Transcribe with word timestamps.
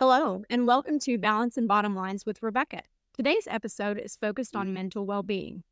Hello, 0.00 0.42
and 0.50 0.66
welcome 0.66 0.98
to 0.98 1.18
Balance 1.18 1.56
and 1.56 1.68
Bottom 1.68 1.94
Lines 1.94 2.26
with 2.26 2.42
Rebecca. 2.42 2.82
Today's 3.16 3.46
episode 3.46 3.96
is 3.96 4.16
focused 4.16 4.56
on 4.56 4.70
mm. 4.70 4.72
mental 4.72 5.06
well 5.06 5.22
being. 5.22 5.62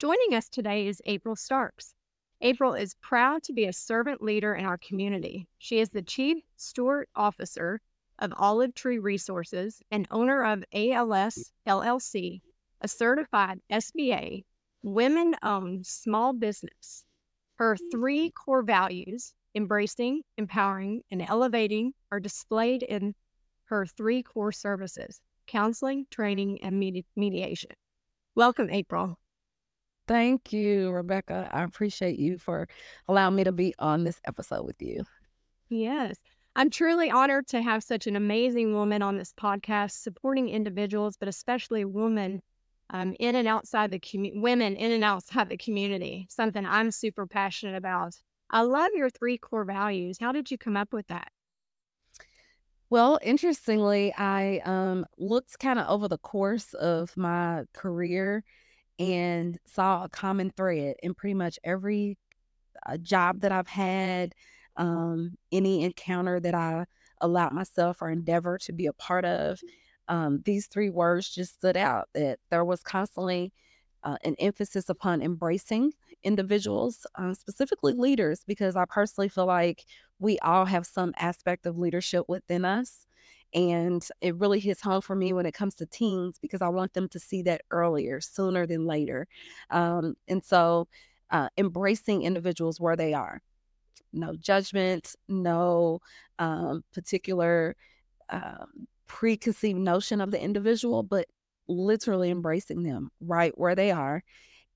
Joining 0.00 0.34
us 0.34 0.48
today 0.48 0.88
is 0.88 1.00
April 1.06 1.36
Starks. 1.36 1.94
April 2.40 2.74
is 2.74 2.96
proud 3.00 3.44
to 3.44 3.52
be 3.52 3.66
a 3.66 3.72
servant 3.72 4.20
leader 4.20 4.52
in 4.52 4.64
our 4.64 4.78
community. 4.78 5.46
She 5.58 5.78
is 5.78 5.90
the 5.90 6.02
Chief 6.02 6.38
Steward 6.56 7.06
Officer 7.14 7.80
of 8.18 8.34
Olive 8.36 8.74
Tree 8.74 8.98
Resources 8.98 9.80
and 9.92 10.08
owner 10.10 10.44
of 10.44 10.64
ALS 10.72 11.52
LLC, 11.64 12.40
a 12.80 12.88
certified 12.88 13.60
SBA 13.70 14.42
women 14.82 15.36
owned 15.44 15.86
small 15.86 16.32
business. 16.32 17.04
Her 17.58 17.76
three 17.92 18.30
mm. 18.30 18.34
core 18.34 18.64
values 18.64 19.34
embracing, 19.54 20.22
empowering, 20.36 21.02
and 21.12 21.22
elevating 21.22 21.92
are 22.10 22.18
displayed 22.18 22.82
in 22.82 23.14
her 23.68 23.86
three 23.86 24.22
core 24.22 24.52
services 24.52 25.20
counseling, 25.46 26.06
training, 26.10 26.62
and 26.62 26.78
medi- 26.78 27.06
mediation. 27.16 27.70
Welcome, 28.34 28.70
April. 28.70 29.18
Thank 30.06 30.52
you, 30.52 30.90
Rebecca. 30.90 31.48
I 31.52 31.62
appreciate 31.62 32.18
you 32.18 32.38
for 32.38 32.68
allowing 33.08 33.36
me 33.36 33.44
to 33.44 33.52
be 33.52 33.74
on 33.78 34.04
this 34.04 34.20
episode 34.26 34.64
with 34.64 34.80
you. 34.80 35.04
Yes. 35.68 36.16
I'm 36.56 36.70
truly 36.70 37.10
honored 37.10 37.46
to 37.48 37.62
have 37.62 37.82
such 37.82 38.06
an 38.06 38.16
amazing 38.16 38.74
woman 38.74 39.00
on 39.02 39.16
this 39.16 39.32
podcast, 39.32 39.92
supporting 39.92 40.48
individuals, 40.48 41.16
but 41.16 41.28
especially 41.28 41.84
women 41.84 42.42
um, 42.90 43.14
in 43.20 43.36
and 43.36 43.46
outside 43.46 43.90
the 43.90 43.98
community, 43.98 44.40
women 44.40 44.76
in 44.76 44.92
and 44.92 45.04
outside 45.04 45.50
the 45.50 45.56
community, 45.56 46.26
something 46.30 46.64
I'm 46.64 46.90
super 46.90 47.26
passionate 47.26 47.76
about. 47.76 48.14
I 48.50 48.62
love 48.62 48.90
your 48.94 49.10
three 49.10 49.36
core 49.36 49.64
values. 49.64 50.18
How 50.18 50.32
did 50.32 50.50
you 50.50 50.58
come 50.58 50.76
up 50.76 50.92
with 50.92 51.06
that? 51.08 51.30
Well, 52.90 53.18
interestingly, 53.22 54.14
I 54.16 54.58
um, 54.64 55.04
looked 55.18 55.58
kind 55.58 55.78
of 55.78 55.88
over 55.88 56.08
the 56.08 56.18
course 56.18 56.72
of 56.74 57.16
my 57.16 57.64
career 57.74 58.44
and 58.98 59.58
saw 59.66 60.04
a 60.04 60.10
common 60.10 60.50
thread 60.50 60.96
in 61.02 61.14
pretty 61.14 61.34
much 61.34 61.58
every 61.64 62.18
uh, 62.86 62.98
job 62.98 63.40
that 63.40 63.52
I've 63.52 63.68
had, 63.68 64.34
um, 64.76 65.36
any 65.52 65.84
encounter 65.84 66.40
that 66.40 66.54
I 66.54 66.86
allowed 67.20 67.52
myself 67.54 68.02
or 68.02 68.10
endeavor 68.10 68.58
to 68.58 68.72
be 68.72 68.86
a 68.86 68.92
part 68.94 69.24
of. 69.26 69.60
Um, 70.08 70.42
these 70.44 70.66
three 70.68 70.90
words 70.90 71.30
just 71.34 71.54
stood 71.54 71.76
out 71.76 72.08
that 72.14 72.40
there 72.50 72.64
was 72.64 72.82
constantly 72.82 73.52
uh, 74.04 74.16
an 74.24 74.36
emphasis 74.38 74.88
upon 74.88 75.22
embracing 75.22 75.92
individuals, 76.22 77.06
uh, 77.16 77.34
specifically 77.34 77.92
leaders, 77.92 78.42
because 78.46 78.76
I 78.76 78.84
personally 78.88 79.28
feel 79.28 79.46
like 79.46 79.84
we 80.18 80.38
all 80.40 80.64
have 80.64 80.86
some 80.86 81.14
aspect 81.18 81.66
of 81.66 81.78
leadership 81.78 82.24
within 82.28 82.64
us. 82.64 83.06
And 83.54 84.06
it 84.20 84.36
really 84.36 84.60
hits 84.60 84.82
home 84.82 85.00
for 85.00 85.16
me 85.16 85.32
when 85.32 85.46
it 85.46 85.54
comes 85.54 85.74
to 85.76 85.86
teens 85.86 86.38
because 86.40 86.60
I 86.60 86.68
want 86.68 86.92
them 86.92 87.08
to 87.08 87.18
see 87.18 87.42
that 87.42 87.62
earlier, 87.70 88.20
sooner 88.20 88.66
than 88.66 88.86
later. 88.86 89.26
Um, 89.70 90.16
and 90.26 90.44
so, 90.44 90.88
uh, 91.30 91.48
embracing 91.56 92.22
individuals 92.22 92.80
where 92.80 92.96
they 92.96 93.14
are, 93.14 93.40
no 94.12 94.34
judgment, 94.34 95.14
no 95.28 96.00
um, 96.38 96.84
particular 96.92 97.76
um, 98.30 98.86
preconceived 99.06 99.78
notion 99.78 100.20
of 100.20 100.30
the 100.30 100.42
individual, 100.42 101.02
but 101.02 101.26
literally 101.68 102.30
embracing 102.30 102.82
them 102.82 103.10
right 103.20 103.52
where 103.58 103.74
they 103.74 103.90
are 103.90 104.22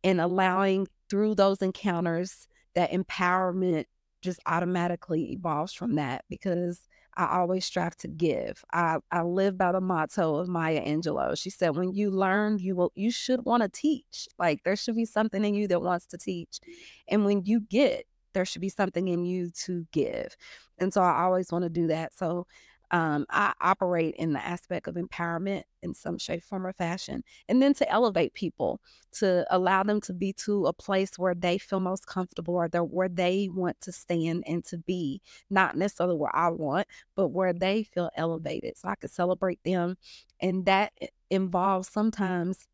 and 0.05 0.21
allowing 0.21 0.87
through 1.09 1.35
those 1.35 1.63
encounters 1.63 2.49
that 2.75 2.93
empowerment 2.93 3.85
just 4.23 4.41
automatically 4.47 5.33
evolves 5.33 5.73
from 5.73 5.97
that 5.97 6.25
because 6.31 6.89
I 7.17 7.39
always 7.39 7.67
strive 7.67 7.97
to 7.99 8.09
give. 8.09 8.65
I, 8.73 8.99
I 9.11 9.23
live 9.23 9.59
by 9.59 9.73
the 9.73 9.81
motto 9.81 10.37
of 10.37 10.49
Maya 10.49 10.83
Angelou. 10.83 11.37
She 11.39 11.51
said, 11.51 11.77
when 11.77 11.93
you 11.93 12.11
learn, 12.11 12.59
you 12.59 12.75
will 12.75 12.93
you 12.95 13.11
should 13.11 13.45
want 13.45 13.63
to 13.63 13.69
teach. 13.69 14.29
Like 14.39 14.63
there 14.65 14.77
should 14.77 14.97
be 14.97 15.05
something 15.05 15.45
in 15.45 15.55
you 15.55 15.69
that 15.69 15.83
wants 15.83 16.07
to 16.07 16.19
teach. 16.19 16.61
And 17.09 17.25
when 17.27 17.43
you 17.45 17.61
get, 17.61 18.07
there 18.33 18.47
should 18.47 18.63
be 18.63 18.71
something 18.71 19.09
in 19.09 19.25
you 19.25 19.51
to 19.65 19.87
give. 19.93 20.37
And 20.79 20.93
so 20.93 21.03
I 21.03 21.23
always 21.23 21.53
want 21.53 21.65
to 21.65 21.69
do 21.69 21.89
that. 21.89 22.15
So 22.15 22.47
um, 22.93 23.25
I 23.31 23.55
operate 23.61 24.15
in 24.17 24.35
the 24.35 24.45
aspect 24.45 24.87
of 24.87 24.97
empowerment 24.97 25.63
in 25.83 25.95
some 25.95 26.19
shape, 26.19 26.43
form, 26.45 26.67
or 26.67 26.75
fashion. 26.75 27.25
And 27.49 27.63
then 27.63 27.73
to 27.75 27.91
elevate 27.91 28.35
people, 28.35 28.81
to 29.13 29.47
allow 29.51 29.83
them 29.83 30.01
to 30.03 30.13
be 30.13 30.35
to 30.45 30.67
a 30.67 30.73
place 30.75 31.19
where 31.19 31.35
they 31.35 31.57
feel 31.59 31.81
most 31.81 32.07
comfortable 32.07 32.55
or 32.55 32.69
where 32.85 33.09
they 33.09 33.49
want 33.51 33.81
to 33.83 33.93
stand 33.93 34.45
and 34.47 34.63
to 34.67 34.77
be, 34.77 35.23
not 35.49 35.77
necessarily 35.77 36.17
where 36.17 36.35
I 36.37 36.51
want, 36.51 36.87
but 37.17 37.29
where 37.29 37.55
they 37.55 37.83
feel 37.85 38.11
elevated. 38.15 38.77
So 38.77 38.89
I 38.89 38.95
can 38.97 39.09
celebrate 39.09 39.61
them. 39.65 39.97
And 40.41 40.67
that 40.67 40.93
involves 41.31 41.89
sometimes 41.89 42.69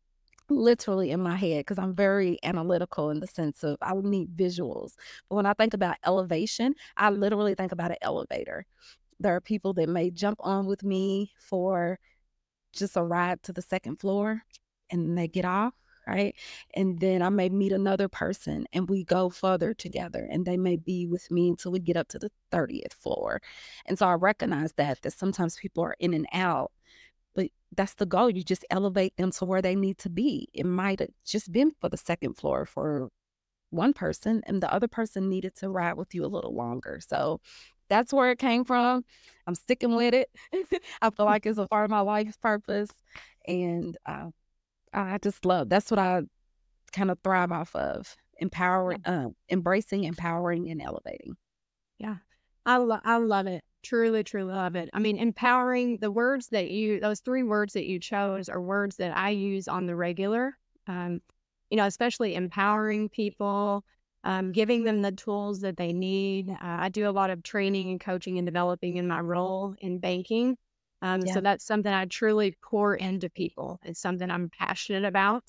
literally 0.49 1.11
in 1.11 1.21
my 1.21 1.35
head 1.35 1.59
because 1.59 1.77
I'm 1.79 1.95
very 1.95 2.39
analytical 2.43 3.09
in 3.11 3.19
the 3.19 3.27
sense 3.27 3.63
of 3.63 3.77
I 3.81 3.93
need 3.95 4.35
visuals. 4.35 4.93
But 5.29 5.35
when 5.37 5.45
I 5.45 5.53
think 5.53 5.73
about 5.73 5.97
elevation, 6.05 6.75
I 6.97 7.09
literally 7.11 7.55
think 7.55 7.71
about 7.71 7.91
an 7.91 7.97
elevator. 8.01 8.65
There 9.19 9.35
are 9.35 9.41
people 9.41 9.73
that 9.73 9.89
may 9.89 10.11
jump 10.11 10.39
on 10.41 10.65
with 10.65 10.83
me 10.83 11.33
for 11.39 11.99
just 12.73 12.95
a 12.97 13.03
ride 13.03 13.43
to 13.43 13.53
the 13.53 13.61
second 13.61 13.97
floor 13.97 14.43
and 14.91 15.17
they 15.17 15.27
get 15.27 15.45
off, 15.45 15.73
right? 16.07 16.35
And 16.73 16.99
then 16.99 17.21
I 17.21 17.29
may 17.29 17.49
meet 17.49 17.71
another 17.71 18.07
person 18.07 18.65
and 18.73 18.89
we 18.89 19.03
go 19.03 19.29
further 19.29 19.73
together 19.73 20.27
and 20.31 20.45
they 20.45 20.57
may 20.57 20.77
be 20.77 21.05
with 21.05 21.29
me 21.31 21.49
until 21.49 21.71
we 21.71 21.79
get 21.79 21.97
up 21.97 22.07
to 22.09 22.19
the 22.19 22.31
30th 22.51 22.93
floor. 22.93 23.41
And 23.85 23.97
so 23.97 24.07
I 24.07 24.13
recognize 24.13 24.73
that 24.73 25.01
that 25.01 25.13
sometimes 25.13 25.57
people 25.57 25.83
are 25.83 25.95
in 25.99 26.13
and 26.13 26.27
out 26.31 26.71
but 27.35 27.49
that's 27.75 27.93
the 27.95 28.05
goal. 28.05 28.29
You 28.29 28.43
just 28.43 28.65
elevate 28.69 29.15
them 29.17 29.31
to 29.33 29.45
where 29.45 29.61
they 29.61 29.75
need 29.75 29.97
to 29.99 30.09
be. 30.09 30.49
It 30.53 30.65
might 30.65 30.99
have 30.99 31.09
just 31.25 31.51
been 31.51 31.71
for 31.79 31.89
the 31.89 31.97
second 31.97 32.35
floor 32.35 32.65
for 32.65 33.09
one 33.69 33.93
person, 33.93 34.41
and 34.47 34.61
the 34.61 34.73
other 34.73 34.87
person 34.87 35.29
needed 35.29 35.55
to 35.57 35.69
ride 35.69 35.93
with 35.93 36.15
you 36.15 36.25
a 36.25 36.27
little 36.27 36.53
longer. 36.55 36.99
So 37.05 37.39
that's 37.89 38.13
where 38.13 38.31
it 38.31 38.39
came 38.39 38.63
from. 38.63 39.03
I'm 39.47 39.55
sticking 39.55 39.95
with 39.95 40.13
it. 40.13 40.29
I 41.01 41.09
feel 41.09 41.25
like 41.25 41.45
it's 41.45 41.57
a 41.57 41.67
part 41.67 41.85
of 41.85 41.91
my 41.91 42.01
life's 42.01 42.37
purpose. 42.37 42.89
And 43.47 43.97
uh, 44.05 44.29
I 44.93 45.17
just 45.17 45.45
love 45.45 45.69
that's 45.69 45.89
what 45.89 45.99
I 45.99 46.21
kind 46.91 47.11
of 47.11 47.19
thrive 47.23 47.51
off 47.51 47.75
of 47.75 48.15
empowering, 48.37 49.01
yeah. 49.05 49.25
uh, 49.25 49.29
embracing, 49.49 50.03
empowering, 50.03 50.69
and 50.69 50.81
elevating. 50.81 51.35
Yeah. 51.97 52.17
I, 52.65 52.77
lo- 52.77 53.01
I 53.03 53.17
love 53.17 53.47
it. 53.47 53.63
Truly, 53.83 54.23
truly 54.23 54.53
love 54.53 54.75
it. 54.75 54.89
I 54.93 54.99
mean, 54.99 55.17
empowering 55.17 55.97
the 56.01 56.11
words 56.11 56.47
that 56.49 56.69
you, 56.69 56.99
those 56.99 57.21
three 57.21 57.43
words 57.43 57.73
that 57.73 57.85
you 57.85 57.99
chose 57.99 58.49
are 58.49 58.61
words 58.61 58.97
that 58.97 59.15
I 59.15 59.29
use 59.29 59.67
on 59.67 59.85
the 59.85 59.95
regular. 59.95 60.57
Um, 60.87 61.21
you 61.69 61.77
know, 61.77 61.85
especially 61.85 62.35
empowering 62.35 63.09
people, 63.09 63.85
um, 64.23 64.51
giving 64.51 64.83
them 64.83 65.01
the 65.01 65.11
tools 65.11 65.61
that 65.61 65.77
they 65.77 65.93
need. 65.93 66.49
Uh, 66.49 66.55
I 66.61 66.89
do 66.89 67.09
a 67.09 67.11
lot 67.11 67.29
of 67.29 67.43
training 67.43 67.89
and 67.89 67.99
coaching 67.99 68.37
and 68.37 68.45
developing 68.45 68.97
in 68.97 69.07
my 69.07 69.19
role 69.19 69.75
in 69.79 69.99
banking. 69.99 70.57
Um, 71.01 71.21
yeah. 71.25 71.33
So 71.33 71.41
that's 71.41 71.65
something 71.65 71.91
I 71.91 72.05
truly 72.05 72.57
pour 72.61 72.95
into 72.95 73.29
people. 73.29 73.79
It's 73.83 74.01
something 74.01 74.29
I'm 74.29 74.49
passionate 74.49 75.05
about. 75.05 75.43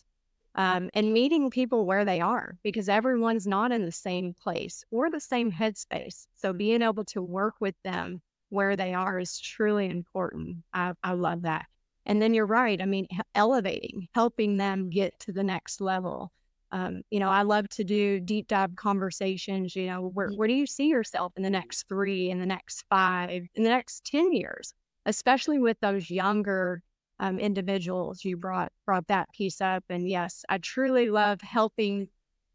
Um, 0.57 0.91
and 0.95 1.13
meeting 1.13 1.49
people 1.49 1.87
where 1.87 2.05
they 2.05 2.21
are 2.21 2.59
because 2.65 2.89
everyone's 2.89 3.47
not 3.47 3.71
in 3.71 3.85
the 3.85 3.93
same 3.93 4.35
place 4.35 4.85
or 4.91 5.09
the 5.09 5.21
same 5.21 5.53
headspace. 5.53 6.27
So 6.35 6.53
being 6.53 6.83
able 6.83 7.05
to 7.07 7.23
work 7.23 7.55
with 7.61 7.77
them 7.85 8.21
where 8.49 8.75
they 8.75 8.93
are 8.93 9.21
is 9.21 9.39
truly 9.39 9.89
important. 9.89 10.59
I, 10.75 10.95
I 11.05 11.13
love 11.13 11.43
that. 11.43 11.67
And 12.05 12.21
then 12.21 12.35
you're 12.35 12.47
right. 12.47 12.83
I 12.83 12.87
mean, 12.87 13.07
elevating, 13.37 14.09
helping 14.13 14.57
them 14.57 14.91
get 14.91 15.19
to 15.21 15.33
the 15.33 15.45
next 15.45 15.81
level 15.81 16.33
um, 16.73 17.03
you 17.11 17.19
know, 17.19 17.29
I 17.29 17.43
love 17.43 17.69
to 17.71 17.85
do 17.85 18.21
deep 18.21 18.49
dive 18.49 18.77
conversations. 18.77 19.75
You 19.75 19.87
know, 19.87 20.11
where, 20.15 20.29
mm. 20.31 20.37
where 20.37 20.49
do 20.49 20.55
you 20.55 20.67
see 20.67 20.89
yourself 20.89 21.33
in 21.37 21.43
the 21.43 21.51
next 21.51 21.89
three, 21.89 22.31
in 22.31 22.39
the 22.39 22.47
next 22.47 22.85
five, 22.89 23.47
in 23.55 23.63
the 23.63 23.69
next 23.69 24.05
10 24.07 24.33
years, 24.33 24.75
especially 25.07 25.59
with 25.59 25.79
those 25.81 26.11
younger 26.11 26.83
um, 27.19 27.39
individuals? 27.39 28.25
You 28.25 28.37
brought, 28.37 28.73
brought 28.87 29.09
that 29.09 29.29
piece 29.33 29.61
up. 29.61 29.85
And 29.89 30.09
yes, 30.09 30.45
I 30.49 30.59
truly 30.59 31.11
love 31.11 31.41
helping 31.41 32.09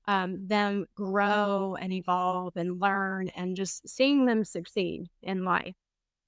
um, 0.07 0.47
them 0.47 0.85
grow 0.95 1.75
and 1.79 1.91
evolve 1.91 2.53
and 2.55 2.79
learn 2.79 3.29
and 3.29 3.55
just 3.55 3.87
seeing 3.87 4.25
them 4.25 4.45
succeed 4.45 5.07
in 5.23 5.43
life. 5.43 5.75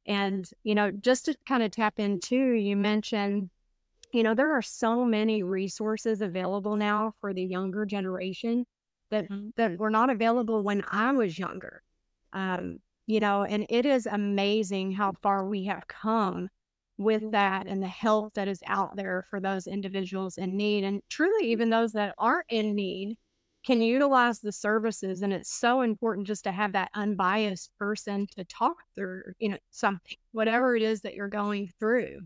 And, 0.06 0.50
you 0.64 0.74
know, 0.74 0.92
just 0.92 1.26
to 1.26 1.36
kind 1.48 1.64
of 1.64 1.72
tap 1.72 2.00
into, 2.00 2.36
you 2.36 2.76
mentioned 2.76 3.50
you 4.14 4.24
know, 4.24 4.34
there 4.34 4.54
are 4.54 4.62
so 4.62 5.06
many 5.06 5.44
resources 5.44 6.22
available 6.22 6.76
now 6.76 7.14
for 7.20 7.34
the 7.34 7.44
younger 7.44 7.86
generation 7.86 8.66
that 9.12 9.30
mm-hmm. 9.30 9.50
that 9.56 9.78
were 9.78 9.90
not 9.90 10.10
available 10.10 10.64
when 10.64 10.84
I 10.90 11.12
was 11.12 11.38
younger. 11.38 11.82
Um, 12.34 12.80
you 13.06 13.20
know, 13.20 13.44
and 13.44 13.66
it 13.70 13.86
is 13.86 14.06
amazing 14.06 14.92
how 14.92 15.14
far 15.24 15.48
we 15.48 15.66
have 15.66 15.88
come 15.88 16.50
with 16.98 17.32
that 17.32 17.68
and 17.68 17.82
the 17.82 17.88
help 17.88 18.34
that 18.34 18.48
is 18.48 18.62
out 18.66 18.96
there 18.96 19.26
for 19.30 19.40
those 19.40 19.68
individuals 19.68 20.38
in 20.38 20.58
need 20.58 20.84
and 20.84 21.02
truly 21.10 21.52
even 21.52 21.70
those 21.70 21.94
that 21.94 22.16
aren't 22.18 22.48
in 22.50 22.76
need 22.76 23.16
can 23.66 23.82
utilize 23.82 24.40
the 24.40 24.52
services. 24.52 25.22
And 25.22 25.34
it's 25.34 25.52
so 25.52 25.82
important 25.82 26.26
just 26.26 26.46
to 26.46 26.52
have 26.52 26.74
that 26.74 26.90
unbiased 26.94 27.72
person 27.78 28.26
to 28.38 28.46
talk 28.46 28.78
through, 28.96 29.24
you 29.40 29.50
know, 29.50 29.58
something, 29.72 30.18
whatever 30.32 30.76
it 30.76 30.82
is 30.82 31.02
that 31.02 31.14
you're 31.14 31.28
going 31.28 31.70
through. 31.80 32.20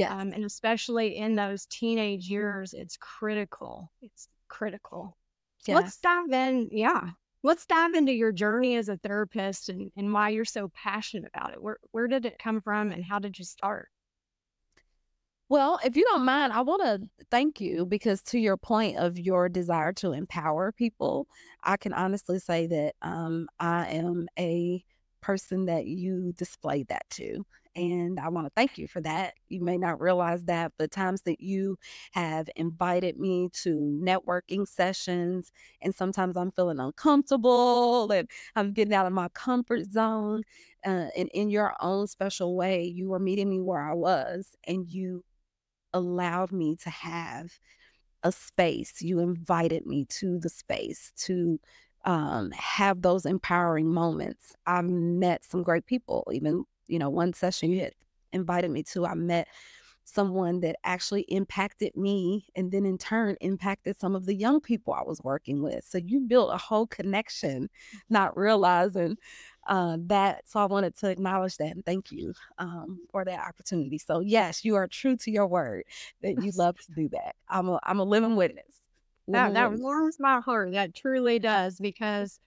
Yeah. 0.00 0.16
Um, 0.16 0.32
and 0.32 0.44
especially 0.46 1.18
in 1.18 1.34
those 1.34 1.66
teenage 1.66 2.30
years, 2.30 2.72
it's 2.72 2.96
critical. 2.96 3.92
It's 4.00 4.28
critical. 4.48 5.18
Yeah. 5.66 5.74
Let's 5.74 5.98
dive 5.98 6.32
in. 6.32 6.70
Yeah. 6.72 7.10
Let's 7.42 7.66
dive 7.66 7.92
into 7.92 8.12
your 8.12 8.32
journey 8.32 8.76
as 8.76 8.88
a 8.88 8.96
therapist 8.96 9.68
and, 9.68 9.92
and 9.98 10.10
why 10.10 10.30
you're 10.30 10.46
so 10.46 10.70
passionate 10.74 11.30
about 11.34 11.52
it. 11.52 11.62
Where 11.62 11.76
where 11.90 12.06
did 12.08 12.24
it 12.24 12.38
come 12.38 12.62
from 12.62 12.92
and 12.92 13.04
how 13.04 13.18
did 13.18 13.38
you 13.38 13.44
start? 13.44 13.88
Well, 15.50 15.78
if 15.84 15.96
you 15.96 16.04
don't 16.04 16.24
mind, 16.24 16.54
I 16.54 16.62
want 16.62 16.82
to 16.82 17.26
thank 17.30 17.60
you 17.60 17.84
because 17.84 18.22
to 18.22 18.38
your 18.38 18.56
point 18.56 18.96
of 18.96 19.18
your 19.18 19.50
desire 19.50 19.92
to 19.94 20.12
empower 20.12 20.72
people, 20.72 21.26
I 21.62 21.76
can 21.76 21.92
honestly 21.92 22.38
say 22.38 22.68
that 22.68 22.94
um, 23.02 23.48
I 23.58 23.88
am 23.88 24.28
a 24.38 24.82
person 25.20 25.66
that 25.66 25.84
you 25.84 26.32
display 26.38 26.84
that 26.84 27.04
to. 27.10 27.44
And 27.80 28.20
I 28.20 28.28
want 28.28 28.46
to 28.46 28.52
thank 28.54 28.76
you 28.76 28.86
for 28.86 29.00
that. 29.00 29.34
You 29.48 29.62
may 29.62 29.78
not 29.78 30.02
realize 30.02 30.44
that, 30.44 30.72
but 30.78 30.90
times 30.90 31.22
that 31.22 31.40
you 31.40 31.78
have 32.12 32.50
invited 32.54 33.18
me 33.18 33.48
to 33.62 33.76
networking 34.04 34.68
sessions, 34.68 35.50
and 35.80 35.94
sometimes 35.94 36.36
I'm 36.36 36.52
feeling 36.52 36.78
uncomfortable 36.78 38.12
and 38.12 38.28
I'm 38.54 38.74
getting 38.74 38.92
out 38.92 39.06
of 39.06 39.14
my 39.14 39.28
comfort 39.30 39.86
zone. 39.86 40.42
Uh, 40.84 41.08
and 41.16 41.30
in 41.32 41.48
your 41.48 41.74
own 41.80 42.06
special 42.06 42.54
way, 42.54 42.84
you 42.84 43.08
were 43.08 43.18
meeting 43.18 43.48
me 43.48 43.60
where 43.60 43.80
I 43.80 43.94
was, 43.94 44.54
and 44.66 44.86
you 44.86 45.24
allowed 45.94 46.52
me 46.52 46.76
to 46.82 46.90
have 46.90 47.58
a 48.22 48.32
space. 48.32 49.00
You 49.00 49.20
invited 49.20 49.86
me 49.86 50.04
to 50.20 50.38
the 50.38 50.50
space 50.50 51.12
to 51.24 51.58
um, 52.04 52.50
have 52.52 53.02
those 53.02 53.26
empowering 53.26 53.88
moments. 53.88 54.54
I 54.66 54.82
met 54.82 55.44
some 55.44 55.62
great 55.62 55.86
people. 55.86 56.28
Even, 56.32 56.64
you 56.90 56.98
know, 56.98 57.10
one 57.10 57.32
session 57.32 57.70
you 57.70 57.80
had 57.80 57.94
invited 58.32 58.70
me 58.70 58.82
to, 58.84 59.06
I 59.06 59.14
met 59.14 59.48
someone 60.04 60.60
that 60.60 60.76
actually 60.84 61.22
impacted 61.22 61.96
me 61.96 62.46
and 62.56 62.72
then 62.72 62.84
in 62.84 62.98
turn 62.98 63.36
impacted 63.40 63.98
some 63.98 64.16
of 64.16 64.26
the 64.26 64.34
young 64.34 64.60
people 64.60 64.92
I 64.92 65.02
was 65.02 65.22
working 65.22 65.62
with. 65.62 65.84
So 65.84 65.98
you 65.98 66.20
built 66.20 66.52
a 66.52 66.56
whole 66.56 66.86
connection, 66.86 67.68
not 68.08 68.36
realizing 68.36 69.16
uh, 69.68 69.98
that. 70.06 70.48
So 70.48 70.58
I 70.58 70.64
wanted 70.64 70.96
to 70.98 71.10
acknowledge 71.10 71.56
that 71.58 71.70
and 71.70 71.84
thank 71.84 72.10
you 72.10 72.34
um, 72.58 73.00
for 73.10 73.24
that 73.24 73.40
opportunity. 73.40 73.98
So 73.98 74.20
yes, 74.20 74.64
you 74.64 74.74
are 74.74 74.88
true 74.88 75.16
to 75.18 75.30
your 75.30 75.46
word 75.46 75.84
that 76.22 76.42
you 76.42 76.50
love 76.56 76.76
to 76.78 76.92
do 76.92 77.08
that. 77.10 77.36
I'm 77.48 77.68
a 77.68 77.78
I'm 77.84 78.00
a 78.00 78.04
living 78.04 78.36
witness. 78.36 78.64
That 79.28 79.54
that 79.54 79.72
warms 79.78 80.18
my 80.18 80.40
heart. 80.40 80.72
That 80.72 80.94
truly 80.94 81.38
does 81.38 81.78
because 81.78 82.40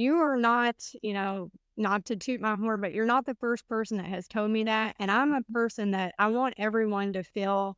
you 0.00 0.16
are 0.16 0.36
not, 0.36 0.76
you 1.02 1.14
know, 1.14 1.50
not 1.76 2.04
to 2.06 2.16
toot 2.16 2.40
my 2.40 2.54
horn, 2.56 2.80
but 2.80 2.92
you're 2.92 3.06
not 3.06 3.26
the 3.26 3.36
first 3.36 3.68
person 3.68 3.98
that 3.98 4.06
has 4.06 4.28
told 4.28 4.50
me 4.50 4.64
that. 4.64 4.96
And 4.98 5.10
I'm 5.10 5.32
a 5.32 5.42
person 5.52 5.92
that 5.92 6.14
I 6.18 6.28
want 6.28 6.54
everyone 6.58 7.12
to 7.14 7.22
feel 7.22 7.76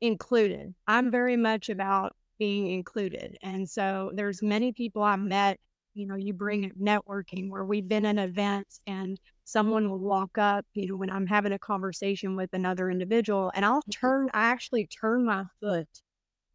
included. 0.00 0.74
I'm 0.86 1.10
very 1.10 1.36
much 1.36 1.68
about 1.68 2.14
being 2.38 2.68
included. 2.68 3.36
And 3.42 3.68
so 3.68 4.10
there's 4.14 4.42
many 4.42 4.72
people 4.72 5.02
I've 5.02 5.20
met 5.20 5.58
you 5.94 6.06
know, 6.06 6.16
you 6.16 6.32
bring 6.34 6.64
up 6.64 6.72
networking 6.72 7.48
where 7.48 7.64
we've 7.64 7.88
been 7.88 8.04
in 8.04 8.18
events 8.18 8.80
and 8.86 9.18
someone 9.44 9.88
will 9.88 10.00
walk 10.00 10.36
up, 10.38 10.66
you 10.74 10.88
know, 10.88 10.96
when 10.96 11.10
I'm 11.10 11.26
having 11.26 11.52
a 11.52 11.58
conversation 11.58 12.36
with 12.36 12.52
another 12.52 12.90
individual 12.90 13.52
and 13.54 13.64
I'll 13.64 13.80
mm-hmm. 13.80 13.90
turn, 13.90 14.30
I 14.34 14.46
actually 14.46 14.86
turn 14.86 15.24
my 15.24 15.44
foot 15.60 15.88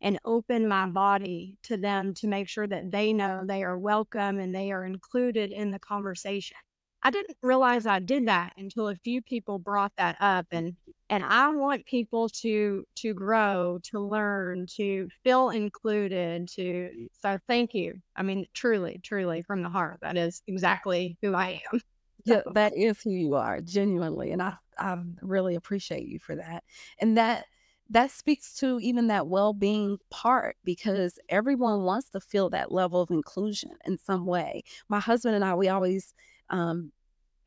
and 0.02 0.20
open 0.26 0.68
my 0.68 0.86
body 0.88 1.58
to 1.64 1.78
them 1.78 2.14
to 2.16 2.28
make 2.28 2.48
sure 2.48 2.68
that 2.68 2.92
they 2.92 3.14
know 3.14 3.44
they 3.46 3.64
are 3.64 3.78
welcome 3.78 4.40
and 4.40 4.54
they 4.56 4.72
are 4.72 4.86
included 4.86 5.52
in 5.52 5.72
the 5.72 5.80
conversation. 5.80 6.58
I 7.02 7.12
didn't 7.12 7.38
realize 7.42 7.86
I 7.86 8.00
did 8.00 8.28
that 8.28 8.54
until 8.58 8.90
a 8.90 8.96
few 8.96 9.22
people 9.22 9.58
brought 9.60 9.94
that 9.98 10.18
up 10.20 10.48
and 10.52 10.76
and 11.10 11.24
I 11.24 11.50
want 11.50 11.86
people 11.86 12.30
to 12.42 12.86
to 12.98 13.14
grow, 13.14 13.80
to 13.86 14.00
learn, 14.00 14.68
to 14.76 15.10
feel 15.24 15.50
included, 15.50 16.50
to 16.56 17.08
so 17.14 17.40
thank 17.48 17.74
you. 17.74 18.02
I 18.16 18.24
mean 18.24 18.46
truly, 18.54 19.00
truly 19.04 19.42
from 19.44 19.64
the 19.64 19.70
heart. 19.70 20.00
That 20.02 20.18
is 20.18 20.42
exactly 20.48 21.18
who 21.22 21.34
I 21.34 21.62
am. 21.72 21.82
Yeah, 22.26 22.42
that 22.54 22.76
is 22.76 23.02
who 23.02 23.12
you 23.12 23.36
are, 23.36 23.62
genuinely. 23.62 24.32
And 24.32 24.42
I 24.42 24.58
I 24.78 24.98
really 25.22 25.56
appreciate 25.56 26.08
you 26.08 26.20
for 26.20 26.36
that. 26.36 26.64
And 27.00 27.18
that 27.18 27.46
that 27.90 28.12
speaks 28.12 28.54
to 28.56 28.80
even 28.82 29.08
that 29.08 29.28
well-being 29.28 29.98
part 30.10 30.58
because 30.64 31.18
everyone 31.30 31.84
wants 31.84 32.10
to 32.12 32.20
feel 32.20 32.50
that 32.52 32.72
level 32.72 33.02
of 33.02 33.10
inclusion 33.10 33.72
in 33.86 33.98
some 33.98 34.26
way. 34.26 34.64
My 34.90 35.00
husband 35.00 35.36
and 35.36 35.44
I 35.44 35.56
we 35.56 35.70
always 35.70 36.14
um, 36.50 36.92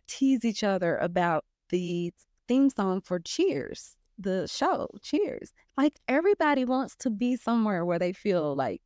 tease 0.09 0.45
each 0.45 0.65
other 0.65 0.97
about 0.99 1.45
the 1.71 2.13
theme 2.49 2.71
song 2.71 3.01
for 3.01 3.21
Cheers, 3.21 3.97
the 4.19 4.47
show 4.49 4.89
Cheers. 5.03 5.53
Like 5.77 5.99
everybody 6.09 6.65
wants 6.65 6.97
to 6.97 7.11
be 7.11 7.37
somewhere 7.37 7.85
where 7.85 7.99
they 7.99 8.13
feel 8.13 8.55
like 8.57 8.83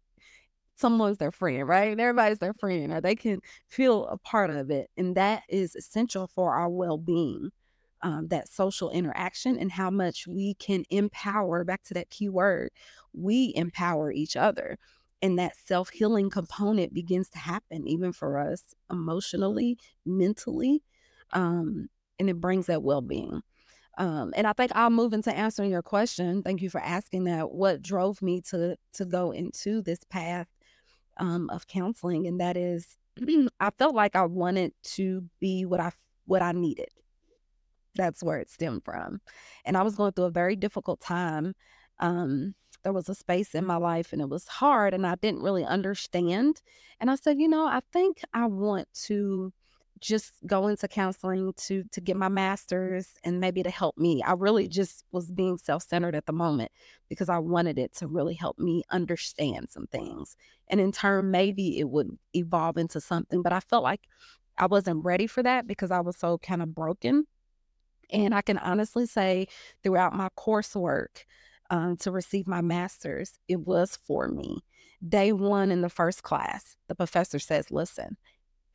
someone's 0.77 1.19
their 1.19 1.33
friend, 1.33 1.67
right? 1.67 1.99
Everybody's 1.99 2.39
their 2.39 2.55
friend, 2.55 2.93
or 2.93 3.01
they 3.01 3.17
can 3.17 3.41
feel 3.69 4.07
a 4.07 4.19
part 4.19 4.51
of 4.51 4.71
it. 4.71 4.91
And 4.97 5.17
that 5.17 5.43
is 5.49 5.75
essential 5.75 6.29
for 6.29 6.55
our 6.55 6.69
well 6.69 6.99
being. 6.99 7.51
Um, 8.03 8.29
that 8.29 8.49
social 8.49 8.91
interaction 8.91 9.59
and 9.59 9.73
how 9.73 9.91
much 9.91 10.27
we 10.27 10.55
can 10.55 10.85
empower 10.91 11.65
back 11.65 11.83
to 11.85 11.95
that 11.95 12.11
key 12.11 12.29
word 12.29 12.71
we 13.15 13.53
empower 13.57 14.13
each 14.13 14.37
other 14.37 14.79
and 15.23 15.39
that 15.39 15.57
self 15.57 15.89
healing 15.91 16.31
component 16.31 16.93
begins 16.93 17.31
to 17.31 17.39
happen, 17.39 17.87
even 17.87 18.13
for 18.13 18.39
us 18.39 18.75
emotionally, 18.91 19.79
mentally, 20.05 20.83
um, 21.33 21.89
and 22.19 22.29
it 22.29 22.41
brings 22.41 22.67
that 22.67 22.83
well 22.83 23.01
being. 23.01 23.43
Um, 23.99 24.35
and 24.37 24.47
I 24.47 24.53
think 24.53 24.73
I'll 24.75 24.91
move 24.91 25.15
into 25.15 25.35
answering 25.35 25.71
your 25.71 25.83
question. 25.83 26.43
Thank 26.43 26.61
you 26.61 26.69
for 26.69 26.81
asking 26.81 27.25
that. 27.25 27.51
What 27.53 27.83
drove 27.83 28.21
me 28.21 28.43
to 28.51 28.77
to 28.95 29.05
go 29.05 29.31
into 29.31 29.83
this 29.83 30.01
path 30.05 30.49
um, 31.17 31.49
of 31.51 31.67
counseling, 31.67 32.27
and 32.27 32.41
that 32.41 32.57
is, 32.57 32.99
I 33.61 33.71
felt 33.79 33.95
like 33.95 34.17
I 34.17 34.27
wanted 34.27 34.73
to 34.95 35.25
be 35.41 35.65
what 35.65 35.81
I 35.81 35.93
what 36.27 36.43
I 36.43 36.53
needed. 36.53 36.91
That's 37.97 38.23
where 38.23 38.39
it 38.39 38.51
stemmed 38.51 38.85
from, 38.85 39.21
and 39.65 39.77
I 39.77 39.83
was 39.83 39.97
going 39.97 40.13
through 40.13 40.25
a 40.27 40.31
very 40.31 40.57
difficult 40.57 41.01
time. 41.01 41.55
Um, 41.99 42.55
there 42.87 42.93
was 42.93 43.09
a 43.09 43.17
space 43.17 43.53
in 43.53 43.67
my 43.67 43.75
life 43.77 44.13
and 44.13 44.23
it 44.23 44.29
was 44.29 44.47
hard 44.47 44.95
and 44.95 45.05
I 45.05 45.17
didn't 45.17 45.43
really 45.43 45.65
understand. 45.65 46.63
And 47.01 47.11
I 47.11 47.17
said, 47.17 47.41
you 47.41 47.49
know, 47.49 47.67
I 47.67 47.81
think 47.93 48.21
I 48.33 48.47
want 48.47 48.87
to 49.07 49.53
just 49.99 50.35
go 50.47 50.69
into 50.69 50.87
counseling 50.87 51.53
to 51.57 51.83
to 51.91 52.01
get 52.01 52.17
my 52.17 52.29
masters 52.29 53.15
and 53.25 53.41
maybe 53.41 53.65
to 53.65 53.71
help 53.71 53.99
me. 53.99 54.23
I 54.23 54.35
really 54.35 54.69
just 54.69 55.05
was 55.11 55.33
being 55.33 55.59
self-centered 55.59 56.15
at 56.15 56.27
the 56.27 56.33
moment 56.33 56.71
because 57.09 57.29
I 57.29 57.39
wanted 57.39 57.77
it 57.77 57.93
to 57.97 58.07
really 58.07 58.35
help 58.35 58.57
me 58.57 58.85
understand 58.91 59.69
some 59.71 59.89
things. 59.89 60.37
And 60.69 60.81
in 60.81 60.93
turn 60.93 61.33
maybe 61.33 61.81
it 61.81 61.89
would 61.89 62.17
evolve 62.35 62.77
into 62.77 63.01
something, 63.01 63.43
but 63.43 63.53
I 63.53 63.59
felt 63.59 63.83
like 63.83 64.03
I 64.59 64.67
wasn't 64.67 65.05
ready 65.05 65.27
for 65.27 65.43
that 65.43 65.67
because 65.67 65.91
I 65.91 66.01
was 66.01 66.17
so 66.17 66.39
kind 66.39 66.63
of 66.63 66.73
broken. 66.73 67.27
And 68.11 68.35
I 68.35 68.43
can 68.43 68.59
honestly 68.59 69.07
say 69.07 69.49
throughout 69.83 70.15
my 70.15 70.29
coursework, 70.37 71.25
um, 71.71 71.97
to 71.99 72.11
receive 72.11 72.47
my 72.47 72.61
master's, 72.61 73.39
it 73.49 73.61
was 73.61 73.99
for 74.07 74.29
me. 74.29 74.59
Day 75.07 75.33
one 75.33 75.71
in 75.71 75.81
the 75.81 75.89
first 75.89 76.23
class, 76.23 76.77
the 76.89 76.95
professor 76.95 77.39
says, 77.39 77.71
Listen, 77.71 78.17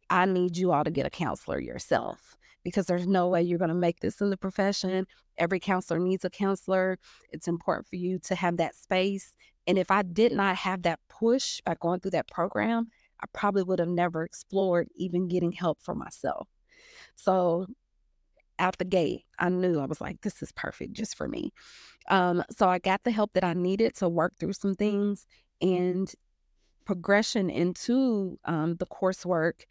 I 0.09 0.25
need 0.25 0.57
you 0.57 0.71
all 0.71 0.83
to 0.83 0.91
get 0.91 1.05
a 1.05 1.09
counselor 1.09 1.59
yourself 1.59 2.38
because 2.63 2.85
there's 2.85 3.07
no 3.07 3.27
way 3.27 3.41
you're 3.41 3.57
going 3.57 3.69
to 3.69 3.75
make 3.75 4.01
this 4.01 4.21
in 4.21 4.29
the 4.29 4.38
profession. 4.38 5.07
Every 5.38 5.59
counselor 5.59 6.00
needs 6.00 6.25
a 6.25 6.29
counselor. 6.29 7.00
It's 7.29 7.47
important 7.47 7.88
for 7.88 7.95
you 7.95 8.19
to 8.19 8.35
have 8.35 8.57
that 8.57 8.75
space. 8.75 9.33
And 9.65 9.77
if 9.77 9.89
I 9.89 10.03
did 10.03 10.31
not 10.31 10.57
have 10.57 10.83
that 10.83 11.00
push 11.09 11.61
by 11.65 11.75
going 11.79 12.01
through 12.01 12.11
that 12.11 12.27
program, 12.27 12.88
I 13.21 13.25
probably 13.33 13.63
would 13.63 13.79
have 13.79 13.88
never 13.88 14.23
explored 14.23 14.89
even 14.95 15.27
getting 15.27 15.51
help 15.51 15.79
for 15.81 15.95
myself. 15.95 16.47
So 17.15 17.67
out 18.61 18.77
the 18.77 18.85
gate, 18.85 19.25
I 19.39 19.49
knew 19.49 19.79
I 19.79 19.85
was 19.85 19.99
like, 19.99 20.21
this 20.21 20.41
is 20.41 20.51
perfect 20.53 20.93
just 20.93 21.17
for 21.17 21.27
me. 21.27 21.51
Um, 22.09 22.43
so 22.49 22.69
I 22.69 22.79
got 22.79 23.03
the 23.03 23.11
help 23.11 23.33
that 23.33 23.43
I 23.43 23.53
needed 23.53 23.95
to 23.95 24.07
work 24.07 24.33
through 24.39 24.53
some 24.53 24.75
things 24.75 25.25
and 25.61 26.13
progression 26.85 27.49
into 27.49 28.39
um, 28.45 28.75
the 28.75 28.85
coursework. 28.85 29.63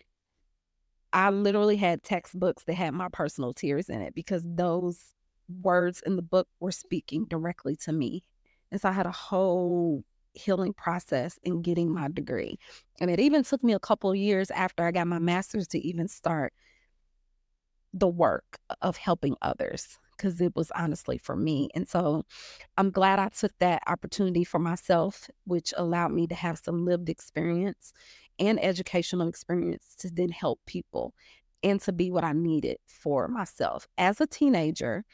I 1.13 1.31
literally 1.31 1.77
had 1.77 2.03
textbooks 2.03 2.65
that 2.65 2.75
had 2.75 2.95
my 2.95 3.09
personal 3.11 3.53
tears 3.53 3.89
in 3.89 4.01
it 4.01 4.15
because 4.15 4.45
those 4.45 5.15
words 5.63 6.03
in 6.05 6.17
the 6.17 6.23
book 6.23 6.49
were 6.61 6.73
speaking 6.73 7.25
directly 7.25 7.77
to 7.77 7.93
me. 7.93 8.25
And 8.71 8.81
so 8.81 8.89
I 8.89 8.93
had 8.93 9.07
a 9.07 9.13
whole 9.13 10.05
healing 10.35 10.73
process 10.73 11.39
in 11.43 11.63
getting 11.63 11.93
my 11.93 12.09
degree. 12.09 12.59
And 13.01 13.11
it 13.11 13.19
even 13.19 13.43
took 13.43 13.65
me 13.65 13.73
a 13.73 13.81
couple 13.81 14.15
years 14.15 14.51
after 14.51 14.85
I 14.85 14.93
got 14.93 15.09
my 15.09 15.19
master's 15.19 15.67
to 15.69 15.79
even 15.79 16.07
start 16.07 16.53
the 17.93 18.09
work 18.09 18.59
of 18.83 18.97
helping 18.97 19.37
others 19.43 19.99
because 20.17 20.41
it 20.41 20.55
was 20.55 20.71
honestly 20.73 21.17
for 21.19 21.35
me. 21.35 21.71
And 21.75 21.89
so 21.89 22.25
I'm 22.77 22.91
glad 22.91 23.19
I 23.19 23.29
took 23.29 23.53
that 23.59 23.83
opportunity 23.87 24.45
for 24.45 24.59
myself, 24.59 25.31
which 25.45 25.73
allowed 25.77 26.13
me 26.13 26.27
to 26.27 26.35
have 26.35 26.59
some 26.59 26.85
lived 26.85 27.09
experience 27.09 27.93
and 28.39 28.63
educational 28.63 29.29
experience 29.29 29.95
to 29.99 30.11
then 30.11 30.29
help 30.29 30.61
people 30.67 31.15
and 31.63 31.81
to 31.83 31.93
be 31.93 32.11
what 32.11 32.25
I 32.25 32.33
needed 32.33 32.79
for 32.87 33.29
myself 33.29 33.87
as 33.99 34.21
a 34.21 34.27
teenager, 34.27 35.05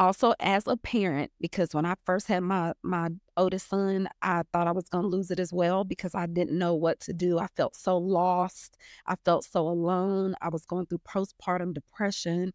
also 0.00 0.32
as 0.40 0.66
a 0.66 0.78
parent 0.78 1.30
because 1.42 1.74
when 1.74 1.84
I 1.84 1.94
first 2.06 2.26
had 2.26 2.42
my 2.42 2.72
my 2.82 3.10
oldest 3.36 3.68
son, 3.68 4.08
I 4.22 4.42
thought 4.50 4.66
I 4.66 4.72
was 4.72 4.88
going 4.88 5.02
to 5.02 5.08
lose 5.08 5.30
it 5.30 5.38
as 5.38 5.52
well 5.52 5.84
because 5.84 6.14
I 6.14 6.26
didn't 6.26 6.58
know 6.58 6.74
what 6.74 7.00
to 7.00 7.12
do. 7.12 7.38
I 7.38 7.48
felt 7.54 7.76
so 7.76 7.98
lost. 7.98 8.78
I 9.06 9.16
felt 9.26 9.44
so 9.44 9.68
alone. 9.68 10.34
I 10.40 10.48
was 10.48 10.64
going 10.64 10.86
through 10.86 11.02
postpartum 11.06 11.74
depression 11.74 12.54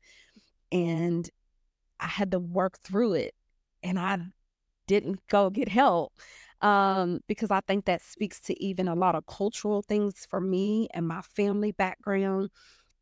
and 0.72 1.30
I 2.00 2.08
had 2.08 2.32
to 2.32 2.40
work 2.40 2.80
through 2.84 3.14
it 3.14 3.36
and 3.84 4.00
I 4.00 4.18
didn't 4.88 5.20
go 5.28 5.52
get 5.52 5.70
help 5.70 6.14
um, 6.62 7.20
because 7.28 7.52
I 7.52 7.62
think 7.68 7.86
that 7.86 8.02
speaks 8.02 8.40
to 8.42 8.64
even 8.64 8.88
a 8.88 8.96
lot 8.96 9.14
of 9.14 9.28
cultural 9.28 9.84
things 9.84 10.26
for 10.28 10.42
me 10.42 10.88
and 10.96 11.08
my 11.08 11.22
family 11.22 11.72
background 11.72 12.50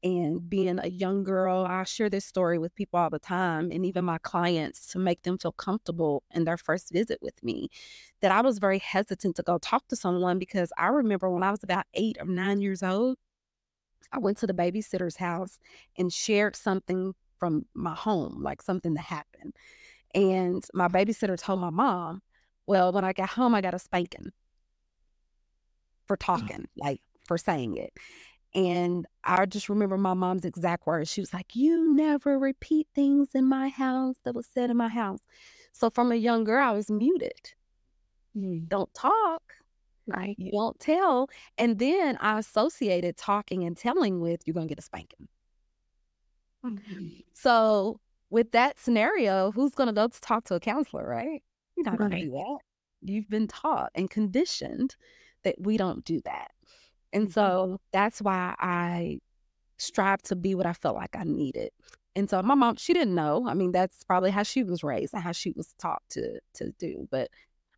and 0.04 0.50
being 0.50 0.80
a 0.80 0.88
young 0.88 1.24
girl, 1.24 1.66
I 1.68 1.84
share 1.86 2.10
this 2.10 2.26
story 2.26 2.60
with 2.60 2.76
people 2.76 3.00
all 3.00 3.10
the 3.10 3.20
time 3.20 3.72
and 3.72 3.86
even 3.86 4.04
my 4.04 4.18
clients 4.18 4.88
to 4.88 5.00
make 5.00 5.24
them 5.24 5.38
feel 5.38 5.54
comfortable 5.54 6.24
in 6.32 6.44
their 6.44 6.58
first 6.58 6.92
visit 6.92 7.20
with 7.22 7.42
me. 7.42 7.70
That 8.20 8.32
I 8.32 8.42
was 8.42 8.60
very 8.60 8.80
hesitant 8.80 9.38
to 9.38 9.44
go 9.44 9.58
talk 9.58 9.88
to 9.88 9.96
someone 9.96 10.40
because 10.40 10.74
I 10.78 10.88
remember 10.88 11.30
when 11.30 11.44
I 11.44 11.52
was 11.52 11.64
about 11.64 11.86
eight 11.94 12.18
or 12.20 12.26
nine 12.26 12.60
years 12.60 12.84
old, 12.84 13.18
I 14.12 14.20
went 14.20 14.38
to 14.40 14.48
the 14.48 14.54
babysitter's 14.54 15.16
house 15.16 15.58
and 15.98 16.12
shared 16.12 16.58
something 16.58 17.14
from 17.40 17.66
my 17.74 17.96
home, 17.96 18.44
like 18.44 18.62
something 18.62 18.94
that 18.96 19.06
happened. 19.06 19.56
And 20.14 20.64
my 20.74 20.90
babysitter 20.90 21.38
told 21.38 21.62
my 21.62 21.70
mom, 21.70 22.22
Well, 22.68 22.92
when 22.92 23.06
I 23.06 23.14
got 23.14 23.30
home, 23.30 23.56
I 23.56 23.62
got 23.62 23.74
a 23.74 23.80
spanking 23.80 24.32
for 26.06 26.18
mm. 26.18 26.26
talking, 26.26 26.68
like 26.76 27.00
for 27.26 27.38
saying 27.38 27.78
it. 27.78 27.94
And 28.56 29.08
I 29.24 29.46
just 29.46 29.70
remember 29.70 29.98
my 29.98 30.14
mom's 30.14 30.46
exact 30.46 30.86
words. 30.86 31.10
She 31.10 31.22
was 31.22 31.34
like, 31.34 31.56
You 31.56 31.94
never 31.94 32.38
repeat 32.38 32.88
things 32.94 33.30
in 33.34 33.46
my 33.46 33.70
house 33.70 34.16
that 34.24 34.36
was 34.36 34.48
said 34.54 34.70
in 34.70 34.78
my 34.78 34.90
house. 34.90 35.20
So 35.72 35.90
from 35.90 36.12
a 36.12 36.16
young 36.16 36.44
girl, 36.44 36.64
I 36.64 36.72
was 36.72 36.92
muted. 36.92 37.54
Mm. 38.38 38.68
Don't 38.68 38.94
talk. 38.94 39.42
Right. 40.06 40.36
You 40.38 40.52
don't 40.52 40.80
tell. 40.80 41.30
And 41.58 41.80
then 41.80 42.18
I 42.20 42.38
associated 42.40 43.18
talking 43.18 43.64
and 43.64 43.76
telling 43.76 44.20
with 44.20 44.42
you're 44.46 44.54
going 44.54 44.68
to 44.68 44.72
get 44.72 44.80
a 44.80 44.84
spanking. 44.86 45.28
Mm-hmm. 46.66 47.08
So 47.34 48.00
with 48.30 48.52
that 48.52 48.80
scenario, 48.80 49.52
who's 49.52 49.74
going 49.74 49.88
to 49.88 49.94
go 49.94 50.08
to 50.08 50.22
talk 50.22 50.44
to 50.46 50.56
a 50.56 50.60
counselor, 50.60 51.08
right? 51.08 51.42
You're 51.76 51.86
not 51.86 52.00
right. 52.00 52.10
going 52.10 52.12
to 52.12 52.26
do 52.26 52.32
that. 52.32 52.58
You've 53.02 53.30
been 53.30 53.48
taught 53.48 53.92
and 53.96 54.10
conditioned 54.10 54.96
that 55.44 55.56
we 55.60 55.78
don't 55.78 56.04
do 56.04 56.22
that. 56.26 56.52
And 57.14 57.26
mm-hmm. 57.26 57.32
so 57.32 57.80
that's 57.94 58.22
why 58.22 58.56
I 58.60 59.20
strive 59.78 60.22
to 60.24 60.36
be 60.36 60.56
what 60.56 60.66
I 60.66 60.74
felt 60.74 60.96
like 60.96 61.16
I 61.16 61.24
needed. 61.24 61.72
And 62.16 62.30
so 62.30 62.42
my 62.44 62.56
mom, 62.56 62.76
she 62.76 62.94
didn't 62.94 63.16
know. 63.16 63.48
I 63.48 63.54
mean, 63.54 63.72
that's 63.72 64.04
probably 64.04 64.32
how 64.32 64.44
she 64.44 64.64
was 64.64 64.84
raised 64.84 65.14
and 65.14 65.24
how 65.24 65.32
she 65.32 65.52
was 65.52 65.74
taught 65.80 66.04
to 66.10 66.40
to 66.56 66.72
do. 66.78 67.08
But 67.10 67.30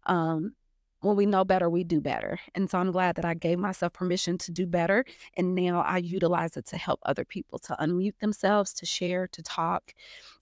um, 0.08 0.54
when 1.02 1.16
we 1.16 1.26
know 1.26 1.46
better, 1.46 1.70
we 1.70 1.84
do 1.84 2.02
better. 2.02 2.40
And 2.54 2.70
so 2.70 2.80
I'm 2.80 2.92
glad 2.92 3.16
that 3.16 3.26
I 3.26 3.34
gave 3.34 3.60
myself 3.60 3.94
permission 3.94 4.38
to 4.40 4.52
do 4.52 4.66
better. 4.66 5.06
And 5.38 5.56
now 5.56 5.82
I 5.82 5.98
utilize 5.98 6.58
it 6.58 6.66
to 6.68 6.78
help 6.78 7.00
other 7.06 7.24
people 7.24 7.60
to 7.60 7.76
unmute 7.80 8.18
themselves, 8.20 8.74
to 8.74 8.86
share, 8.86 9.28
to 9.28 9.44
talk, 9.44 9.94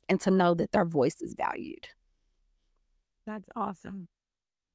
and 0.10 0.20
to 0.22 0.32
know 0.32 0.54
that 0.56 0.72
their 0.72 0.86
voice 0.86 1.22
is 1.22 1.36
valued. 1.36 1.88
That's 3.26 3.48
awesome. 3.56 4.08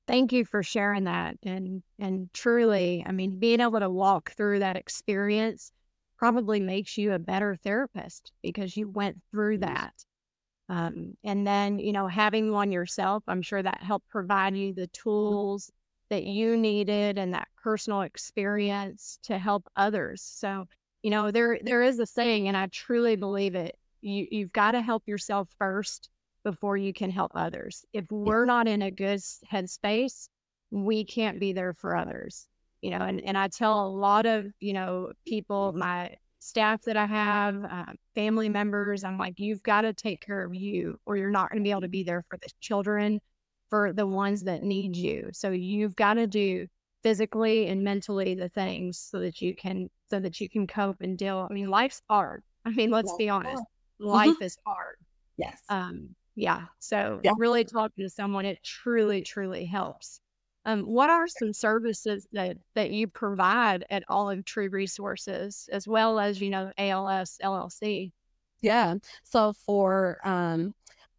Thank 0.09 0.33
you 0.33 0.45
for 0.47 0.63
sharing 0.65 1.05
that. 1.05 1.37
And 1.45 1.85
and 2.01 2.33
truly, 2.35 3.05
I 3.07 3.13
mean, 3.13 3.39
being 3.39 3.61
able 3.61 3.81
to 3.81 3.91
walk 3.91 4.33
through 4.33 4.61
that 4.61 4.77
experience 4.77 5.73
probably 6.19 6.61
makes 6.61 6.99
you 6.99 7.13
a 7.15 7.21
better 7.21 7.57
therapist 7.57 8.33
because 8.43 8.77
you 8.77 8.89
went 8.91 9.19
through 9.31 9.59
that. 9.59 9.95
Um, 10.71 11.17
and 11.25 11.47
then, 11.47 11.79
you 11.81 11.93
know, 11.93 12.09
having 12.09 12.53
one 12.53 12.73
yourself, 12.73 13.25
I'm 13.29 13.43
sure 13.43 13.63
that 13.63 13.83
helped 13.83 14.09
provide 14.11 14.57
you 14.57 14.75
the 14.75 14.89
tools 14.89 15.73
that 16.11 16.25
you 16.25 16.57
needed 16.57 17.19
and 17.19 17.35
that 17.35 17.49
personal 17.63 18.03
experience 18.03 19.19
to 19.25 19.39
help 19.39 19.69
others. 19.77 20.23
So, 20.23 20.67
you 21.03 21.11
know, 21.11 21.31
there 21.33 21.59
there 21.63 21.83
is 21.83 22.01
a 22.01 22.07
saying, 22.07 22.49
and 22.49 22.57
I 22.57 22.69
truly 22.69 23.17
believe 23.17 23.55
it. 23.57 23.77
You 24.03 24.27
you've 24.31 24.53
got 24.53 24.73
to 24.73 24.83
help 24.83 25.05
yourself 25.09 25.49
first 25.59 26.11
before 26.51 26.79
you 26.79 26.95
can 26.95 27.11
help 27.11 27.33
others. 27.35 27.85
If 27.93 28.11
we're 28.11 28.47
not 28.47 28.67
in 28.67 28.81
a 28.81 28.91
good 28.91 29.21
headspace, 29.53 30.29
we 30.71 31.05
can't 31.05 31.39
be 31.39 31.53
there 31.53 31.75
for 31.75 31.95
others. 31.95 32.49
You 32.81 32.93
know, 32.93 33.05
and, 33.05 33.21
and 33.21 33.37
I 33.37 33.49
tell 33.49 33.87
a 33.87 33.91
lot 33.91 34.25
of, 34.25 34.47
you 34.61 34.73
know, 34.73 35.13
people, 35.27 35.73
my 35.73 36.15
staff 36.39 36.83
that 36.85 36.97
I 36.97 37.05
have, 37.05 37.65
uh, 37.65 37.93
family 38.15 38.49
members, 38.49 39.05
I'm 39.05 39.19
like, 39.19 39.35
you've 39.37 39.63
got 39.63 39.83
to 39.83 39.93
take 39.93 40.25
care 40.25 40.43
of 40.43 40.55
you 40.55 40.99
or 41.05 41.17
you're 41.19 41.31
not 41.31 41.51
going 41.51 41.63
to 41.63 41.67
be 41.67 41.71
able 41.71 41.83
to 41.83 41.89
be 41.89 42.03
there 42.03 42.25
for 42.31 42.39
the 42.39 42.49
children, 42.61 43.21
for 43.69 43.93
the 43.93 44.07
ones 44.07 44.45
that 44.45 44.63
need 44.63 44.97
you. 44.97 45.29
So 45.33 45.51
you've 45.51 45.97
got 45.97 46.15
to 46.15 46.27
do 46.27 46.67
physically 47.03 47.67
and 47.67 47.83
mentally 47.83 48.35
the 48.35 48.49
things 48.49 48.99
so 48.99 49.19
that 49.21 49.43
you 49.43 49.55
can, 49.55 49.91
so 50.09 50.19
that 50.21 50.41
you 50.41 50.49
can 50.49 50.67
cope 50.67 51.01
and 51.01 51.19
deal. 51.19 51.47
I 51.51 51.53
mean, 51.53 51.69
life's 51.69 52.01
hard. 52.09 52.43
I 52.65 52.71
mean, 52.71 52.91
let's 52.91 53.15
be 53.19 53.29
honest, 53.29 53.63
life 53.99 54.31
mm-hmm. 54.31 54.45
is 54.45 54.57
hard. 54.65 54.97
Yes. 55.37 55.61
Um, 55.69 56.15
yeah. 56.39 56.67
So 56.79 57.21
yeah. 57.25 57.33
really 57.37 57.65
talking 57.65 58.05
to 58.05 58.09
someone, 58.09 58.45
it 58.45 58.63
truly, 58.63 59.23
truly 59.23 59.65
helps. 59.65 60.21
Um, 60.65 60.83
what 60.83 61.11
are 61.11 61.27
some 61.27 61.53
services 61.53 62.29
that, 62.33 62.59
that 62.77 62.91
you 62.93 63.09
provide 63.09 63.85
at 63.91 64.05
Olive 64.09 64.45
Tree 64.45 64.69
Resources, 64.69 65.69
as 65.73 65.89
well 65.89 66.21
as, 66.21 66.41
you 66.41 66.51
know, 66.51 66.71
ALS 66.79 67.39
LLC? 67.43 68.13
Yeah. 68.61 68.95
So 69.25 69.53
for 69.53 70.19
um, 70.25 70.75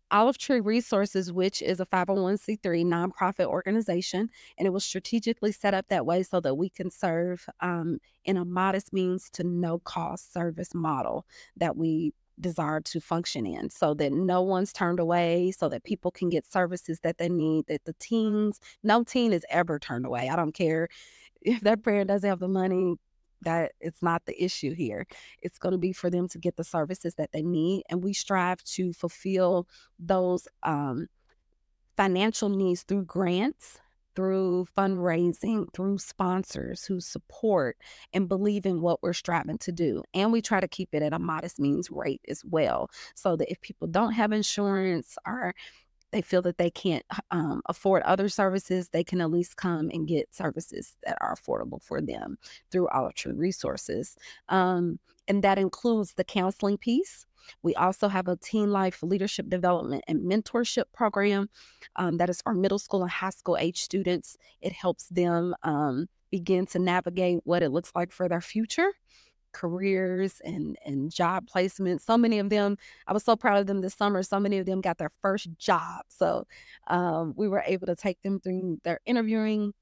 Olive 0.10 0.38
Tree 0.38 0.62
Resources, 0.62 1.34
which 1.34 1.62
is 1.62 1.82
a 1.82 1.86
501c3 1.86 2.86
nonprofit 2.86 3.46
organization, 3.46 4.30
and 4.58 4.66
it 4.66 4.72
was 4.72 4.86
strategically 4.86 5.52
set 5.52 5.74
up 5.74 5.88
that 5.90 6.06
way 6.06 6.24
so 6.24 6.40
that 6.40 6.56
we 6.56 6.70
can 6.70 6.90
serve 6.90 7.46
um, 7.60 8.00
in 8.24 8.38
a 8.38 8.46
modest 8.46 8.94
means 8.94 9.30
to 9.32 9.44
no 9.44 9.80
cost 9.80 10.32
service 10.32 10.74
model 10.74 11.26
that 11.58 11.76
we 11.76 12.14
desire 12.40 12.82
to 12.82 13.00
function 13.00 13.46
in 13.46 13.70
so 13.70 13.94
that 13.94 14.12
no 14.12 14.42
one's 14.42 14.74
turned 14.74 15.00
away 15.00 15.52
so 15.52 15.70
that 15.70 15.84
people 15.84 16.12
can 16.12 16.30
get 16.30 16.52
services 16.52 17.00
that 17.02 17.18
they 17.18 17.30
need 17.30 17.66
that 17.68 17.84
the 17.86 17.94
teens 18.00 18.60
no 18.84 19.04
teen 19.04 19.34
is 19.34 19.46
ever 19.50 19.80
turned 19.80 20.06
away. 20.06 20.30
I 20.30 20.36
don't 20.36 20.54
care 20.54 20.88
if 21.42 21.62
that 21.62 21.84
parent 21.84 22.08
doesn't 22.08 22.30
have 22.30 22.40
the 22.40 22.48
money 22.48 22.96
that 23.42 23.72
it's 23.80 24.02
not 24.02 24.26
the 24.26 24.44
issue 24.44 24.74
here. 24.74 25.06
It's 25.42 25.58
going 25.58 25.72
to 25.72 25.78
be 25.78 25.94
for 25.94 26.10
them 26.10 26.28
to 26.30 26.38
get 26.38 26.58
the 26.58 26.64
services 26.64 27.16
that 27.16 27.32
they 27.32 27.42
need 27.42 27.84
and 27.90 28.04
we 28.04 28.14
strive 28.14 28.64
to 28.64 28.94
fulfill 28.94 29.68
those 29.98 30.48
um, 30.64 31.08
financial 31.96 32.50
needs 32.50 32.84
through 32.84 33.06
grants 33.06 33.80
through 34.20 34.68
fundraising, 34.78 35.74
through 35.74 35.98
sponsors 35.98 36.84
who 36.84 37.00
support 37.00 37.78
and 38.12 38.28
believe 38.28 38.66
in 38.66 38.82
what 38.82 39.02
we're 39.02 39.14
striving 39.14 39.58
to 39.58 39.72
do. 39.72 40.04
And 40.14 40.34
we 40.34 40.42
try 40.42 40.60
to 40.60 40.68
keep 40.68 40.90
it 40.92 41.02
at 41.02 41.14
a 41.14 41.20
modest 41.20 41.58
means 41.58 41.90
rate 41.90 42.20
as 42.28 42.44
well, 42.44 42.90
so 43.16 43.38
that 43.38 43.50
if 43.50 43.62
people 43.62 43.88
don't 43.88 44.12
have 44.12 44.34
insurance 44.34 45.18
or 45.26 45.56
they 46.12 46.22
feel 46.22 46.42
that 46.42 46.58
they 46.58 46.70
can't 46.70 47.06
um, 47.32 47.62
afford 47.68 48.04
other 48.04 48.28
services, 48.28 48.90
they 48.90 49.06
can 49.06 49.22
at 49.22 49.32
least 49.32 49.56
come 49.56 49.90
and 49.94 50.06
get 50.06 50.36
services 50.36 50.98
that 51.06 51.18
are 51.22 51.34
affordable 51.34 51.82
for 51.82 52.02
them 52.02 52.38
through 52.72 52.90
Olive 52.90 53.14
Tree 53.14 53.32
Resources. 53.32 54.18
Um, 54.50 55.00
and 55.30 55.42
that 55.46 55.58
includes 55.58 56.16
the 56.16 56.26
counseling 56.26 56.78
piece. 56.78 57.26
We 57.62 57.76
also 57.76 58.08
have 58.08 58.28
a 58.28 58.36
teen 58.38 58.72
life 58.72 59.02
leadership 59.04 59.50
development 59.50 60.04
and 60.08 60.22
mentorship 60.22 60.86
program 60.94 61.50
um, 61.96 62.18
that 62.18 62.30
is 62.30 62.42
for 62.42 62.54
middle 62.54 62.80
school 62.80 63.02
and 63.02 63.12
high 63.12 63.30
school 63.30 63.58
age 63.58 63.82
students. 63.82 64.38
It 64.62 64.74
helps 64.74 65.08
them 65.10 65.56
um, 65.64 66.08
begin 66.32 66.66
to 66.68 66.80
navigate 66.80 67.40
what 67.44 67.64
it 67.64 67.70
looks 67.70 67.92
like 67.96 68.12
for 68.12 68.28
their 68.28 68.42
future 68.42 68.92
careers 69.52 70.40
and 70.46 70.78
and 70.86 71.12
job 71.12 71.48
placement 71.48 72.04
so 72.04 72.16
many 72.16 72.38
of 72.38 72.52
them 72.52 72.78
i 73.08 73.14
was 73.14 73.24
so 73.24 73.36
proud 73.36 73.60
of 73.60 73.66
them 73.66 73.82
this 73.82 73.96
summer 73.96 74.22
so 74.22 74.40
many 74.40 74.60
of 74.60 74.68
them 74.68 74.80
got 74.80 75.00
their 75.00 75.12
first 75.22 75.50
job. 75.58 76.04
So 76.08 76.46
um, 76.88 77.34
we 77.36 77.48
were 77.48 77.64
able 77.66 77.88
to 77.88 77.96
take 77.96 78.22
them 78.22 78.40
through 78.40 78.80
their 78.84 79.00
interviewing 79.06 79.74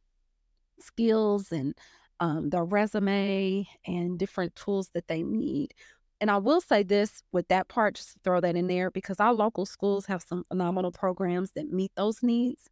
skills 0.79 1.51
and 1.51 1.75
um, 2.19 2.49
their 2.49 2.65
resume 2.65 3.67
and 3.85 4.17
different 4.17 4.55
tools 4.55 4.89
that 4.93 5.07
they 5.07 5.21
need 5.21 5.73
and 6.19 6.31
I 6.31 6.37
will 6.37 6.61
say 6.61 6.83
this 6.83 7.23
with 7.31 7.47
that 7.49 7.67
part, 7.67 7.95
just 7.95 8.17
throw 8.23 8.39
that 8.41 8.55
in 8.55 8.67
there, 8.67 8.89
because 8.89 9.19
our 9.19 9.33
local 9.33 9.65
schools 9.65 10.05
have 10.07 10.23
some 10.23 10.43
phenomenal 10.43 10.91
programs 10.91 11.51
that 11.51 11.71
meet 11.71 11.91
those 11.95 12.23
needs. 12.23 12.69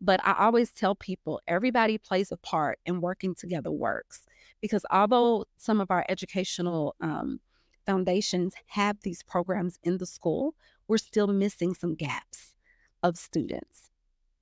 But 0.00 0.20
I 0.24 0.34
always 0.38 0.72
tell 0.72 0.94
people 0.94 1.40
everybody 1.46 1.96
plays 1.96 2.30
a 2.30 2.36
part 2.36 2.78
and 2.84 3.00
working 3.00 3.34
together 3.34 3.70
works. 3.70 4.26
Because 4.60 4.84
although 4.90 5.46
some 5.56 5.80
of 5.80 5.90
our 5.90 6.04
educational 6.08 6.94
um, 7.00 7.40
foundations 7.86 8.54
have 8.66 8.98
these 9.02 9.22
programs 9.22 9.78
in 9.82 9.98
the 9.98 10.06
school, 10.06 10.54
we're 10.86 10.98
still 10.98 11.28
missing 11.28 11.74
some 11.74 11.94
gaps 11.94 12.54
of 13.02 13.16
students. 13.16 13.91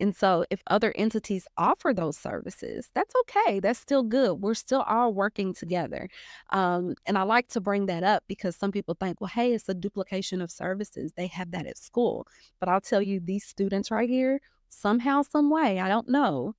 And 0.00 0.16
so, 0.16 0.47
if 0.50 0.62
other 0.66 0.92
entities 0.97 1.47
offer 1.59 1.92
those 1.92 2.16
services, 2.16 2.88
that's 2.95 3.14
okay. 3.23 3.61
That's 3.61 3.78
still 3.78 4.02
good. 4.02 4.40
We're 4.40 4.54
still 4.54 4.80
all 4.83 5.12
working 5.12 5.52
together. 5.52 6.09
Um, 6.50 6.95
and 7.07 7.19
I 7.19 7.23
like 7.23 7.49
to 7.49 7.61
bring 7.61 7.87
that 7.87 8.02
up 8.02 8.25
because 8.26 8.57
some 8.57 8.73
people 8.73 8.97
think, 8.99 9.21
well, 9.21 9.28
hey, 9.28 9.52
it's 9.52 9.69
a 9.69 9.75
duplication 9.75 10.40
of 10.40 10.50
services. 10.50 11.12
They 11.16 11.26
have 11.28 11.50
that 11.50 11.66
at 11.66 11.76
school. 11.76 12.26
But 12.59 12.71
I'll 12.71 12.80
tell 12.80 13.02
you, 13.02 13.21
these 13.21 13.45
students 13.45 13.90
right 13.90 14.09
here, 14.09 14.40
somehow, 14.71 15.23
some 15.23 15.50
way, 15.50 15.78
I 15.78 15.88
don't 15.88 16.09
know, 16.09 16.54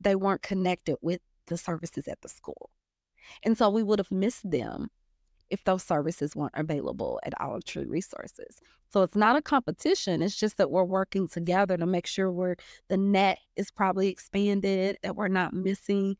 they 0.00 0.14
weren't 0.14 0.42
connected 0.42 0.96
with 1.00 1.20
the 1.46 1.56
services 1.56 2.06
at 2.08 2.20
the 2.20 2.28
school. 2.28 2.70
And 3.42 3.56
so 3.56 3.70
we 3.70 3.82
would 3.82 3.98
have 3.98 4.10
missed 4.10 4.50
them 4.50 4.88
if 5.50 5.64
those 5.64 5.82
services 5.82 6.36
weren't 6.36 6.54
available 6.54 7.20
at 7.24 7.38
Olive 7.40 7.64
Tree 7.64 7.84
Resources. 7.84 8.60
So 8.92 9.02
it's 9.02 9.16
not 9.16 9.36
a 9.36 9.42
competition. 9.42 10.22
It's 10.22 10.36
just 10.36 10.56
that 10.56 10.70
we're 10.70 10.84
working 10.84 11.28
together 11.28 11.76
to 11.76 11.86
make 11.86 12.06
sure 12.06 12.30
we're 12.30 12.56
the 12.88 12.96
net 12.96 13.38
is 13.56 13.70
probably 13.70 14.08
expanded, 14.08 14.98
that 15.02 15.16
we're 15.16 15.28
not 15.28 15.52
missing 15.52 16.16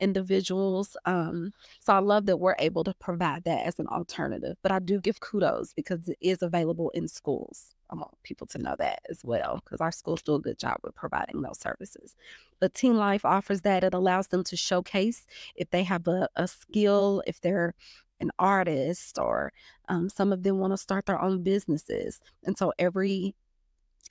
individuals. 0.00 0.96
Um, 1.04 1.52
so 1.80 1.94
I 1.94 1.98
love 1.98 2.26
that 2.26 2.38
we're 2.38 2.56
able 2.58 2.84
to 2.84 2.94
provide 2.94 3.44
that 3.44 3.66
as 3.66 3.78
an 3.78 3.86
alternative. 3.88 4.56
But 4.62 4.72
I 4.72 4.78
do 4.78 5.00
give 5.00 5.20
kudos 5.20 5.72
because 5.74 6.08
it 6.08 6.18
is 6.20 6.42
available 6.42 6.90
in 6.90 7.08
schools. 7.08 7.74
I 7.90 7.94
want 7.94 8.10
people 8.22 8.46
to 8.48 8.58
know 8.58 8.74
that 8.78 9.00
as 9.08 9.20
well 9.24 9.60
because 9.64 9.80
our 9.80 9.92
schools 9.92 10.22
do 10.22 10.34
a 10.34 10.40
good 10.40 10.58
job 10.58 10.78
with 10.82 10.94
providing 10.94 11.42
those 11.42 11.60
services. 11.60 12.16
But 12.60 12.74
Teen 12.74 12.96
Life 12.96 13.24
offers 13.24 13.60
that. 13.62 13.84
It 13.84 13.94
allows 13.94 14.28
them 14.28 14.42
to 14.44 14.56
showcase 14.56 15.26
if 15.54 15.70
they 15.70 15.84
have 15.84 16.08
a, 16.08 16.28
a 16.34 16.48
skill, 16.48 17.22
if 17.26 17.40
they're 17.40 17.74
an 18.20 18.30
artist, 18.38 19.18
or 19.18 19.52
um, 19.88 20.08
some 20.08 20.32
of 20.32 20.42
them 20.42 20.58
want 20.58 20.72
to 20.72 20.78
start 20.78 21.06
their 21.06 21.20
own 21.20 21.42
businesses. 21.42 22.20
And 22.44 22.56
so 22.56 22.72
every 22.78 23.34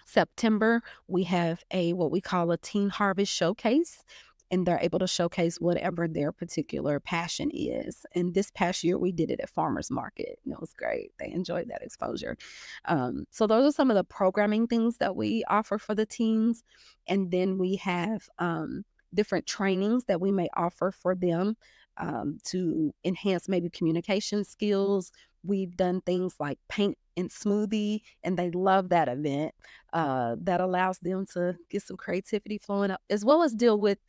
September, 0.06 0.82
we 1.08 1.24
have 1.24 1.64
a 1.72 1.94
what 1.94 2.12
we 2.12 2.22
call 2.22 2.52
a 2.52 2.58
Teen 2.58 2.90
Harvest 2.90 3.34
Showcase 3.34 4.04
and 4.52 4.66
they're 4.66 4.80
able 4.82 5.00
to 5.00 5.08
showcase 5.08 5.60
whatever 5.60 6.08
their 6.08 6.32
particular 6.32 7.00
passion 7.00 7.50
is. 7.54 8.06
And 8.14 8.34
this 8.34 8.52
past 8.52 8.84
year, 8.84 8.98
we 8.98 9.12
did 9.12 9.32
it 9.32 9.40
at 9.40 9.50
Farmers 9.50 9.90
Market. 9.90 10.40
It 10.46 10.60
was 10.60 10.74
great. 10.74 11.12
They 11.20 11.32
enjoyed 11.32 11.70
that 11.70 11.82
exposure. 11.82 12.38
Um, 12.86 13.26
so, 13.32 13.48
those 13.48 13.74
are 13.74 13.76
some 13.76 13.90
of 13.90 13.96
the 13.96 14.04
programming 14.04 14.68
things 14.68 14.98
that 14.98 15.16
we 15.16 15.44
offer 15.48 15.78
for 15.78 15.96
the 15.96 16.06
teens. 16.06 16.64
And 17.08 17.32
then 17.32 17.58
we 17.58 17.78
have 17.78 18.30
um, 18.38 18.86
different 19.14 19.48
trainings 19.48 20.06
that 20.06 20.22
we 20.22 20.32
may 20.32 20.50
offer 20.56 20.92
for 20.92 21.16
them 21.16 21.58
um, 21.98 22.40
to 22.46 22.94
enhance 23.04 23.48
maybe 23.48 23.70
communication 23.70 24.44
skills. 24.44 25.12
We've 25.44 25.76
done 25.76 26.02
things 26.02 26.36
like 26.40 26.60
paint 26.70 26.98
and 27.18 27.30
smoothie, 27.30 28.02
and 28.24 28.38
they 28.38 28.52
love 28.52 28.90
that 28.90 29.08
event. 29.08 29.54
Uh, 29.94 30.36
that 30.42 30.60
allows 30.60 31.00
them 31.00 31.26
to 31.34 31.56
get 31.70 31.84
some 31.84 31.98
creativity 31.98 32.58
flowing 32.58 32.92
up, 32.92 33.02
as 33.10 33.24
well 33.24 33.44
as 33.44 33.54
deal 33.54 33.80
with 33.80 34.00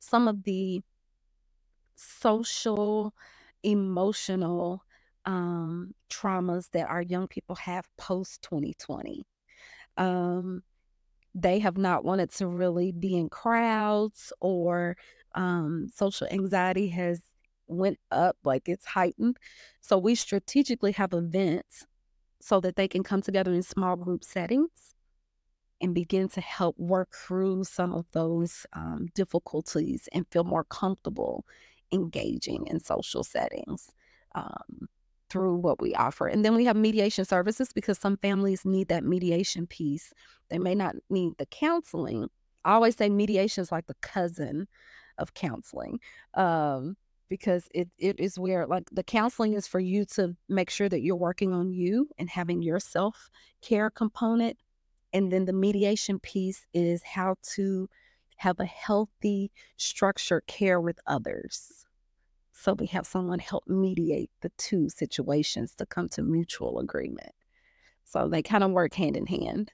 some 0.00 0.28
of 0.28 0.44
the 0.44 0.80
social, 1.96 3.14
emotional 3.62 4.82
um, 5.24 5.94
traumas 6.10 6.70
that 6.72 6.88
our 6.88 7.02
young 7.02 7.26
people 7.26 7.56
have 7.56 7.86
post 7.96 8.42
2020. 8.42 9.24
Um, 9.96 10.62
they 11.34 11.58
have 11.58 11.76
not 11.76 12.04
wanted 12.04 12.30
to 12.32 12.46
really 12.46 12.92
be 12.92 13.16
in 13.16 13.28
crowds 13.28 14.32
or 14.40 14.96
um, 15.34 15.88
social 15.94 16.26
anxiety 16.30 16.88
has 16.88 17.20
went 17.68 17.98
up 18.10 18.36
like 18.44 18.68
it's 18.68 18.86
heightened 18.86 19.36
so 19.80 19.98
we 19.98 20.14
strategically 20.14 20.92
have 20.92 21.12
events 21.12 21.86
so 22.40 22.60
that 22.60 22.76
they 22.76 22.88
can 22.88 23.02
come 23.02 23.22
together 23.22 23.52
in 23.52 23.62
small 23.62 23.96
group 23.96 24.22
settings 24.22 24.94
and 25.80 25.94
begin 25.94 26.28
to 26.28 26.40
help 26.40 26.78
work 26.78 27.14
through 27.14 27.64
some 27.64 27.92
of 27.92 28.06
those 28.12 28.66
um, 28.72 29.08
difficulties 29.14 30.08
and 30.12 30.26
feel 30.30 30.44
more 30.44 30.64
comfortable 30.64 31.44
engaging 31.92 32.66
in 32.66 32.80
social 32.80 33.22
settings 33.22 33.90
um, 34.34 34.88
through 35.28 35.56
what 35.56 35.80
we 35.80 35.94
offer. 35.94 36.26
And 36.28 36.44
then 36.44 36.54
we 36.54 36.64
have 36.64 36.76
mediation 36.76 37.24
services 37.24 37.72
because 37.72 37.98
some 37.98 38.16
families 38.16 38.64
need 38.64 38.88
that 38.88 39.04
mediation 39.04 39.66
piece. 39.66 40.12
They 40.48 40.58
may 40.58 40.74
not 40.74 40.96
need 41.10 41.32
the 41.38 41.46
counseling. 41.46 42.28
I 42.64 42.74
always 42.74 42.96
say 42.96 43.08
mediation 43.08 43.62
is 43.62 43.72
like 43.72 43.86
the 43.86 43.96
cousin 44.00 44.68
of 45.18 45.34
counseling. 45.34 46.00
Um, 46.34 46.96
because 47.28 47.68
it, 47.74 47.88
it 47.98 48.18
is 48.20 48.38
where 48.38 48.66
like 48.66 48.88
the 48.92 49.02
counseling 49.02 49.54
is 49.54 49.66
for 49.66 49.80
you 49.80 50.04
to 50.04 50.36
make 50.48 50.70
sure 50.70 50.88
that 50.88 51.02
you're 51.02 51.16
working 51.16 51.52
on 51.52 51.70
you 51.70 52.08
and 52.18 52.28
having 52.28 52.62
your 52.62 52.80
self 52.80 53.30
care 53.62 53.90
component 53.90 54.56
and 55.12 55.32
then 55.32 55.44
the 55.46 55.52
mediation 55.52 56.18
piece 56.18 56.66
is 56.74 57.02
how 57.02 57.36
to 57.54 57.88
have 58.36 58.60
a 58.60 58.66
healthy, 58.66 59.50
structured 59.76 60.46
care 60.46 60.80
with 60.80 61.00
others. 61.06 61.86
So 62.52 62.74
we 62.74 62.86
have 62.88 63.06
someone 63.06 63.38
help 63.38 63.64
mediate 63.66 64.30
the 64.40 64.50
two 64.58 64.88
situations 64.88 65.74
to 65.76 65.86
come 65.86 66.08
to 66.10 66.22
mutual 66.22 66.78
agreement. 66.80 67.32
So 68.04 68.28
they 68.28 68.42
kind 68.42 68.62
of 68.62 68.72
work 68.72 68.94
hand 68.94 69.16
in 69.16 69.26
hand. 69.26 69.72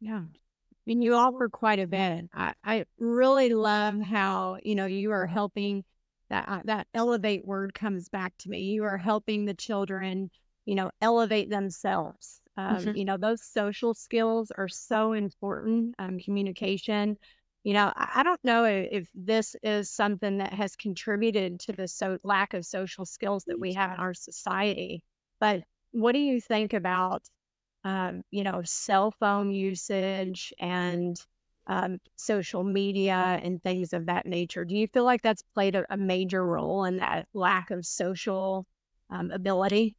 Yeah. 0.00 0.22
I 0.22 0.86
mean, 0.86 1.02
you 1.02 1.14
all 1.14 1.32
work 1.32 1.52
quite 1.52 1.78
a 1.78 1.86
bit. 1.86 2.26
I, 2.34 2.54
I 2.62 2.84
really 2.98 3.50
love 3.50 4.00
how, 4.00 4.58
you 4.62 4.74
know, 4.74 4.86
you 4.86 5.12
are 5.12 5.26
helping 5.26 5.84
that, 6.30 6.48
uh, 6.48 6.60
that 6.64 6.86
elevate 6.94 7.46
word 7.46 7.74
comes 7.74 8.08
back 8.08 8.32
to 8.38 8.48
me. 8.48 8.60
You 8.60 8.84
are 8.84 8.98
helping 8.98 9.44
the 9.44 9.54
children, 9.54 10.30
you 10.64 10.74
know, 10.74 10.90
elevate 11.00 11.50
themselves 11.50 12.40
um, 12.56 12.76
mm-hmm. 12.76 12.96
You 12.96 13.04
know, 13.04 13.16
those 13.16 13.42
social 13.42 13.94
skills 13.94 14.52
are 14.56 14.68
so 14.68 15.12
important. 15.12 15.94
Um, 15.98 16.18
communication. 16.18 17.16
You 17.64 17.74
know, 17.74 17.92
I, 17.96 18.10
I 18.16 18.22
don't 18.22 18.42
know 18.44 18.64
if 18.64 19.08
this 19.14 19.56
is 19.62 19.90
something 19.90 20.38
that 20.38 20.52
has 20.52 20.76
contributed 20.76 21.60
to 21.60 21.72
the 21.72 21.88
so 21.88 22.18
lack 22.22 22.54
of 22.54 22.64
social 22.64 23.04
skills 23.04 23.44
that 23.46 23.58
we 23.58 23.72
have 23.74 23.92
in 23.92 23.96
our 23.96 24.14
society. 24.14 25.02
But 25.40 25.62
what 25.90 26.12
do 26.12 26.18
you 26.18 26.40
think 26.40 26.72
about, 26.72 27.22
um, 27.82 28.22
you 28.30 28.44
know, 28.44 28.62
cell 28.64 29.12
phone 29.18 29.50
usage 29.50 30.52
and 30.60 31.16
um, 31.66 31.98
social 32.16 32.64
media 32.64 33.40
and 33.42 33.62
things 33.62 33.92
of 33.92 34.06
that 34.06 34.26
nature? 34.26 34.64
Do 34.64 34.76
you 34.76 34.88
feel 34.88 35.04
like 35.04 35.22
that's 35.22 35.42
played 35.54 35.74
a, 35.76 35.84
a 35.90 35.96
major 35.96 36.44
role 36.44 36.84
in 36.84 36.98
that 36.98 37.28
lack 37.34 37.70
of 37.70 37.86
social 37.86 38.66
um, 39.10 39.30
ability? 39.30 39.96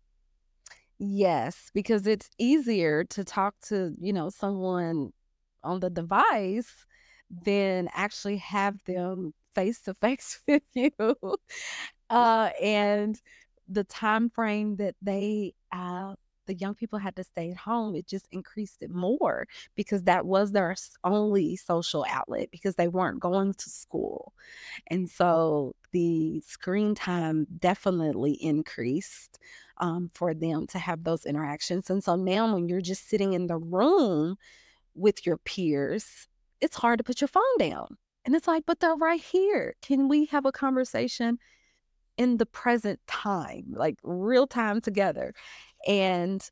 Yes, 0.97 1.71
because 1.73 2.07
it's 2.07 2.29
easier 2.37 3.03
to 3.05 3.23
talk 3.23 3.55
to, 3.67 3.93
you 3.99 4.13
know, 4.13 4.29
someone 4.29 5.11
on 5.63 5.79
the 5.81 5.89
device 5.89 6.85
than 7.29 7.89
actually 7.93 8.37
have 8.37 8.83
them 8.85 9.33
face 9.55 9.81
to 9.83 9.93
face 9.95 10.41
with 10.47 10.63
you. 10.73 10.91
Uh, 12.09 12.51
and 12.61 13.19
the 13.67 13.83
time 13.83 14.29
frame 14.29 14.75
that 14.77 14.95
they 15.01 15.53
uh, 15.71 16.15
the 16.45 16.55
young 16.55 16.75
people 16.75 16.99
had 16.99 17.15
to 17.15 17.23
stay 17.23 17.51
at 17.51 17.57
home, 17.57 17.95
it 17.95 18.07
just 18.07 18.27
increased 18.31 18.81
it 18.81 18.91
more 18.91 19.47
because 19.75 20.03
that 20.03 20.25
was 20.25 20.51
their 20.51 20.75
only 21.03 21.55
social 21.55 22.05
outlet 22.09 22.49
because 22.51 22.75
they 22.75 22.87
weren't 22.87 23.19
going 23.19 23.53
to 23.53 23.69
school. 23.69 24.33
And 24.87 25.09
so 25.09 25.75
the 25.91 26.41
screen 26.41 26.95
time 26.95 27.47
definitely 27.59 28.33
increased 28.33 29.39
um, 29.77 30.11
for 30.13 30.33
them 30.33 30.67
to 30.67 30.79
have 30.79 31.03
those 31.03 31.25
interactions. 31.25 31.89
And 31.89 32.03
so 32.03 32.15
now, 32.15 32.53
when 32.53 32.67
you're 32.67 32.81
just 32.81 33.09
sitting 33.09 33.33
in 33.33 33.47
the 33.47 33.57
room 33.57 34.37
with 34.93 35.25
your 35.25 35.37
peers, 35.37 36.27
it's 36.61 36.77
hard 36.77 36.99
to 36.99 37.03
put 37.03 37.21
your 37.21 37.27
phone 37.27 37.43
down. 37.59 37.97
And 38.25 38.35
it's 38.35 38.47
like, 38.47 38.63
but 38.65 38.79
they're 38.79 38.95
right 38.95 39.21
here. 39.21 39.75
Can 39.81 40.07
we 40.07 40.25
have 40.25 40.45
a 40.45 40.51
conversation 40.51 41.37
in 42.17 42.37
the 42.37 42.45
present 42.45 42.99
time, 43.07 43.65
like 43.69 43.97
real 44.03 44.47
time 44.47 44.81
together? 44.81 45.33
And 45.85 46.47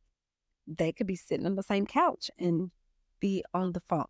they 0.67 0.91
could 0.91 1.07
be 1.07 1.15
sitting 1.15 1.45
on 1.45 1.55
the 1.55 1.63
same 1.63 1.85
couch 1.85 2.29
and 2.39 2.71
be 3.19 3.43
on 3.53 3.73
the 3.73 3.81
phone 3.89 4.05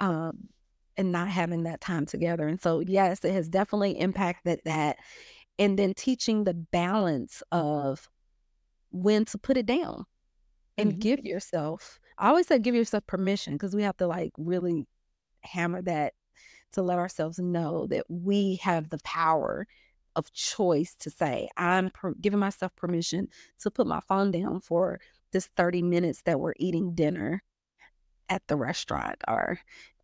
um, 0.00 0.48
and 0.96 1.12
not 1.12 1.28
having 1.28 1.64
that 1.64 1.80
time 1.80 2.06
together. 2.06 2.46
And 2.46 2.60
so, 2.60 2.80
yes, 2.80 3.24
it 3.24 3.32
has 3.32 3.48
definitely 3.48 3.98
impacted 3.98 4.60
that. 4.64 4.96
And 5.58 5.78
then 5.78 5.94
teaching 5.94 6.44
the 6.44 6.54
balance 6.54 7.42
of 7.52 8.08
when 8.90 9.24
to 9.26 9.38
put 9.38 9.56
it 9.56 9.66
down 9.66 10.06
and 10.78 10.92
mm-hmm. 10.92 11.00
give 11.00 11.24
yourself 11.24 11.98
i 12.18 12.28
always 12.28 12.46
say 12.46 12.58
give 12.58 12.74
yourself 12.74 13.06
permission 13.06 13.54
because 13.54 13.74
we 13.74 13.82
have 13.82 13.96
to 13.96 14.06
like 14.06 14.32
really 14.36 14.86
hammer 15.40 15.82
that 15.82 16.14
to 16.72 16.82
let 16.82 16.98
ourselves 16.98 17.38
know 17.38 17.86
that 17.86 18.04
we 18.08 18.56
have 18.56 18.88
the 18.88 18.98
power 19.04 19.66
of 20.16 20.32
choice 20.32 20.94
to 20.98 21.10
say 21.10 21.48
i'm 21.56 21.90
per- 21.90 22.14
giving 22.20 22.38
myself 22.38 22.74
permission 22.76 23.28
to 23.58 23.70
put 23.70 23.86
my 23.86 24.00
phone 24.00 24.30
down 24.30 24.60
for 24.60 25.00
this 25.32 25.48
30 25.56 25.82
minutes 25.82 26.22
that 26.22 26.40
we're 26.40 26.54
eating 26.56 26.94
dinner 26.94 27.42
at 28.28 28.42
the 28.48 28.56
restaurant 28.56 29.16
or 29.28 29.58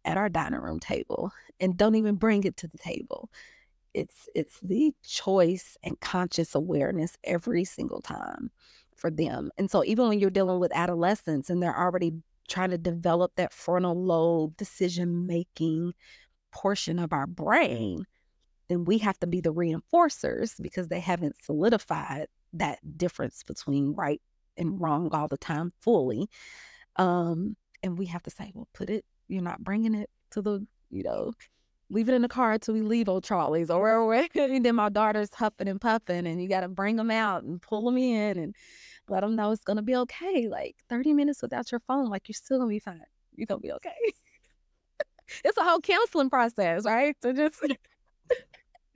at 0.05 0.17
our 0.17 0.29
dining 0.29 0.61
room 0.61 0.81
table 0.81 1.33
and 1.61 1.77
don't 1.77 1.95
even 1.95 2.15
bring 2.15 2.45
it 2.45 2.57
to 2.57 2.69
the 2.69 2.79
table 2.79 3.31
it's 3.95 4.29
it's 4.35 4.61
the 4.61 4.95
choice 5.03 5.77
and 5.83 5.99
conscious 6.01 6.55
awareness 6.55 7.17
every 7.25 7.65
single 7.65 8.01
time 8.01 8.51
for 8.99 9.11
them. 9.11 9.51
And 9.57 9.71
so 9.71 9.85
even 9.85 10.09
when 10.09 10.19
you're 10.19 10.31
dealing 10.31 10.61
with 10.61 10.75
adolescents 10.75 11.49
and 11.49 11.63
they're 11.63 11.79
already 11.79 12.13
trying 12.49 12.71
to 12.71 12.79
develop 12.79 13.33
that 13.37 13.53
frontal 13.53 14.03
lobe 14.03 14.57
decision 14.57 15.27
making 15.27 15.93
portion 16.51 16.99
of 16.99 17.13
our 17.13 17.27
brain, 17.27 18.05
then 18.69 18.85
we 18.85 18.99
have 18.99 19.19
to 19.21 19.27
be 19.27 19.41
the 19.41 19.53
reinforcers 19.53 20.61
because 20.61 20.89
they 20.89 21.01
haven't 21.01 21.37
solidified 21.43 22.27
that 22.53 22.79
difference 22.97 23.43
between 23.43 23.95
right 23.95 24.21
and 24.57 24.81
wrong 24.81 25.09
all 25.13 25.29
the 25.29 25.39
time 25.39 25.73
fully. 25.81 26.29
Um, 26.97 27.57
and 27.83 27.99
we 27.99 28.07
have 28.07 28.23
to 28.25 28.31
say, 28.31 28.53
well, 28.55 28.69
put 28.75 28.91
it, 28.91 29.05
you're 29.29 29.43
not 29.43 29.63
bringing 29.63 29.95
it 29.95 30.11
to 30.33 30.43
the, 30.43 30.67
you 30.91 31.03
know, 31.03 31.33
leave 31.91 32.09
it 32.09 32.15
in 32.15 32.23
the 32.23 32.29
car 32.29 32.53
until 32.53 32.75
we 32.75 32.83
leave 32.83 33.09
old 33.09 33.25
Charlie's 33.25 33.71
or 33.71 33.81
wherever. 34.07 34.29
and 34.35 34.65
then 34.65 34.75
my 34.75 34.89
daughter's 34.89 35.33
huffing 35.33 35.69
and 35.69 35.81
puffing, 35.81 36.27
and 36.27 36.43
you 36.43 36.49
got 36.49 36.61
to 36.61 36.69
bring 36.69 36.97
them 36.97 37.11
out 37.11 37.45
and 37.45 37.63
pull 37.63 37.85
them 37.85 37.97
in 37.97 38.39
and 38.39 38.55
let 39.09 39.21
them 39.21 39.37
know 39.37 39.53
it's 39.53 39.65
going 39.65 39.77
to 39.77 39.83
be 39.83 39.97
okay. 39.97 40.49
Like 40.49 40.77
30 40.89 41.15
minutes 41.15 41.41
without 41.41 41.71
your 41.73 41.81
phone, 41.81 42.11
like 42.11 42.29
you're 42.29 42.35
still 42.35 42.59
going 42.59 42.69
to 42.69 42.75
be 42.75 42.81
fine. 42.81 43.01
You're 43.35 43.47
going 43.47 43.61
to 43.61 43.67
be 43.67 43.73
okay. 43.73 43.91
it's 45.45 45.57
a 45.57 45.65
whole 45.65 45.81
counseling 45.81 46.31
process, 46.31 46.85
right? 46.85 47.17
So 47.23 47.33
just. 47.33 47.61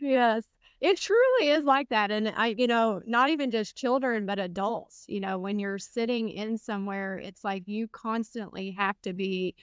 yes. 0.03 0.45
It 0.81 0.99
truly 0.99 1.51
is 1.51 1.65
like 1.65 1.89
that. 1.91 2.11
And 2.11 2.33
I, 2.37 2.49
you 2.59 2.67
know, 2.67 3.01
not 3.07 3.31
even 3.31 3.51
just 3.53 3.77
children, 3.77 4.27
but 4.27 4.41
adults, 4.41 5.05
you 5.07 5.21
know, 5.21 5.39
when 5.39 5.61
you're 5.61 5.79
sitting 5.79 6.29
in 6.29 6.59
somewhere, 6.59 7.19
it's 7.19 7.45
like 7.45 7.63
you 7.67 7.87
constantly 7.89 8.73
have 8.73 9.01
to 9.03 9.13
be 9.13 9.55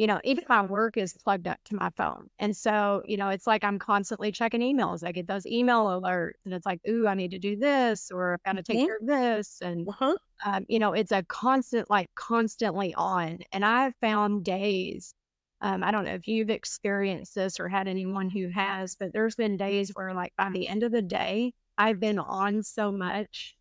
you 0.00 0.06
know, 0.06 0.18
even 0.24 0.44
my 0.48 0.62
work 0.62 0.96
is 0.96 1.12
plugged 1.12 1.46
up 1.46 1.58
to 1.66 1.76
my 1.76 1.90
phone. 1.94 2.30
And 2.38 2.56
so, 2.56 3.02
you 3.04 3.18
know, 3.18 3.28
it's 3.28 3.46
like 3.46 3.62
I'm 3.62 3.78
constantly 3.78 4.32
checking 4.32 4.62
emails. 4.62 5.06
I 5.06 5.12
get 5.12 5.26
those 5.26 5.44
email 5.44 5.84
alerts 5.88 6.40
and 6.46 6.54
it's 6.54 6.64
like, 6.64 6.80
ooh, 6.88 7.06
I 7.06 7.12
need 7.12 7.32
to 7.32 7.38
do 7.38 7.54
this 7.54 8.10
or 8.10 8.32
I've 8.32 8.42
got 8.42 8.56
to 8.56 8.62
take 8.62 8.78
mm-hmm. 8.78 8.86
care 8.86 8.96
of 8.96 9.06
this. 9.06 9.58
And, 9.60 9.86
uh-huh. 9.86 10.16
um, 10.46 10.64
you 10.70 10.78
know, 10.78 10.94
it's 10.94 11.12
a 11.12 11.22
constant, 11.24 11.90
like 11.90 12.08
constantly 12.14 12.94
on. 12.94 13.40
And 13.52 13.62
I've 13.62 13.92
found 14.00 14.42
days, 14.42 15.12
um, 15.60 15.82
I 15.84 15.90
don't 15.90 16.04
know 16.04 16.14
if 16.14 16.28
you've 16.28 16.50
experienced 16.50 17.34
this 17.34 17.60
or 17.60 17.68
had 17.68 17.88
anyone 17.88 18.30
who 18.30 18.48
has, 18.48 18.96
but 18.96 19.12
there's 19.12 19.36
been 19.36 19.56
days 19.56 19.90
where, 19.94 20.14
like, 20.14 20.32
by 20.36 20.50
the 20.50 20.68
end 20.68 20.82
of 20.82 20.92
the 20.92 21.02
day, 21.02 21.52
I've 21.78 22.00
been 22.00 22.18
on 22.18 22.62
so 22.62 22.90
much 22.92 23.56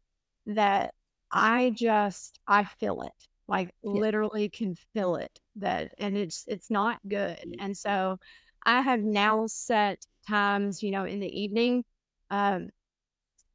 that 0.45 0.93
I 1.31 1.71
just, 1.75 2.39
I 2.47 2.63
feel 2.63 3.01
it 3.01 3.27
like 3.49 3.73
yeah. 3.83 4.01
literally 4.01 4.47
can 4.49 4.75
feel 4.93 5.15
it 5.15 5.39
that 5.55 5.93
and 5.97 6.15
it's 6.15 6.45
it's 6.47 6.69
not 6.69 6.99
good 7.07 7.37
and 7.59 7.75
so 7.75 8.17
i 8.65 8.81
have 8.81 9.01
now 9.01 9.45
set 9.47 10.05
times 10.27 10.83
you 10.83 10.91
know 10.91 11.03
in 11.05 11.19
the 11.19 11.41
evening 11.41 11.83
um 12.29 12.69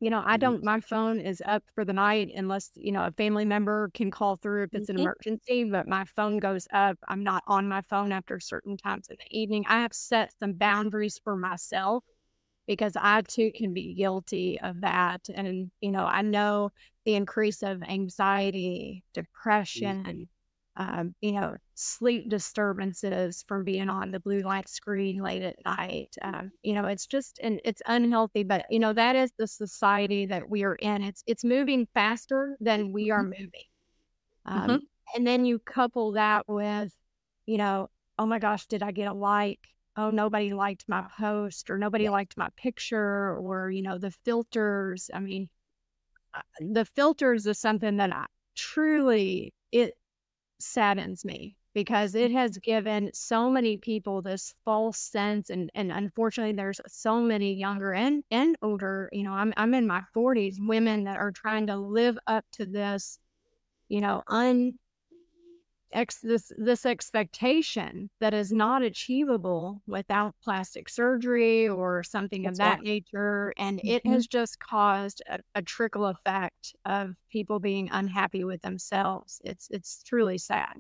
you 0.01 0.11
know 0.11 0.23
i 0.25 0.33
mm-hmm. 0.33 0.41
don't 0.41 0.65
my 0.65 0.81
phone 0.81 1.21
is 1.21 1.43
up 1.47 1.63
for 1.75 1.85
the 1.85 1.93
night 1.93 2.31
unless 2.35 2.71
you 2.75 2.93
know 2.93 3.05
a 3.05 3.13
family 3.13 3.45
member 3.45 3.91
can 3.95 4.11
call 4.11 4.37
through 4.37 4.65
if 4.65 4.75
it's 4.75 4.89
an 4.89 4.97
mm-hmm. 4.97 5.05
emergency 5.05 5.65
but 5.65 5.89
my 5.89 6.05
phone 6.17 6.39
goes 6.39 6.67
up 6.73 6.99
i'm 7.09 7.23
not 7.23 7.43
on 7.47 7.69
my 7.69 7.81
phone 7.83 8.13
after 8.13 8.39
certain 8.41 8.77
times 8.77 9.09
in 9.09 9.17
the 9.19 9.39
evening 9.39 9.65
i 9.69 9.81
have 9.81 9.95
set 9.95 10.33
some 10.39 10.53
boundaries 10.53 11.21
for 11.23 11.37
myself 11.37 12.05
because 12.67 12.97
I 12.97 13.23
too 13.23 13.53
can 13.55 13.75
be 13.75 13.95
guilty 13.95 14.59
of 14.61 14.81
that. 14.81 15.29
And, 15.35 15.71
you 15.81 15.91
know, 15.91 16.05
I 16.05 16.23
know 16.23 16.71
the 17.05 17.15
increase 17.15 17.63
of 17.63 17.83
anxiety, 17.83 19.05
depression, 19.13 20.29
um, 20.77 21.15
you 21.21 21.33
know, 21.33 21.57
sleep 21.75 22.29
disturbances 22.29 23.45
from 23.47 23.65
being 23.65 23.89
on 23.89 24.11
the 24.11 24.21
blue 24.21 24.41
light 24.41 24.69
screen 24.69 25.23
late 25.23 25.43
at 25.43 25.57
night. 25.65 26.15
Um, 26.23 26.51
you 26.63 26.75
know, 26.75 26.87
it's 26.87 27.07
just 27.07 27.39
and 27.43 27.61
it's 27.65 27.83
unhealthy. 27.87 28.43
But 28.43 28.67
you 28.71 28.81
know, 28.81 28.93
that 28.93 29.15
is 29.15 29.33
the 29.39 29.47
society 29.47 30.27
that 30.27 30.49
we 30.49 30.65
are 30.65 30.75
in. 30.75 31.03
It's 31.03 31.23
it's 31.27 31.45
moving 31.45 31.87
faster 31.95 32.57
than 32.61 32.93
we 32.93 33.11
are 33.11 33.23
mm-hmm. 33.23 33.43
moving. 33.43 33.69
Um, 34.47 34.63
mm-hmm. 34.63 34.77
And 35.15 35.27
then 35.27 35.45
you 35.45 35.59
couple 35.61 36.13
that 36.13 36.49
with, 36.49 36.93
you 37.47 37.59
know, 37.59 37.89
oh 38.19 38.27
my 38.27 38.39
gosh, 38.39 38.67
did 38.67 38.83
I 38.83 38.91
get 38.91 39.09
a 39.09 39.15
like? 39.15 39.61
oh 39.97 40.11
nobody 40.11 40.53
liked 40.53 40.85
my 40.89 41.05
post 41.19 41.71
or 41.71 41.79
nobody 41.79 42.09
liked 42.09 42.37
my 42.37 42.49
picture 42.57 43.37
or 43.37 43.71
you 43.71 43.83
know 43.83 43.99
the 43.99 44.11
filters 44.25 45.11
i 45.15 45.21
mean 45.21 45.49
uh, 46.35 46.41
the 46.61 46.85
filters 46.85 47.47
is 47.47 47.61
something 47.61 47.97
that 47.99 48.13
I, 48.13 48.27
truly 48.57 49.53
it 49.71 49.95
saddens 50.59 51.25
me 51.25 51.57
because 51.75 52.15
it 52.15 52.29
mm-hmm. 52.29 52.39
has 52.39 52.57
given 52.59 53.11
so 53.13 53.51
many 53.51 53.77
people 53.77 54.23
this 54.23 54.55
false 54.65 54.99
sense 54.99 55.51
and 55.51 55.71
and 55.75 55.93
unfortunately 55.93 56.53
there's 56.55 56.81
so 56.87 57.21
many 57.21 57.53
younger 57.53 57.93
and 57.93 58.23
and 58.31 58.57
older 58.63 59.09
you 59.13 59.23
know 59.23 59.33
i'm 59.33 59.53
i'm 59.57 59.75
in 59.75 59.87
my 59.87 60.03
40s 60.17 60.57
women 60.61 61.05
that 61.05 61.19
are 61.19 61.33
trying 61.33 61.67
to 61.67 61.77
live 61.77 62.17
up 62.27 62.45
to 62.53 62.65
this 62.65 63.19
you 63.89 64.01
know 64.01 64.23
un 64.29 64.73
ex 65.95 66.19
this 66.19 66.53
this 66.59 66.85
expectation 66.85 68.11
that 68.21 68.35
is 68.35 68.53
not 68.53 68.83
achievable 68.83 69.81
without 69.87 70.35
plastic 70.43 70.89
surgery 70.89 71.69
or 71.69 72.03
something 72.03 72.43
That's 72.43 72.55
of 72.55 72.59
that 72.59 72.75
right. 72.79 72.83
nature 72.83 73.55
and 73.57 73.79
mm-hmm. 73.79 73.89
it 73.89 74.07
has 74.07 74.27
just 74.27 74.59
caused 74.59 75.23
a, 75.29 75.39
a, 75.55 75.63
trickle 75.63 76.07
effect 76.07 76.75
of 76.85 77.15
people 77.31 77.59
being 77.59 77.89
unhappy 77.93 78.45
with 78.45 78.61
themselves 78.63 79.41
it's 79.45 79.69
it's 79.71 80.03
truly 80.03 80.37
sad 80.37 80.75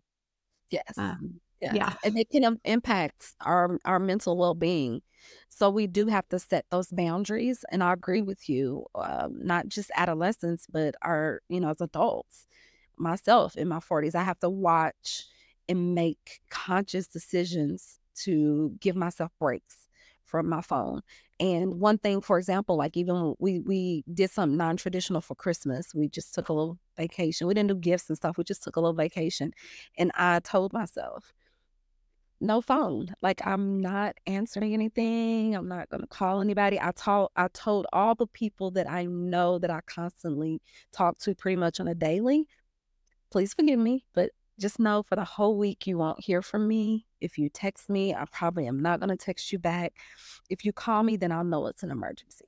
yes 0.70 0.98
um, 0.98 1.40
yes. 1.60 1.74
yeah 1.74 1.94
and 2.04 2.18
it 2.18 2.28
can 2.30 2.58
impact 2.64 3.34
our 3.40 3.78
our 3.84 3.98
mental 3.98 4.36
well-being 4.36 5.00
so 5.48 5.70
we 5.70 5.86
do 5.86 6.06
have 6.06 6.28
to 6.28 6.38
set 6.38 6.66
those 6.70 6.88
boundaries 6.88 7.64
and 7.70 7.82
i 7.82 7.92
agree 7.92 8.22
with 8.22 8.48
you 8.48 8.84
um, 8.94 9.38
not 9.42 9.68
just 9.68 9.90
adolescents 9.96 10.66
but 10.70 10.94
our 11.02 11.40
you 11.48 11.60
know 11.60 11.70
as 11.70 11.80
adults 11.80 12.46
myself 12.98 13.56
in 13.56 13.68
my 13.68 13.78
40s. 13.78 14.14
I 14.14 14.22
have 14.22 14.40
to 14.40 14.50
watch 14.50 15.24
and 15.68 15.94
make 15.94 16.40
conscious 16.50 17.06
decisions 17.06 18.00
to 18.22 18.72
give 18.80 18.96
myself 18.96 19.32
breaks 19.38 19.88
from 20.24 20.48
my 20.48 20.60
phone. 20.60 21.00
And 21.40 21.80
one 21.80 21.98
thing, 21.98 22.20
for 22.20 22.38
example, 22.38 22.76
like 22.76 22.96
even 22.96 23.34
we 23.38 23.60
we 23.60 24.04
did 24.12 24.30
something 24.30 24.56
non-traditional 24.56 25.20
for 25.20 25.34
Christmas. 25.34 25.94
We 25.94 26.08
just 26.08 26.34
took 26.34 26.48
a 26.48 26.52
little 26.52 26.78
vacation. 26.96 27.46
We 27.46 27.54
didn't 27.54 27.70
do 27.70 27.76
gifts 27.76 28.08
and 28.08 28.16
stuff. 28.16 28.38
We 28.38 28.44
just 28.44 28.62
took 28.62 28.76
a 28.76 28.80
little 28.80 28.94
vacation. 28.94 29.52
And 29.98 30.12
I 30.14 30.40
told 30.40 30.72
myself, 30.72 31.32
no 32.40 32.60
phone. 32.60 33.14
Like 33.20 33.44
I'm 33.44 33.80
not 33.80 34.16
answering 34.26 34.74
anything. 34.74 35.56
I'm 35.56 35.68
not 35.68 35.88
gonna 35.88 36.06
call 36.06 36.40
anybody. 36.40 36.78
I 36.80 36.92
told 36.92 37.30
I 37.36 37.48
told 37.48 37.86
all 37.92 38.14
the 38.14 38.26
people 38.26 38.70
that 38.72 38.88
I 38.88 39.06
know 39.06 39.58
that 39.58 39.70
I 39.70 39.80
constantly 39.86 40.60
talk 40.92 41.18
to 41.20 41.34
pretty 41.34 41.56
much 41.56 41.80
on 41.80 41.88
a 41.88 41.94
daily 41.94 42.46
please 43.34 43.52
forgive 43.52 43.80
me, 43.80 44.04
but 44.14 44.30
just 44.60 44.78
know 44.78 45.02
for 45.02 45.16
the 45.16 45.24
whole 45.24 45.58
week 45.58 45.88
you 45.88 45.98
won't 45.98 46.22
hear 46.22 46.40
from 46.40 46.68
me. 46.68 47.04
If 47.20 47.36
you 47.36 47.48
text 47.48 47.90
me, 47.90 48.14
I 48.14 48.26
probably 48.30 48.68
am 48.68 48.78
not 48.78 49.00
going 49.00 49.10
to 49.10 49.16
text 49.16 49.50
you 49.50 49.58
back. 49.58 49.94
If 50.48 50.64
you 50.64 50.72
call 50.72 51.02
me, 51.02 51.16
then 51.16 51.32
I'll 51.32 51.42
know 51.42 51.66
it's 51.66 51.82
an 51.82 51.90
emergency. 51.90 52.44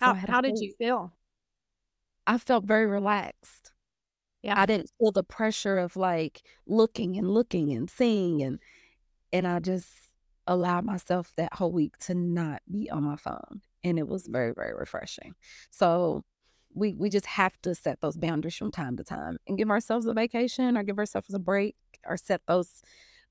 So 0.00 0.06
how, 0.06 0.14
how 0.14 0.40
did 0.40 0.54
you 0.58 0.72
feel? 0.78 1.12
I 2.26 2.38
felt 2.38 2.64
very 2.64 2.86
relaxed. 2.86 3.72
Yeah. 4.42 4.58
I 4.58 4.64
didn't 4.64 4.90
feel 4.98 5.12
the 5.12 5.22
pressure 5.22 5.76
of 5.76 5.96
like 5.96 6.40
looking 6.66 7.18
and 7.18 7.30
looking 7.30 7.72
and 7.72 7.90
seeing 7.90 8.42
and 8.42 8.58
and 9.34 9.46
I 9.46 9.60
just 9.60 9.90
allowed 10.46 10.86
myself 10.86 11.30
that 11.36 11.52
whole 11.52 11.72
week 11.72 11.98
to 12.06 12.14
not 12.14 12.62
be 12.70 12.88
on 12.88 13.02
my 13.02 13.16
phone. 13.16 13.60
And 13.82 13.98
it 13.98 14.08
was 14.08 14.26
very, 14.26 14.54
very 14.54 14.74
refreshing. 14.74 15.34
So 15.70 16.24
we 16.74 16.94
we 16.94 17.08
just 17.08 17.26
have 17.26 17.60
to 17.62 17.74
set 17.74 18.00
those 18.00 18.16
boundaries 18.16 18.56
from 18.56 18.70
time 18.70 18.96
to 18.96 19.04
time 19.04 19.38
and 19.46 19.56
give 19.56 19.70
ourselves 19.70 20.06
a 20.06 20.14
vacation 20.14 20.76
or 20.76 20.82
give 20.82 20.98
ourselves 20.98 21.32
a 21.32 21.38
break 21.38 21.76
or 22.06 22.16
set 22.16 22.42
those 22.46 22.82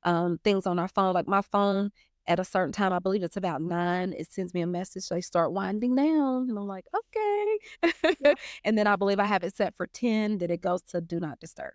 um, 0.04 0.40
things 0.44 0.66
on 0.66 0.80
our 0.80 0.88
phone. 0.88 1.14
Like 1.14 1.28
my 1.28 1.42
phone 1.42 1.92
at 2.26 2.40
a 2.40 2.46
certain 2.46 2.72
time, 2.72 2.94
I 2.94 3.00
believe 3.00 3.24
it's 3.24 3.38
about 3.38 3.62
nine, 3.62 4.14
it 4.18 4.32
sends 4.32 4.54
me 4.54 4.62
a 4.62 4.68
message. 4.68 5.10
They 5.10 5.22
start 5.22 5.52
winding 5.52 5.96
down, 5.96 6.50
and 6.50 6.58
I'm 6.58 6.68
like, 6.68 6.86
okay. 6.96 7.58
Yeah. 8.22 8.34
and 8.64 8.78
then 8.78 8.88
I 8.88 8.96
believe 8.96 9.20
I 9.20 9.26
have 9.26 9.44
it 9.44 9.56
set 9.56 9.76
for 9.76 9.88
10 9.88 10.38
that 10.38 10.50
it 10.50 10.62
goes 10.62 10.82
to 10.84 11.02
do 11.02 11.20
not 11.20 11.40
disturb. 11.40 11.74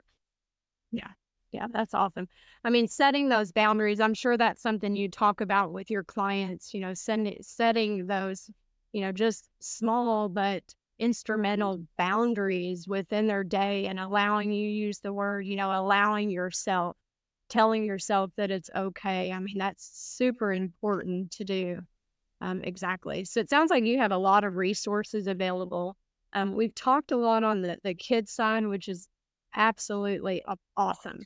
Yeah. 0.91 1.09
Yeah, 1.51 1.67
that's 1.71 1.95
awesome. 1.95 2.29
I 2.63 2.69
mean, 2.69 2.89
setting 2.89 3.31
those 3.31 3.53
boundaries, 3.53 4.01
I'm 4.01 4.13
sure 4.13 4.37
that's 4.37 4.61
something 4.61 4.95
you 4.95 5.09
talk 5.09 5.41
about 5.41 5.73
with 5.73 5.91
your 5.91 6.05
clients, 6.05 6.75
you 6.75 6.81
know, 6.81 6.93
sending, 6.93 7.39
setting 7.41 8.07
those, 8.07 8.51
you 8.93 9.01
know, 9.01 9.13
just 9.13 9.49
small 9.61 10.29
but 10.29 10.63
instrumental 10.99 11.85
boundaries 11.97 12.89
within 12.89 13.27
their 13.27 13.45
day 13.45 13.87
and 13.87 14.01
allowing 14.01 14.53
you 14.53 14.69
use 14.69 14.99
the 15.01 15.13
word, 15.13 15.47
you 15.47 15.57
know, 15.57 15.71
allowing 15.73 16.31
yourself, 16.31 16.97
telling 17.49 17.85
yourself 17.85 18.31
that 18.37 18.51
it's 18.51 18.71
okay. 18.75 19.33
I 19.33 19.39
mean, 19.39 19.59
that's 19.59 19.91
super 19.93 20.53
important 20.53 21.31
to 21.33 21.45
do. 21.45 21.81
Um, 22.41 22.63
exactly. 22.63 23.25
So 23.25 23.41
it 23.41 23.51
sounds 23.51 23.71
like 23.71 23.85
you 23.85 23.99
have 23.99 24.13
a 24.13 24.19
lot 24.19 24.45
of 24.45 24.57
resources 24.57 25.27
available. 25.27 25.97
Um, 26.33 26.55
we've 26.55 26.75
talked 26.75 27.13
a 27.13 27.17
lot 27.17 27.43
on 27.43 27.63
the, 27.63 27.79
the 27.83 27.95
kids 27.95 28.33
side, 28.33 28.67
which 28.67 28.89
is 28.89 29.09
absolutely 29.55 30.43
awesome 30.77 31.21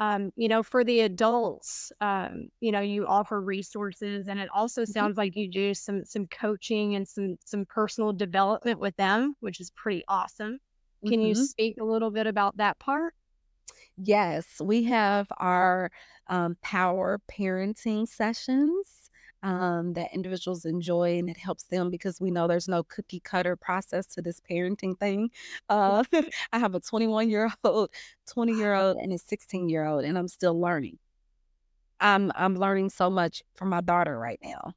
um, 0.00 0.32
you 0.34 0.48
know, 0.48 0.62
for 0.62 0.82
the 0.82 1.00
adults, 1.00 1.92
um, 2.00 2.48
you 2.60 2.72
know, 2.72 2.80
you 2.80 3.06
offer 3.06 3.38
resources, 3.38 4.28
and 4.28 4.40
it 4.40 4.48
also 4.52 4.82
mm-hmm. 4.82 4.90
sounds 4.90 5.18
like 5.18 5.36
you 5.36 5.48
do 5.48 5.74
some 5.74 6.04
some 6.06 6.26
coaching 6.26 6.94
and 6.94 7.06
some 7.06 7.36
some 7.44 7.66
personal 7.66 8.12
development 8.14 8.80
with 8.80 8.96
them, 8.96 9.34
which 9.40 9.60
is 9.60 9.70
pretty 9.70 10.02
awesome. 10.08 10.58
Can 11.06 11.18
mm-hmm. 11.18 11.26
you 11.26 11.34
speak 11.34 11.76
a 11.78 11.84
little 11.84 12.10
bit 12.10 12.26
about 12.26 12.56
that 12.56 12.78
part? 12.78 13.12
Yes, 13.98 14.46
we 14.62 14.84
have 14.84 15.26
our 15.36 15.90
um, 16.28 16.56
power 16.62 17.20
parenting 17.30 18.08
sessions 18.08 18.99
um, 19.42 19.94
that 19.94 20.12
individuals 20.12 20.64
enjoy, 20.64 21.18
and 21.18 21.28
it 21.30 21.36
helps 21.36 21.64
them 21.64 21.90
because 21.90 22.20
we 22.20 22.30
know 22.30 22.46
there's 22.46 22.68
no 22.68 22.82
cookie 22.82 23.20
cutter 23.20 23.56
process 23.56 24.06
to 24.06 24.22
this 24.22 24.40
parenting 24.40 24.98
thing. 24.98 25.30
Uh, 25.68 26.04
I 26.52 26.58
have 26.58 26.74
a 26.74 26.80
21 26.80 27.28
year 27.30 27.50
old, 27.64 27.90
20 28.28 28.52
year 28.54 28.74
old, 28.74 28.96
and 28.98 29.12
a 29.12 29.18
16 29.18 29.68
year 29.68 29.86
old, 29.86 30.04
and 30.04 30.18
I'm 30.18 30.28
still 30.28 30.58
learning. 30.60 30.98
I'm 32.00 32.32
I'm 32.34 32.56
learning 32.56 32.90
so 32.90 33.10
much 33.10 33.42
from 33.54 33.68
my 33.70 33.80
daughter 33.80 34.18
right 34.18 34.40
now, 34.42 34.74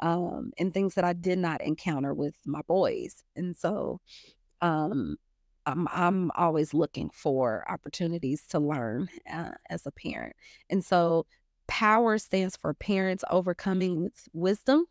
um, 0.00 0.52
and 0.58 0.72
things 0.72 0.94
that 0.94 1.04
I 1.04 1.12
did 1.12 1.38
not 1.38 1.60
encounter 1.60 2.14
with 2.14 2.34
my 2.46 2.62
boys, 2.66 3.22
and 3.36 3.54
so 3.56 4.00
um, 4.60 5.16
I'm 5.66 5.88
I'm 5.90 6.30
always 6.36 6.74
looking 6.74 7.10
for 7.12 7.64
opportunities 7.70 8.46
to 8.48 8.58
learn 8.58 9.08
uh, 9.32 9.52
as 9.70 9.86
a 9.86 9.90
parent. 9.90 10.36
And 10.70 10.84
so 10.84 11.26
power 11.66 12.18
stands 12.18 12.56
for 12.56 12.74
parents 12.74 13.24
overcoming 13.30 14.10
wisdom, 14.32 14.86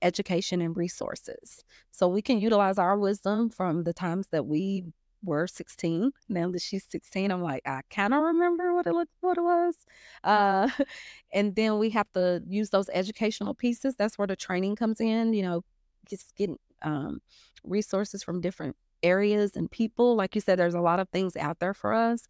education 0.00 0.60
and 0.60 0.76
resources. 0.76 1.64
So 1.90 2.08
we 2.08 2.22
can 2.22 2.40
utilize 2.40 2.78
our 2.78 2.98
wisdom 2.98 3.50
from 3.50 3.84
the 3.84 3.92
times 3.92 4.28
that 4.32 4.46
we 4.46 4.84
were 5.24 5.46
16. 5.46 6.12
Now 6.28 6.50
that 6.50 6.60
she's 6.60 6.84
16, 6.88 7.30
I'm 7.30 7.42
like, 7.42 7.62
I 7.66 7.82
kind 7.90 8.12
of 8.12 8.22
remember 8.22 8.74
what 8.74 8.86
it 8.86 8.92
looked 8.92 9.12
what 9.20 9.38
it 9.38 9.42
was. 9.42 9.76
Uh, 10.24 10.68
and 11.32 11.54
then 11.54 11.78
we 11.78 11.90
have 11.90 12.10
to 12.12 12.42
use 12.46 12.70
those 12.70 12.88
educational 12.92 13.54
pieces. 13.54 13.94
That's 13.96 14.18
where 14.18 14.26
the 14.26 14.36
training 14.36 14.76
comes 14.76 15.00
in, 15.00 15.32
you 15.32 15.42
know, 15.42 15.64
just 16.08 16.34
getting 16.36 16.58
um, 16.82 17.20
resources 17.64 18.22
from 18.22 18.40
different 18.40 18.76
areas 19.02 19.52
and 19.56 19.70
people. 19.70 20.16
Like 20.16 20.34
you 20.34 20.40
said, 20.40 20.58
there's 20.58 20.74
a 20.74 20.80
lot 20.80 21.00
of 21.00 21.08
things 21.10 21.36
out 21.36 21.60
there 21.60 21.74
for 21.74 21.92
us. 21.92 22.26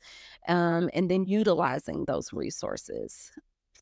Um, 0.49 0.91
and 0.93 1.11
then 1.11 1.25
utilizing 1.25 2.05
those 2.05 2.33
resources 2.33 3.31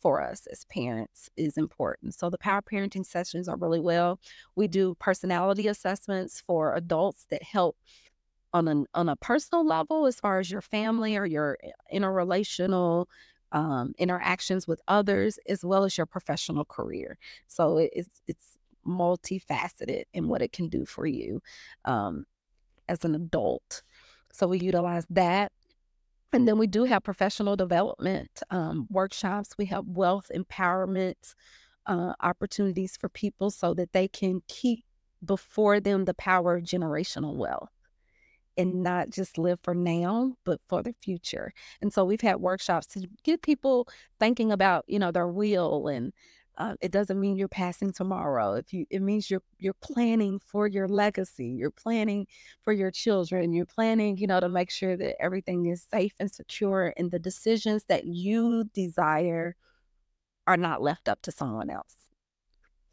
for 0.00 0.22
us 0.22 0.46
as 0.50 0.64
parents 0.64 1.28
is 1.36 1.56
important. 1.56 2.14
So 2.14 2.30
the 2.30 2.38
power 2.38 2.62
parenting 2.62 3.04
sessions 3.04 3.48
are 3.48 3.56
really 3.56 3.80
well. 3.80 4.20
We 4.56 4.68
do 4.68 4.94
personality 4.98 5.68
assessments 5.68 6.40
for 6.40 6.74
adults 6.74 7.26
that 7.30 7.42
help 7.42 7.76
on 8.52 8.66
an 8.66 8.86
on 8.94 9.08
a 9.08 9.16
personal 9.16 9.64
level 9.64 10.06
as 10.06 10.18
far 10.18 10.40
as 10.40 10.50
your 10.50 10.60
family 10.60 11.16
or 11.16 11.24
your 11.24 11.56
eh, 11.62 11.70
interrelational 11.92 13.06
um, 13.52 13.92
interactions 13.98 14.66
with 14.66 14.80
others 14.88 15.38
as 15.48 15.64
well 15.64 15.84
as 15.84 15.96
your 15.96 16.06
professional 16.06 16.64
career. 16.64 17.18
So 17.46 17.78
it's 17.78 18.22
it's 18.26 18.56
multifaceted 18.86 20.04
in 20.14 20.26
what 20.28 20.42
it 20.42 20.52
can 20.52 20.68
do 20.68 20.84
for 20.84 21.06
you. 21.06 21.42
Um, 21.84 22.26
as 22.90 23.04
an 23.04 23.14
adult. 23.14 23.82
So 24.32 24.48
we 24.48 24.58
utilize 24.58 25.06
that. 25.10 25.52
And 26.32 26.46
then 26.46 26.58
we 26.58 26.66
do 26.66 26.84
have 26.84 27.02
professional 27.02 27.56
development 27.56 28.42
um, 28.50 28.86
workshops. 28.88 29.50
We 29.58 29.66
have 29.66 29.84
wealth 29.86 30.30
empowerment 30.34 31.34
uh, 31.86 32.12
opportunities 32.20 32.96
for 32.96 33.08
people 33.08 33.50
so 33.50 33.74
that 33.74 33.92
they 33.92 34.06
can 34.06 34.42
keep 34.46 34.84
before 35.24 35.80
them 35.80 36.04
the 36.04 36.14
power 36.14 36.56
of 36.56 36.64
generational 36.64 37.34
wealth 37.34 37.70
and 38.56 38.82
not 38.82 39.10
just 39.10 39.38
live 39.38 39.58
for 39.62 39.74
now, 39.74 40.34
but 40.44 40.60
for 40.68 40.82
the 40.82 40.94
future. 41.02 41.52
And 41.80 41.92
so 41.92 42.04
we've 42.04 42.20
had 42.20 42.36
workshops 42.36 42.86
to 42.88 43.08
get 43.24 43.42
people 43.42 43.88
thinking 44.18 44.52
about, 44.52 44.84
you 44.86 44.98
know, 44.98 45.10
their 45.10 45.28
will 45.28 45.88
and 45.88 46.12
uh, 46.58 46.74
it 46.80 46.92
doesn't 46.92 47.18
mean 47.18 47.36
you're 47.36 47.48
passing 47.48 47.92
tomorrow. 47.92 48.54
If 48.54 48.72
you, 48.72 48.86
it 48.90 49.00
means 49.00 49.30
you're 49.30 49.42
you're 49.58 49.72
planning 49.74 50.38
for 50.38 50.66
your 50.66 50.88
legacy. 50.88 51.46
You're 51.46 51.70
planning 51.70 52.26
for 52.62 52.72
your 52.72 52.90
children. 52.90 53.52
You're 53.52 53.66
planning, 53.66 54.18
you 54.18 54.26
know, 54.26 54.40
to 54.40 54.48
make 54.48 54.70
sure 54.70 54.96
that 54.96 55.20
everything 55.20 55.66
is 55.66 55.86
safe 55.90 56.12
and 56.18 56.30
secure, 56.30 56.92
and 56.96 57.10
the 57.10 57.18
decisions 57.18 57.84
that 57.84 58.04
you 58.04 58.64
desire 58.74 59.56
are 60.46 60.56
not 60.56 60.82
left 60.82 61.08
up 61.08 61.22
to 61.22 61.32
someone 61.32 61.70
else. 61.70 61.94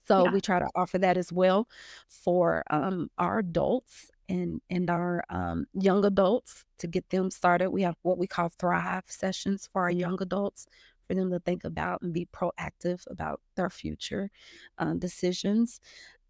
So 0.08 0.26
yeah. 0.26 0.32
we 0.32 0.40
try 0.40 0.60
to 0.60 0.70
offer 0.76 0.98
that 1.00 1.18
as 1.18 1.34
well 1.34 1.68
for 2.08 2.64
um, 2.70 3.10
our 3.18 3.40
adults 3.40 4.10
and 4.30 4.62
and 4.70 4.90
our 4.90 5.24
um, 5.30 5.66
young 5.74 6.06
adults 6.06 6.66
to 6.80 6.88
get 6.88 7.10
them 7.10 7.32
started. 7.32 7.72
We 7.72 7.82
have 7.82 7.96
what 8.04 8.18
we 8.18 8.28
call 8.28 8.50
Thrive 8.50 9.04
sessions 9.08 9.68
for 9.72 9.82
our 9.84 9.92
young 9.92 10.22
adults 10.22 10.68
for 11.08 11.16
them 11.16 11.32
to 11.32 11.40
think 11.40 11.64
about 11.64 12.02
and 12.02 12.14
be 12.14 12.28
proactive 12.34 13.04
about 13.10 13.42
their 13.56 13.70
future 13.70 14.30
uh, 14.78 14.94
decisions. 14.94 15.80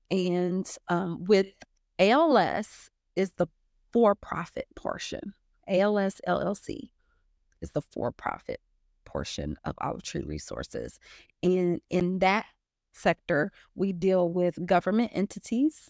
And 0.09 0.69
um, 0.87 1.25
with 1.25 1.47
ALS 1.99 2.89
is 3.15 3.31
the 3.37 3.47
for-profit 3.91 4.67
portion. 4.75 5.33
ALS 5.67 6.21
LLC 6.27 6.89
is 7.61 7.71
the 7.71 7.81
for-profit 7.81 8.61
portion 9.05 9.57
of 9.63 9.75
Olive 9.79 10.03
Tree 10.03 10.23
Resources. 10.23 10.99
And 11.41 11.81
in 11.89 12.19
that 12.19 12.45
sector, 12.93 13.51
we 13.75 13.93
deal 13.93 14.29
with 14.29 14.65
government 14.65 15.11
entities 15.13 15.89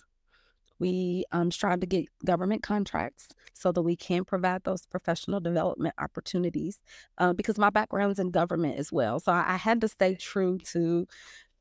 we 0.80 1.26
um, 1.32 1.52
strive 1.52 1.80
to 1.82 1.86
get 1.86 2.06
government 2.26 2.64
contracts 2.64 3.30
so 3.54 3.72
that 3.72 3.82
we 3.82 3.96
can 3.96 4.24
provide 4.24 4.64
those 4.64 4.86
professional 4.86 5.40
development 5.40 5.96
opportunities 5.98 6.80
uh, 7.18 7.34
because 7.34 7.58
my 7.58 7.70
background's 7.70 8.20
in 8.20 8.32
government 8.32 8.78
as 8.78 8.92
well. 8.92 9.20
So 9.20 9.32
I, 9.32 9.54
I 9.54 9.58
had 9.58 9.82
to 9.82 9.88
stay 9.88 10.16
true 10.16 10.60
to 10.72 11.08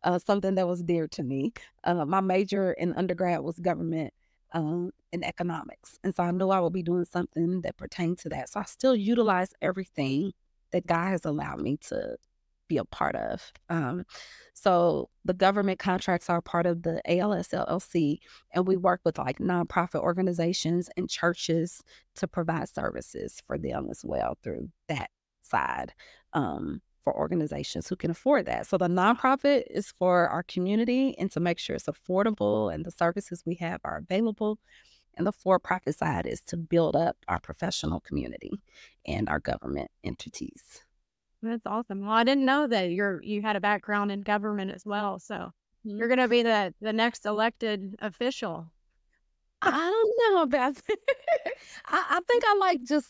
uh, 0.02 0.18
something 0.18 0.54
that 0.54 0.68
was 0.68 0.82
dear 0.82 1.08
to 1.08 1.22
me. 1.22 1.52
Uh, 1.84 2.04
my 2.04 2.20
major 2.20 2.72
in 2.72 2.94
undergrad 2.94 3.40
was 3.40 3.58
government 3.58 4.12
um, 4.52 4.90
and 5.12 5.24
economics. 5.24 5.98
And 6.04 6.14
so 6.14 6.22
I 6.22 6.30
knew 6.30 6.50
I 6.50 6.60
would 6.60 6.72
be 6.72 6.82
doing 6.82 7.04
something 7.04 7.62
that 7.62 7.76
pertained 7.76 8.18
to 8.18 8.28
that. 8.30 8.50
So 8.50 8.60
I 8.60 8.64
still 8.64 8.94
utilize 8.94 9.52
everything 9.60 10.32
that 10.72 10.86
God 10.86 11.08
has 11.08 11.24
allowed 11.24 11.60
me 11.60 11.78
to 11.88 12.16
be 12.68 12.76
a 12.78 12.84
part 12.84 13.16
of. 13.16 13.52
Um, 13.68 14.04
so 14.54 15.10
the 15.24 15.34
government 15.34 15.78
contracts 15.78 16.30
are 16.30 16.40
part 16.40 16.66
of 16.66 16.82
the 16.82 17.00
ALS 17.04 17.48
LLC, 17.48 18.18
and 18.52 18.66
we 18.66 18.76
work 18.76 19.00
with 19.04 19.18
like 19.18 19.38
nonprofit 19.38 20.00
organizations 20.00 20.88
and 20.96 21.08
churches 21.08 21.82
to 22.16 22.26
provide 22.26 22.68
services 22.68 23.42
for 23.46 23.58
them 23.58 23.88
as 23.90 24.02
well 24.04 24.38
through 24.42 24.70
that 24.88 25.10
side 25.42 25.92
um, 26.32 26.80
for 27.04 27.16
organizations 27.16 27.88
who 27.88 27.96
can 27.96 28.10
afford 28.10 28.46
that. 28.46 28.66
So 28.66 28.76
the 28.78 28.88
nonprofit 28.88 29.64
is 29.70 29.92
for 29.98 30.28
our 30.28 30.42
community 30.42 31.14
and 31.18 31.30
to 31.32 31.40
make 31.40 31.58
sure 31.58 31.76
it's 31.76 31.86
affordable 31.86 32.72
and 32.72 32.84
the 32.84 32.90
services 32.90 33.42
we 33.46 33.54
have 33.56 33.80
are 33.84 33.98
available. 33.98 34.58
And 35.16 35.26
the 35.26 35.32
for 35.32 35.58
profit 35.58 35.96
side 35.96 36.26
is 36.26 36.40
to 36.42 36.56
build 36.56 36.94
up 36.94 37.16
our 37.28 37.40
professional 37.40 38.00
community 38.00 38.50
and 39.06 39.28
our 39.28 39.38
government 39.38 39.90
entities. 40.04 40.82
That's 41.42 41.66
awesome. 41.66 42.00
Well, 42.00 42.10
I 42.10 42.24
didn't 42.24 42.44
know 42.44 42.66
that 42.66 42.90
you're 42.90 43.22
you 43.22 43.42
had 43.42 43.56
a 43.56 43.60
background 43.60 44.10
in 44.10 44.22
government 44.22 44.70
as 44.72 44.84
well. 44.84 45.18
So 45.18 45.34
mm-hmm. 45.34 45.96
you're 45.96 46.08
gonna 46.08 46.28
be 46.28 46.42
the 46.42 46.74
the 46.80 46.92
next 46.92 47.26
elected 47.26 47.96
official. 48.00 48.70
I 49.62 49.70
don't 49.70 50.34
know 50.34 50.42
about 50.42 50.76
I, 51.86 52.04
I 52.10 52.20
think 52.26 52.42
I 52.46 52.56
like 52.58 52.82
just 52.84 53.08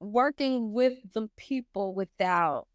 working 0.00 0.72
with 0.72 0.94
the 1.14 1.28
people 1.36 1.94
without 1.94 2.66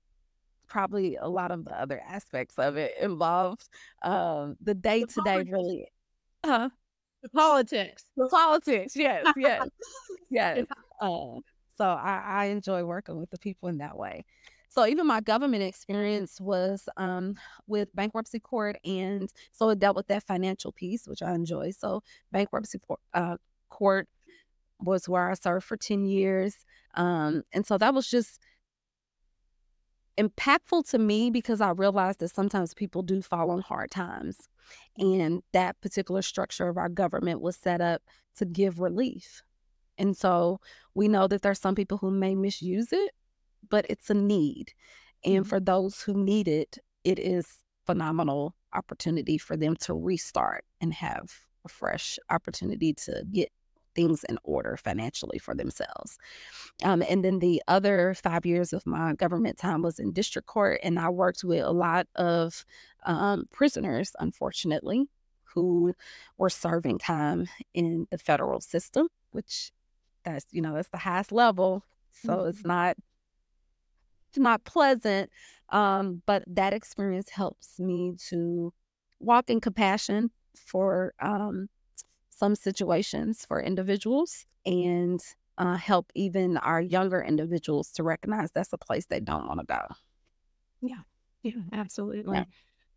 probably 0.68 1.18
a 1.18 1.28
lot 1.28 1.52
of 1.52 1.66
the 1.66 1.80
other 1.80 2.02
aspects 2.08 2.58
of 2.58 2.78
it 2.78 2.94
involved. 3.00 3.68
Um, 4.02 4.56
the 4.62 4.74
day 4.74 5.04
to 5.04 5.22
day 5.24 5.44
really 5.44 5.88
uh, 6.44 6.70
the 7.22 7.30
politics. 7.30 8.06
The 8.18 8.28
politics, 8.30 8.96
yes, 8.96 9.26
yes, 9.36 9.68
yes. 10.30 10.66
Uh, 11.00 11.40
so 11.78 11.86
I, 11.86 12.22
I 12.26 12.46
enjoy 12.46 12.84
working 12.84 13.18
with 13.18 13.30
the 13.30 13.38
people 13.38 13.70
in 13.70 13.78
that 13.80 13.98
way. 13.98 14.26
So 14.72 14.86
even 14.86 15.06
my 15.06 15.20
government 15.20 15.64
experience 15.64 16.40
was 16.40 16.88
um, 16.96 17.36
with 17.68 17.94
bankruptcy 17.94 18.40
court, 18.40 18.78
and 18.86 19.30
so 19.52 19.70
it 19.70 19.80
dealt 19.80 19.98
with 19.98 20.08
that 20.08 20.24
financial 20.24 20.72
piece, 20.72 21.10
which 21.10 21.22
I 21.22 21.34
enjoy. 21.34 21.72
So 21.72 22.04
bankruptcy 22.32 22.80
uh, 23.14 23.36
court 23.70 24.08
was 24.80 25.10
where 25.10 25.30
I 25.30 25.34
served 25.34 25.66
for 25.66 25.76
ten 25.76 26.06
years, 26.06 26.56
um, 26.94 27.44
and 27.52 27.66
so 27.66 27.78
that 27.80 27.94
was 27.94 28.10
just 28.10 28.40
impactful 30.18 30.90
to 30.92 30.98
me 30.98 31.32
because 31.32 31.60
I 31.60 31.72
realized 31.72 32.20
that 32.20 32.30
sometimes 32.30 32.74
people 32.74 33.02
do 33.02 33.22
fall 33.22 33.52
on 33.52 33.60
hard 33.60 33.92
times, 33.92 34.38
and 34.98 35.44
that 35.52 35.82
particular 35.82 36.22
structure 36.22 36.70
of 36.70 36.78
our 36.78 36.88
government 36.90 37.42
was 37.42 37.58
set 37.58 37.82
up 37.82 38.04
to 38.38 38.46
give 38.46 38.80
relief. 38.80 39.44
And 39.98 40.16
so 40.16 40.62
we 40.96 41.10
know 41.10 41.28
that 41.28 41.42
there's 41.42 41.60
some 41.60 41.76
people 41.76 41.98
who 41.98 42.10
may 42.10 42.36
misuse 42.36 42.94
it 42.94 43.12
but 43.72 43.88
it's 43.90 44.12
a 44.12 44.14
need. 44.14 44.74
And 45.26 45.44
mm-hmm. 45.44 45.50
for 45.50 45.60
those 45.60 46.02
who 46.02 46.14
need 46.14 46.48
it, 46.48 46.78
it 47.04 47.18
is 47.18 47.48
phenomenal 47.88 48.54
opportunity 48.74 49.38
for 49.40 49.58
them 49.58 49.76
to 49.76 49.94
restart 49.94 50.64
and 50.80 50.94
have 50.94 51.32
a 51.66 51.70
fresh 51.70 52.20
opportunity 52.30 52.94
to 52.94 53.24
get 53.32 53.50
things 53.94 54.24
in 54.26 54.38
order 54.44 54.78
financially 54.78 55.38
for 55.38 55.54
themselves. 55.54 56.18
Um, 56.84 57.04
and 57.10 57.26
then 57.26 57.40
the 57.40 57.62
other 57.68 58.14
five 58.14 58.46
years 58.46 58.72
of 58.74 58.86
my 58.86 59.14
government 59.14 59.58
time 59.58 59.82
was 59.82 60.00
in 60.00 60.14
district 60.14 60.48
court, 60.48 60.80
and 60.84 61.00
I 61.00 61.10
worked 61.10 61.44
with 61.44 61.64
a 61.64 61.72
lot 61.72 62.08
of 62.16 62.64
um, 63.06 63.46
prisoners, 63.52 64.14
unfortunately, 64.20 65.10
who 65.54 65.94
were 66.38 66.50
serving 66.50 67.00
time 67.00 67.48
in 67.74 68.08
the 68.12 68.18
federal 68.18 68.62
system, 68.62 69.08
which 69.32 69.72
that's 70.24 70.46
you 70.52 70.62
know 70.62 70.76
that's 70.76 70.90
the 70.90 70.98
highest 70.98 71.32
level. 71.32 71.84
So 72.12 72.38
mm-hmm. 72.38 72.50
it's 72.50 72.64
not 72.64 72.96
not 74.38 74.64
pleasant. 74.64 75.30
Um, 75.70 76.22
but 76.26 76.44
that 76.48 76.74
experience 76.74 77.30
helps 77.30 77.80
me 77.80 78.16
to 78.30 78.74
walk 79.20 79.50
in 79.50 79.62
compassion 79.62 80.32
for 80.56 81.14
um, 81.22 81.70
some 82.30 82.56
situations 82.56 83.46
for 83.46 83.62
individuals 83.62 84.46
and 84.66 85.22
uh, 85.58 85.76
help 85.76 86.12
even 86.16 86.58
our 86.58 86.82
younger 86.82 87.22
individuals 87.22 87.92
to 87.92 88.04
recognize 88.04 88.52
that's 88.52 88.74
a 88.74 88.78
place 88.78 89.06
they 89.06 89.20
don't 89.20 89.48
want 89.48 89.60
to 89.60 89.66
go. 89.66 89.82
Yeah, 90.82 91.02
yeah, 91.44 91.62
absolutely. 91.72 92.36
Yeah. 92.36 92.44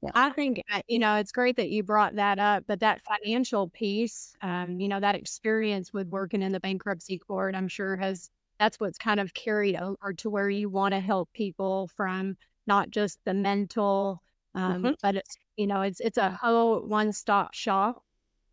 Yeah. 0.02 0.10
I 0.14 0.30
think, 0.30 0.60
uh, 0.70 0.82
you 0.86 0.98
know, 0.98 1.16
it's 1.16 1.32
great 1.32 1.56
that 1.56 1.70
you 1.70 1.82
brought 1.82 2.16
that 2.16 2.38
up, 2.38 2.64
but 2.66 2.80
that 2.80 3.00
financial 3.02 3.68
piece, 3.70 4.34
um, 4.42 4.78
you 4.78 4.88
know, 4.88 5.00
that 5.00 5.14
experience 5.14 5.92
with 5.92 6.08
working 6.08 6.42
in 6.42 6.52
the 6.52 6.60
bankruptcy 6.60 7.18
court, 7.18 7.54
I'm 7.54 7.68
sure 7.68 7.96
has, 7.96 8.30
that's 8.64 8.80
what's 8.80 8.96
kind 8.96 9.20
of 9.20 9.34
carried 9.34 9.76
over 9.76 10.14
to 10.14 10.30
where 10.30 10.48
you 10.48 10.70
want 10.70 10.94
to 10.94 11.00
help 11.00 11.30
people 11.34 11.90
from 11.94 12.34
not 12.66 12.88
just 12.88 13.18
the 13.26 13.34
mental, 13.34 14.22
um, 14.54 14.82
mm-hmm. 14.82 14.92
but 15.02 15.16
it's, 15.16 15.36
you 15.56 15.66
know, 15.66 15.82
it's, 15.82 16.00
it's 16.00 16.16
a 16.16 16.30
whole 16.30 16.80
one 16.80 17.12
stop 17.12 17.52
shop 17.52 18.02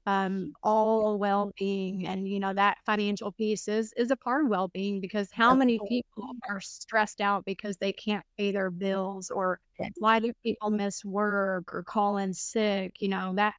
um, 0.06 0.54
all 0.63 1.17
well-being 1.19 2.08
and 2.08 2.28
you 2.28 2.39
know 2.39 2.54
that 2.54 2.78
financial 2.86 3.32
piece 3.32 3.67
is 3.67 3.93
is 3.95 4.10
a 4.10 4.15
part 4.15 4.43
of 4.43 4.50
well-being 4.50 5.00
because 5.00 5.30
how 5.32 5.54
many 5.54 5.80
people 5.88 6.32
are 6.50 6.60
stressed 6.60 7.21
out 7.21 7.45
because 7.45 7.78
they 7.78 7.93
can't 7.93 8.26
pay 8.36 8.52
their 8.52 8.71
bills 8.71 9.30
or 9.30 9.60
why 10.00 10.19
do 10.19 10.34
people 10.43 10.71
miss 10.71 11.06
work 11.06 11.71
or 11.71 11.84
call 11.84 12.17
in 12.17 12.34
sick 12.34 12.95
you 13.00 13.10
know 13.10 13.34
that 13.36 13.54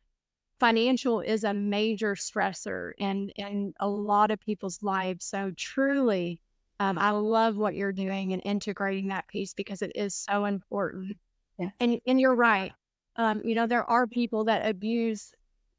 financial 0.62 1.20
is 1.20 1.42
a 1.42 1.52
major 1.52 2.14
stressor 2.14 2.92
in 2.98 3.30
in 3.30 3.74
a 3.80 3.88
lot 3.88 4.30
of 4.30 4.38
people's 4.38 4.80
lives 4.80 5.24
so 5.24 5.50
truly 5.56 6.38
um, 6.78 6.96
i 6.98 7.10
love 7.10 7.56
what 7.56 7.74
you're 7.74 7.92
doing 7.92 8.32
and 8.32 8.40
integrating 8.44 9.08
that 9.08 9.26
piece 9.26 9.52
because 9.54 9.82
it 9.82 9.90
is 9.96 10.14
so 10.14 10.44
important 10.44 11.16
yeah. 11.58 11.70
and 11.80 12.00
and 12.06 12.20
you're 12.20 12.36
right 12.36 12.70
um, 13.16 13.42
you 13.44 13.56
know 13.56 13.66
there 13.66 13.88
are 13.90 14.06
people 14.06 14.44
that 14.44 14.64
abuse 14.64 15.32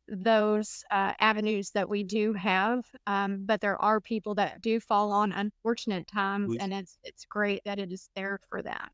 those 0.09 0.83
uh, 0.91 1.13
avenues 1.21 1.71
that 1.71 1.87
we 1.87 2.03
do 2.03 2.33
have, 2.33 2.83
um, 3.07 3.45
but 3.45 3.61
there 3.61 3.81
are 3.81 4.01
people 4.01 4.35
that 4.35 4.61
do 4.61 4.81
fall 4.81 5.13
on 5.13 5.31
unfortunate 5.31 6.05
times, 6.07 6.57
and 6.59 6.73
it's 6.73 6.97
it's 7.05 7.23
great 7.23 7.61
that 7.63 7.79
it 7.79 7.89
is 7.89 8.09
there 8.13 8.37
for 8.49 8.61
that. 8.61 8.91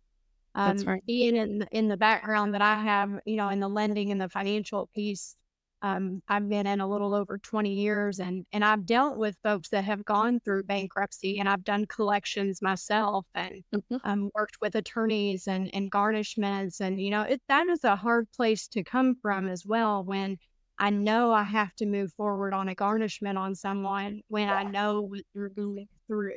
Um, 0.56 0.68
That's 0.70 0.86
right. 0.86 1.04
Being 1.06 1.36
in 1.36 1.68
in 1.72 1.88
the 1.88 1.98
background 1.98 2.54
that 2.54 2.62
I 2.62 2.76
have, 2.76 3.20
you 3.26 3.38
know, 3.38 3.50
in 3.50 3.60
the 3.60 3.68
lending 3.68 4.12
and 4.12 4.22
the 4.22 4.30
financial 4.30 4.88
piece, 4.94 5.36
um, 5.82 6.22
I've 6.28 6.48
been 6.50 6.68
in 6.68 6.82
a 6.82 6.88
little 6.88 7.14
over 7.14 7.38
20 7.38 7.74
years, 7.74 8.20
and 8.20 8.46
and 8.52 8.66
I've 8.66 8.86
dealt 8.86 9.18
with 9.18 9.38
folks 9.44 9.70
that 9.70 9.86
have 9.86 10.04
gone 10.04 10.40
through 10.42 10.64
bankruptcy, 10.64 11.40
and 11.40 11.48
I've 11.48 11.64
done 11.64 11.86
collections 11.86 12.62
myself, 12.62 13.26
and 13.34 13.64
mm-hmm. 13.74 13.96
um, 14.04 14.30
worked 14.36 14.58
with 14.62 14.76
attorneys 14.76 15.48
and 15.48 15.74
and 15.74 15.92
garnishments, 15.92 16.82
and 16.82 17.00
you 17.00 17.10
know, 17.10 17.22
it 17.22 17.42
that 17.48 17.68
is 17.68 17.84
a 17.84 17.96
hard 17.96 18.28
place 18.36 18.68
to 18.70 18.84
come 18.84 19.16
from 19.22 19.48
as 19.48 19.66
well 19.66 20.04
when 20.04 20.38
I 20.78 20.90
know 20.90 21.32
I 21.32 21.44
have 21.44 21.74
to 21.76 21.86
move 21.86 22.12
forward 22.14 22.54
on 22.54 22.70
a 22.70 22.76
garnishment 22.76 23.38
on 23.38 23.56
someone 23.56 24.22
when 24.28 24.50
I 24.50 24.64
know 24.64 25.02
what 25.02 25.22
you're 25.34 25.50
going 25.50 25.88
through. 26.08 26.32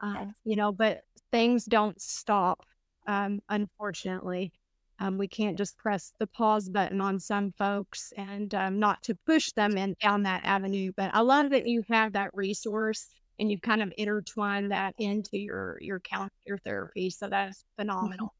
Um, 0.00 0.32
you 0.44 0.56
know, 0.56 0.72
but 0.72 1.02
things 1.32 1.64
don't 1.64 2.00
stop, 2.00 2.64
um, 3.06 3.40
unfortunately. 3.48 4.52
Um, 5.00 5.16
we 5.16 5.28
can't 5.28 5.56
just 5.56 5.78
press 5.78 6.12
the 6.18 6.26
pause 6.26 6.68
button 6.68 7.00
on 7.00 7.20
some 7.20 7.52
folks 7.52 8.12
and 8.16 8.52
um, 8.54 8.78
not 8.78 9.02
to 9.04 9.14
push 9.26 9.52
them 9.52 9.76
in 9.76 9.94
down 10.02 10.24
that 10.24 10.44
avenue. 10.44 10.92
But 10.96 11.14
I 11.14 11.20
love 11.20 11.50
that 11.50 11.66
you 11.66 11.84
have 11.88 12.12
that 12.14 12.30
resource 12.34 13.08
and 13.38 13.50
you 13.50 13.60
kind 13.60 13.82
of 13.82 13.92
intertwine 13.96 14.68
that 14.68 14.94
into 14.98 15.38
your 15.38 15.78
your 15.80 16.00
count 16.00 16.32
your 16.44 16.58
therapy. 16.58 17.10
So 17.10 17.28
that's 17.28 17.58
mm-hmm. 17.58 17.82
phenomenal. 17.82 18.34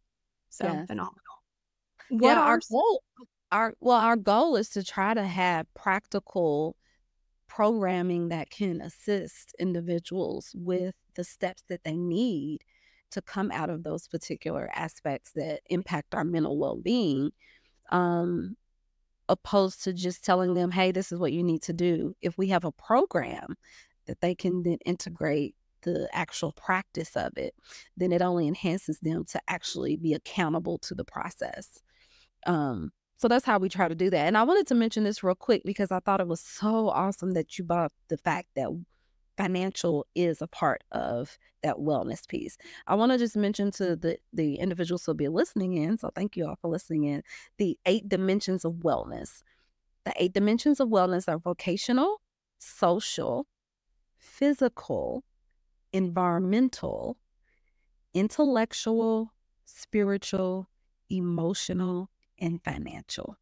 So 0.48 0.64
yes. 0.66 0.86
phenomenal. 0.86 1.14
What 2.10 2.30
yeah, 2.30 2.40
our 2.40 2.60
goal 2.70 3.02
our 3.52 3.74
well 3.80 3.98
our 3.98 4.16
goal 4.16 4.56
is 4.56 4.68
to 4.70 4.82
try 4.82 5.14
to 5.14 5.24
have 5.24 5.72
practical 5.74 6.76
programming 7.48 8.28
that 8.28 8.50
can 8.50 8.80
assist 8.80 9.54
individuals 9.58 10.52
with 10.54 10.94
the 11.14 11.24
steps 11.24 11.62
that 11.68 11.82
they 11.84 11.96
need 11.96 12.62
to 13.10 13.22
come 13.22 13.50
out 13.50 13.70
of 13.70 13.82
those 13.82 14.06
particular 14.08 14.70
aspects 14.74 15.32
that 15.34 15.60
impact 15.66 16.14
our 16.14 16.24
mental 16.24 16.58
well-being 16.58 17.30
um 17.90 18.56
opposed 19.28 19.82
to 19.84 19.92
just 19.92 20.24
telling 20.24 20.54
them 20.54 20.70
hey 20.70 20.90
this 20.90 21.12
is 21.12 21.18
what 21.18 21.32
you 21.32 21.42
need 21.42 21.62
to 21.62 21.72
do 21.72 22.14
if 22.22 22.36
we 22.38 22.48
have 22.48 22.64
a 22.64 22.72
program 22.72 23.56
that 24.06 24.20
they 24.20 24.34
can 24.34 24.62
then 24.62 24.78
integrate 24.84 25.54
the 25.82 26.08
actual 26.12 26.52
practice 26.52 27.14
of 27.16 27.36
it 27.36 27.54
then 27.96 28.12
it 28.12 28.22
only 28.22 28.48
enhances 28.48 28.98
them 29.00 29.24
to 29.24 29.40
actually 29.48 29.96
be 29.96 30.12
accountable 30.14 30.78
to 30.78 30.94
the 30.94 31.04
process 31.04 31.82
um 32.46 32.90
so 33.18 33.26
that's 33.26 33.44
how 33.44 33.58
we 33.58 33.68
try 33.68 33.88
to 33.88 33.96
do 33.96 34.10
that. 34.10 34.26
And 34.28 34.38
I 34.38 34.44
wanted 34.44 34.68
to 34.68 34.76
mention 34.76 35.02
this 35.02 35.24
real 35.24 35.34
quick 35.34 35.62
because 35.64 35.90
I 35.90 35.98
thought 35.98 36.20
it 36.20 36.28
was 36.28 36.40
so 36.40 36.88
awesome 36.88 37.32
that 37.32 37.58
you 37.58 37.64
brought 37.64 37.90
the 38.08 38.16
fact 38.16 38.46
that 38.54 38.68
financial 39.38 40.06
is 40.14 40.42
a 40.42 40.48
part 40.48 40.84
of 40.92 41.38
that 41.62 41.76
wellness 41.76 42.28
piece. 42.28 42.58
I 42.86 42.96
want 42.96 43.12
to 43.12 43.18
just 43.18 43.36
mention 43.36 43.70
to 43.72 43.96
the 43.96 44.18
the 44.34 44.56
individuals 44.56 45.06
who'll 45.06 45.14
be 45.14 45.28
listening 45.28 45.74
in. 45.74 45.96
So 45.96 46.10
thank 46.14 46.36
you 46.36 46.46
all 46.46 46.58
for 46.60 46.68
listening 46.68 47.04
in. 47.04 47.22
The 47.58 47.78
eight 47.86 48.08
dimensions 48.08 48.66
of 48.66 48.74
wellness. 48.74 49.42
The 50.04 50.12
eight 50.16 50.34
dimensions 50.34 50.80
of 50.80 50.88
wellness 50.88 51.28
are 51.28 51.38
vocational, 51.38 52.20
social, 52.58 53.46
physical, 54.18 55.24
environmental, 55.92 57.16
intellectual, 58.14 59.32
spiritual, 59.64 60.68
emotional, 61.10 62.10
and 62.40 62.62
financial. 62.64 63.36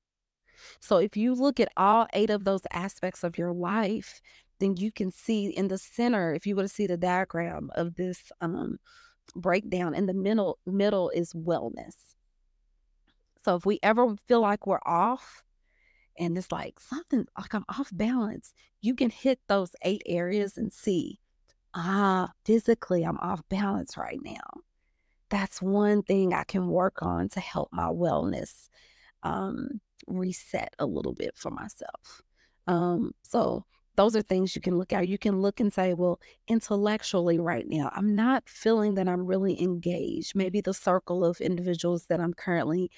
So 0.80 0.98
if 0.98 1.16
you 1.16 1.34
look 1.34 1.60
at 1.60 1.72
all 1.76 2.06
eight 2.12 2.30
of 2.30 2.44
those 2.44 2.62
aspects 2.72 3.24
of 3.24 3.38
your 3.38 3.52
life, 3.52 4.20
then 4.58 4.76
you 4.76 4.90
can 4.90 5.10
see 5.10 5.46
in 5.46 5.68
the 5.68 5.78
center, 5.78 6.34
if 6.34 6.46
you 6.46 6.56
were 6.56 6.62
to 6.62 6.68
see 6.68 6.86
the 6.86 6.96
diagram 6.96 7.70
of 7.74 7.94
this 7.96 8.32
um, 8.40 8.78
breakdown, 9.34 9.94
in 9.94 10.06
the 10.06 10.14
middle, 10.14 10.58
middle 10.66 11.10
is 11.10 11.32
wellness. 11.32 12.14
So 13.44 13.56
if 13.56 13.66
we 13.66 13.78
ever 13.82 14.16
feel 14.26 14.40
like 14.40 14.66
we're 14.66 14.80
off 14.84 15.44
and 16.18 16.36
it's 16.36 16.50
like 16.50 16.80
something 16.80 17.26
like 17.38 17.54
I'm 17.54 17.64
off 17.68 17.90
balance, 17.92 18.52
you 18.80 18.94
can 18.94 19.10
hit 19.10 19.38
those 19.46 19.70
eight 19.82 20.02
areas 20.06 20.56
and 20.56 20.72
see, 20.72 21.20
ah, 21.74 22.30
physically 22.44 23.04
I'm 23.04 23.18
off 23.18 23.42
balance 23.48 23.96
right 23.96 24.18
now. 24.22 24.62
That's 25.28 25.60
one 25.60 26.02
thing 26.02 26.32
I 26.32 26.44
can 26.44 26.68
work 26.68 27.02
on 27.02 27.28
to 27.30 27.40
help 27.40 27.68
my 27.72 27.88
wellness 27.88 28.68
um, 29.22 29.80
reset 30.06 30.74
a 30.78 30.86
little 30.86 31.14
bit 31.14 31.32
for 31.36 31.50
myself. 31.50 32.22
Um, 32.66 33.12
so 33.22 33.64
those 33.96 34.14
are 34.14 34.22
things 34.22 34.54
you 34.54 34.62
can 34.62 34.78
look 34.78 34.92
at. 34.92 35.08
You 35.08 35.18
can 35.18 35.40
look 35.40 35.60
and 35.60 35.72
say, 35.72 35.94
well, 35.94 36.20
intellectually 36.48 37.38
right 37.38 37.66
now, 37.68 37.90
I'm 37.94 38.14
not 38.14 38.48
feeling 38.48 38.94
that 38.94 39.08
I'm 39.08 39.26
really 39.26 39.60
engaged. 39.60 40.34
Maybe 40.34 40.60
the 40.60 40.74
circle 40.74 41.24
of 41.24 41.40
individuals 41.40 42.06
that 42.06 42.20
I'm 42.20 42.34
currently 42.34 42.90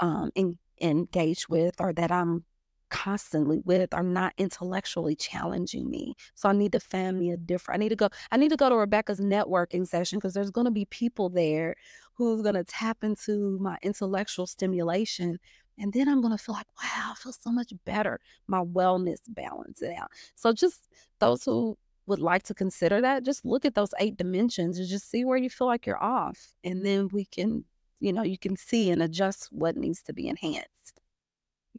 um, 0.00 0.30
in, 0.34 0.58
engaged 0.80 1.48
with 1.48 1.80
or 1.80 1.92
that 1.92 2.10
I'm 2.10 2.44
constantly 2.92 3.58
with 3.64 3.94
are 3.94 4.02
not 4.02 4.34
intellectually 4.36 5.16
challenging 5.16 5.88
me. 5.88 6.14
So 6.34 6.48
I 6.48 6.52
need 6.52 6.72
to 6.72 6.80
find 6.80 7.18
me 7.18 7.30
a 7.30 7.36
different. 7.36 7.80
I 7.80 7.82
need 7.82 7.88
to 7.88 7.96
go. 7.96 8.08
I 8.30 8.36
need 8.36 8.50
to 8.50 8.56
go 8.56 8.68
to 8.68 8.76
Rebecca's 8.76 9.20
networking 9.20 9.86
session 9.86 10.18
because 10.18 10.34
there's 10.34 10.50
going 10.50 10.66
to 10.66 10.70
be 10.70 10.84
people 10.84 11.30
there 11.30 11.74
who's 12.14 12.42
going 12.42 12.54
to 12.54 12.64
tap 12.64 12.98
into 13.02 13.58
my 13.60 13.78
intellectual 13.82 14.46
stimulation. 14.46 15.38
And 15.78 15.92
then 15.92 16.08
I'm 16.08 16.20
going 16.20 16.36
to 16.36 16.42
feel 16.42 16.54
like, 16.54 16.66
wow, 16.82 17.12
I 17.12 17.14
feel 17.14 17.32
so 17.32 17.50
much 17.50 17.72
better. 17.84 18.20
My 18.46 18.62
wellness 18.62 19.18
balance 19.28 19.82
out. 19.82 20.10
So 20.34 20.52
just 20.52 20.88
those 21.18 21.44
who 21.44 21.76
would 22.06 22.20
like 22.20 22.42
to 22.44 22.54
consider 22.54 23.00
that, 23.00 23.24
just 23.24 23.44
look 23.44 23.64
at 23.64 23.74
those 23.74 23.94
eight 23.98 24.16
dimensions 24.16 24.78
and 24.78 24.88
just 24.88 25.10
see 25.10 25.24
where 25.24 25.38
you 25.38 25.48
feel 25.48 25.66
like 25.66 25.86
you're 25.86 26.02
off. 26.02 26.54
And 26.62 26.84
then 26.84 27.08
we 27.12 27.24
can, 27.24 27.64
you 28.00 28.12
know, 28.12 28.22
you 28.22 28.38
can 28.38 28.56
see 28.56 28.90
and 28.90 29.02
adjust 29.02 29.48
what 29.50 29.76
needs 29.76 30.02
to 30.02 30.12
be 30.12 30.28
enhanced. 30.28 31.00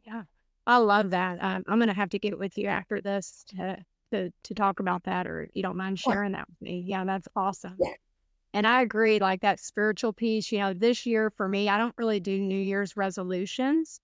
Yeah. 0.04 0.22
I 0.66 0.78
love 0.78 1.10
that. 1.10 1.42
Um, 1.42 1.62
I'm 1.68 1.78
going 1.78 1.88
to 1.88 1.94
have 1.94 2.10
to 2.10 2.18
get 2.18 2.38
with 2.38 2.56
you 2.56 2.68
after 2.68 3.00
this 3.00 3.44
to, 3.48 3.76
to, 4.12 4.32
to 4.42 4.54
talk 4.54 4.80
about 4.80 5.04
that, 5.04 5.26
or 5.26 5.48
you 5.52 5.62
don't 5.62 5.76
mind 5.76 5.98
sharing 5.98 6.32
that 6.32 6.48
with 6.48 6.60
me. 6.62 6.82
Yeah, 6.86 7.04
that's 7.04 7.28
awesome. 7.36 7.76
Yeah. 7.78 7.92
And 8.54 8.68
I 8.68 8.82
agree, 8.82 9.18
like 9.18 9.40
that 9.40 9.58
spiritual 9.58 10.12
piece, 10.12 10.52
you 10.52 10.60
know, 10.60 10.72
this 10.72 11.04
year 11.04 11.30
for 11.36 11.48
me, 11.48 11.68
I 11.68 11.76
don't 11.76 11.94
really 11.98 12.20
do 12.20 12.40
New 12.40 12.58
Year's 12.58 12.96
resolutions. 12.96 14.00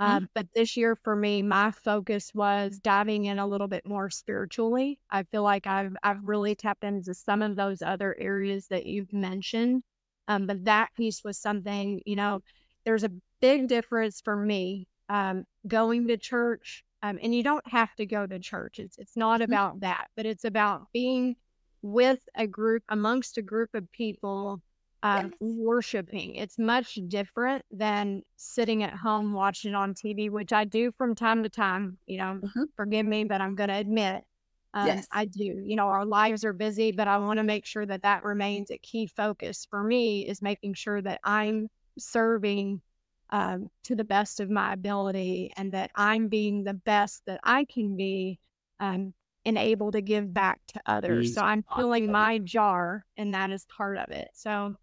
Mm-hmm. 0.00 0.24
Uh, 0.24 0.26
but 0.34 0.48
this 0.54 0.76
year 0.76 0.96
for 0.96 1.14
me, 1.14 1.42
my 1.42 1.70
focus 1.70 2.32
was 2.34 2.78
diving 2.80 3.26
in 3.26 3.38
a 3.38 3.46
little 3.46 3.68
bit 3.68 3.86
more 3.86 4.10
spiritually. 4.10 4.98
I 5.10 5.22
feel 5.24 5.44
like 5.44 5.66
I've 5.66 5.94
I've 6.02 6.24
really 6.24 6.56
tapped 6.56 6.84
into 6.84 7.14
some 7.14 7.40
of 7.40 7.54
those 7.54 7.82
other 7.82 8.16
areas 8.18 8.66
that 8.68 8.86
you've 8.86 9.12
mentioned. 9.12 9.82
Um, 10.26 10.46
but 10.46 10.64
that 10.64 10.88
piece 10.96 11.22
was 11.22 11.38
something, 11.38 12.00
you 12.06 12.16
know, 12.16 12.40
there's 12.84 13.04
a 13.04 13.12
big 13.40 13.68
difference 13.68 14.20
for 14.22 14.36
me 14.36 14.88
um, 15.08 15.44
going 15.68 16.08
to 16.08 16.16
church. 16.16 16.82
Um, 17.02 17.18
and 17.22 17.34
you 17.34 17.42
don't 17.42 17.66
have 17.68 17.94
to 17.96 18.06
go 18.06 18.26
to 18.26 18.38
church. 18.40 18.78
It's 18.80 18.98
it's 18.98 19.16
not 19.16 19.40
mm-hmm. 19.40 19.52
about 19.52 19.80
that, 19.80 20.08
but 20.16 20.26
it's 20.26 20.44
about 20.44 20.86
being 20.92 21.36
with 21.84 22.26
a 22.34 22.46
group 22.46 22.82
amongst 22.88 23.36
a 23.36 23.42
group 23.42 23.74
of 23.74 23.92
people 23.92 24.62
um, 25.02 25.26
yes. 25.26 25.34
worshiping. 25.38 26.34
It's 26.36 26.58
much 26.58 26.98
different 27.08 27.62
than 27.70 28.22
sitting 28.36 28.82
at 28.82 28.94
home 28.94 29.34
watching 29.34 29.74
on 29.74 29.92
TV, 29.92 30.30
which 30.30 30.50
I 30.50 30.64
do 30.64 30.92
from 30.96 31.14
time 31.14 31.42
to 31.42 31.50
time. 31.50 31.98
You 32.06 32.16
know, 32.18 32.40
mm-hmm. 32.42 32.62
forgive 32.74 33.04
me, 33.04 33.24
but 33.24 33.42
I'm 33.42 33.54
going 33.54 33.68
to 33.68 33.76
admit 33.76 34.24
um, 34.72 34.86
yes. 34.86 35.06
I 35.12 35.26
do. 35.26 35.44
You 35.44 35.76
know, 35.76 35.88
our 35.88 36.06
lives 36.06 36.42
are 36.42 36.54
busy, 36.54 36.90
but 36.90 37.06
I 37.06 37.18
want 37.18 37.36
to 37.36 37.44
make 37.44 37.66
sure 37.66 37.84
that 37.84 38.02
that 38.02 38.24
remains 38.24 38.70
a 38.70 38.78
key 38.78 39.06
focus 39.06 39.66
for 39.68 39.84
me 39.84 40.26
is 40.26 40.40
making 40.40 40.72
sure 40.74 41.02
that 41.02 41.20
I'm 41.22 41.68
serving 41.98 42.80
um, 43.28 43.68
to 43.82 43.94
the 43.94 44.04
best 44.04 44.40
of 44.40 44.48
my 44.48 44.72
ability 44.72 45.52
and 45.58 45.70
that 45.72 45.90
I'm 45.94 46.28
being 46.28 46.64
the 46.64 46.72
best 46.72 47.24
that 47.26 47.40
I 47.44 47.66
can 47.66 47.94
be 47.94 48.40
um, 48.80 49.12
and 49.46 49.58
able 49.58 49.92
to 49.92 50.00
give 50.00 50.32
back 50.32 50.60
to 50.68 50.80
others. 50.86 51.34
So 51.34 51.42
I'm 51.42 51.64
filling 51.76 52.10
my 52.10 52.38
jar, 52.38 53.04
and 53.16 53.34
that 53.34 53.50
is 53.50 53.66
part 53.66 53.98
of 53.98 54.10
it. 54.10 54.28
So 54.34 54.76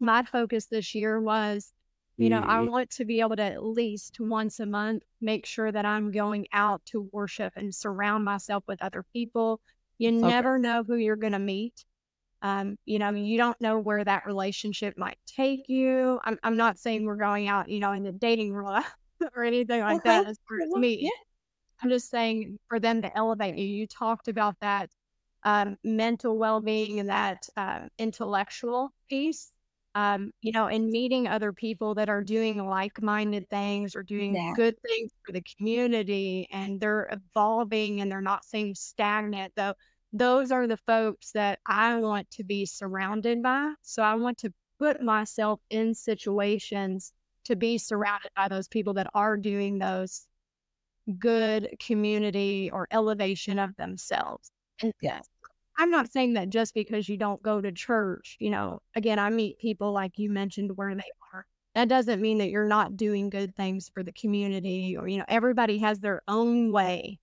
my 0.00 0.22
focus 0.22 0.66
this 0.66 0.94
year 0.94 1.20
was, 1.20 1.72
you 2.16 2.30
know, 2.30 2.40
I 2.40 2.60
want 2.60 2.90
to 2.90 3.04
be 3.04 3.20
able 3.20 3.36
to 3.36 3.42
at 3.42 3.62
least 3.62 4.18
once 4.18 4.58
a 4.58 4.66
month 4.66 5.04
make 5.20 5.46
sure 5.46 5.70
that 5.70 5.84
I'm 5.84 6.10
going 6.10 6.46
out 6.52 6.84
to 6.86 7.08
worship 7.12 7.52
and 7.54 7.72
surround 7.72 8.24
myself 8.24 8.64
with 8.66 8.82
other 8.82 9.04
people. 9.12 9.60
You 9.98 10.08
okay. 10.10 10.26
never 10.26 10.58
know 10.58 10.82
who 10.84 10.96
you're 10.96 11.16
going 11.16 11.32
to 11.34 11.38
meet. 11.38 11.84
Um, 12.42 12.76
you 12.86 12.98
know, 12.98 13.10
you 13.10 13.36
don't 13.36 13.60
know 13.60 13.78
where 13.78 14.02
that 14.02 14.26
relationship 14.26 14.96
might 14.96 15.18
take 15.26 15.68
you. 15.68 16.18
I'm, 16.24 16.38
I'm 16.42 16.56
not 16.56 16.78
saying 16.78 17.04
we're 17.04 17.16
going 17.16 17.46
out, 17.46 17.68
you 17.68 17.78
know, 17.78 17.92
in 17.92 18.02
the 18.02 18.12
dating 18.12 18.52
world 18.52 18.82
or 19.36 19.44
anything 19.44 19.80
like 19.80 19.98
okay. 19.98 20.08
that 20.08 20.26
as 20.26 20.38
far 20.48 20.60
as 20.60 20.70
me. 20.74 20.98
Yeah. 21.02 21.10
I'm 21.82 21.90
just 21.90 22.10
saying 22.10 22.58
for 22.68 22.80
them 22.80 23.02
to 23.02 23.16
elevate 23.16 23.56
you. 23.56 23.66
You 23.66 23.86
talked 23.86 24.28
about 24.28 24.56
that 24.60 24.90
um, 25.44 25.76
mental 25.84 26.36
well 26.36 26.60
being 26.60 27.00
and 27.00 27.08
that 27.08 27.48
uh, 27.56 27.88
intellectual 27.98 28.92
piece 29.08 29.52
um, 29.98 30.30
you 30.42 30.52
know, 30.52 30.66
and 30.68 30.90
meeting 30.90 31.26
other 31.26 31.52
people 31.52 31.96
that 31.96 32.08
are 32.08 32.22
doing 32.22 32.64
like 32.64 33.02
minded 33.02 33.50
things 33.50 33.96
or 33.96 34.04
doing 34.04 34.32
yeah. 34.32 34.52
good 34.54 34.76
things 34.86 35.10
for 35.24 35.32
the 35.32 35.42
community 35.56 36.46
and 36.52 36.80
they're 36.80 37.08
evolving 37.10 38.00
and 38.00 38.08
they're 38.10 38.20
not 38.20 38.44
staying 38.44 38.76
stagnant, 38.76 39.52
though. 39.56 39.74
Those 40.12 40.52
are 40.52 40.68
the 40.68 40.76
folks 40.76 41.32
that 41.32 41.58
I 41.66 41.96
want 41.96 42.30
to 42.30 42.44
be 42.44 42.64
surrounded 42.64 43.42
by. 43.42 43.74
So 43.82 44.04
I 44.04 44.14
want 44.14 44.38
to 44.38 44.52
put 44.78 45.02
myself 45.02 45.58
in 45.68 45.94
situations 45.94 47.12
to 47.46 47.56
be 47.56 47.76
surrounded 47.76 48.30
by 48.36 48.46
those 48.46 48.68
people 48.68 48.94
that 48.94 49.10
are 49.14 49.36
doing 49.36 49.80
those 49.80 50.27
good 51.18 51.68
community 51.78 52.70
or 52.72 52.88
elevation 52.90 53.58
of 53.58 53.74
themselves. 53.76 54.50
And 54.82 54.92
yes. 55.00 55.26
I'm 55.78 55.90
not 55.90 56.10
saying 56.10 56.34
that 56.34 56.50
just 56.50 56.74
because 56.74 57.08
you 57.08 57.16
don't 57.16 57.42
go 57.42 57.60
to 57.60 57.70
church, 57.70 58.36
you 58.40 58.50
know, 58.50 58.80
again, 58.96 59.18
I 59.18 59.30
meet 59.30 59.58
people 59.58 59.92
like 59.92 60.18
you 60.18 60.28
mentioned 60.28 60.76
where 60.76 60.94
they 60.94 61.10
are. 61.32 61.46
That 61.74 61.88
doesn't 61.88 62.20
mean 62.20 62.38
that 62.38 62.50
you're 62.50 62.66
not 62.66 62.96
doing 62.96 63.30
good 63.30 63.54
things 63.54 63.88
for 63.88 64.02
the 64.02 64.12
community 64.12 64.96
or, 64.96 65.06
you 65.06 65.18
know, 65.18 65.24
everybody 65.28 65.78
has 65.78 66.00
their 66.00 66.22
own 66.26 66.72
way 66.72 67.20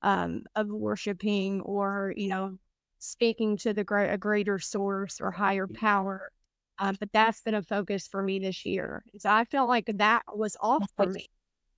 um, 0.00 0.44
of 0.56 0.68
worshiping 0.68 1.60
or, 1.60 2.14
you 2.16 2.28
know, 2.28 2.56
speaking 2.98 3.58
to 3.58 3.74
the 3.74 3.84
a 4.10 4.16
greater 4.16 4.58
source 4.58 5.20
or 5.20 5.30
higher 5.30 5.66
power. 5.66 6.32
Uh, 6.78 6.94
but 6.98 7.10
that's 7.12 7.42
been 7.42 7.54
a 7.54 7.62
focus 7.62 8.08
for 8.08 8.22
me 8.22 8.38
this 8.38 8.64
year. 8.64 9.04
So 9.18 9.28
I 9.28 9.44
felt 9.44 9.68
like 9.68 9.90
that 9.96 10.22
was 10.34 10.56
off 10.60 10.88
for 10.96 11.04
me. 11.06 11.28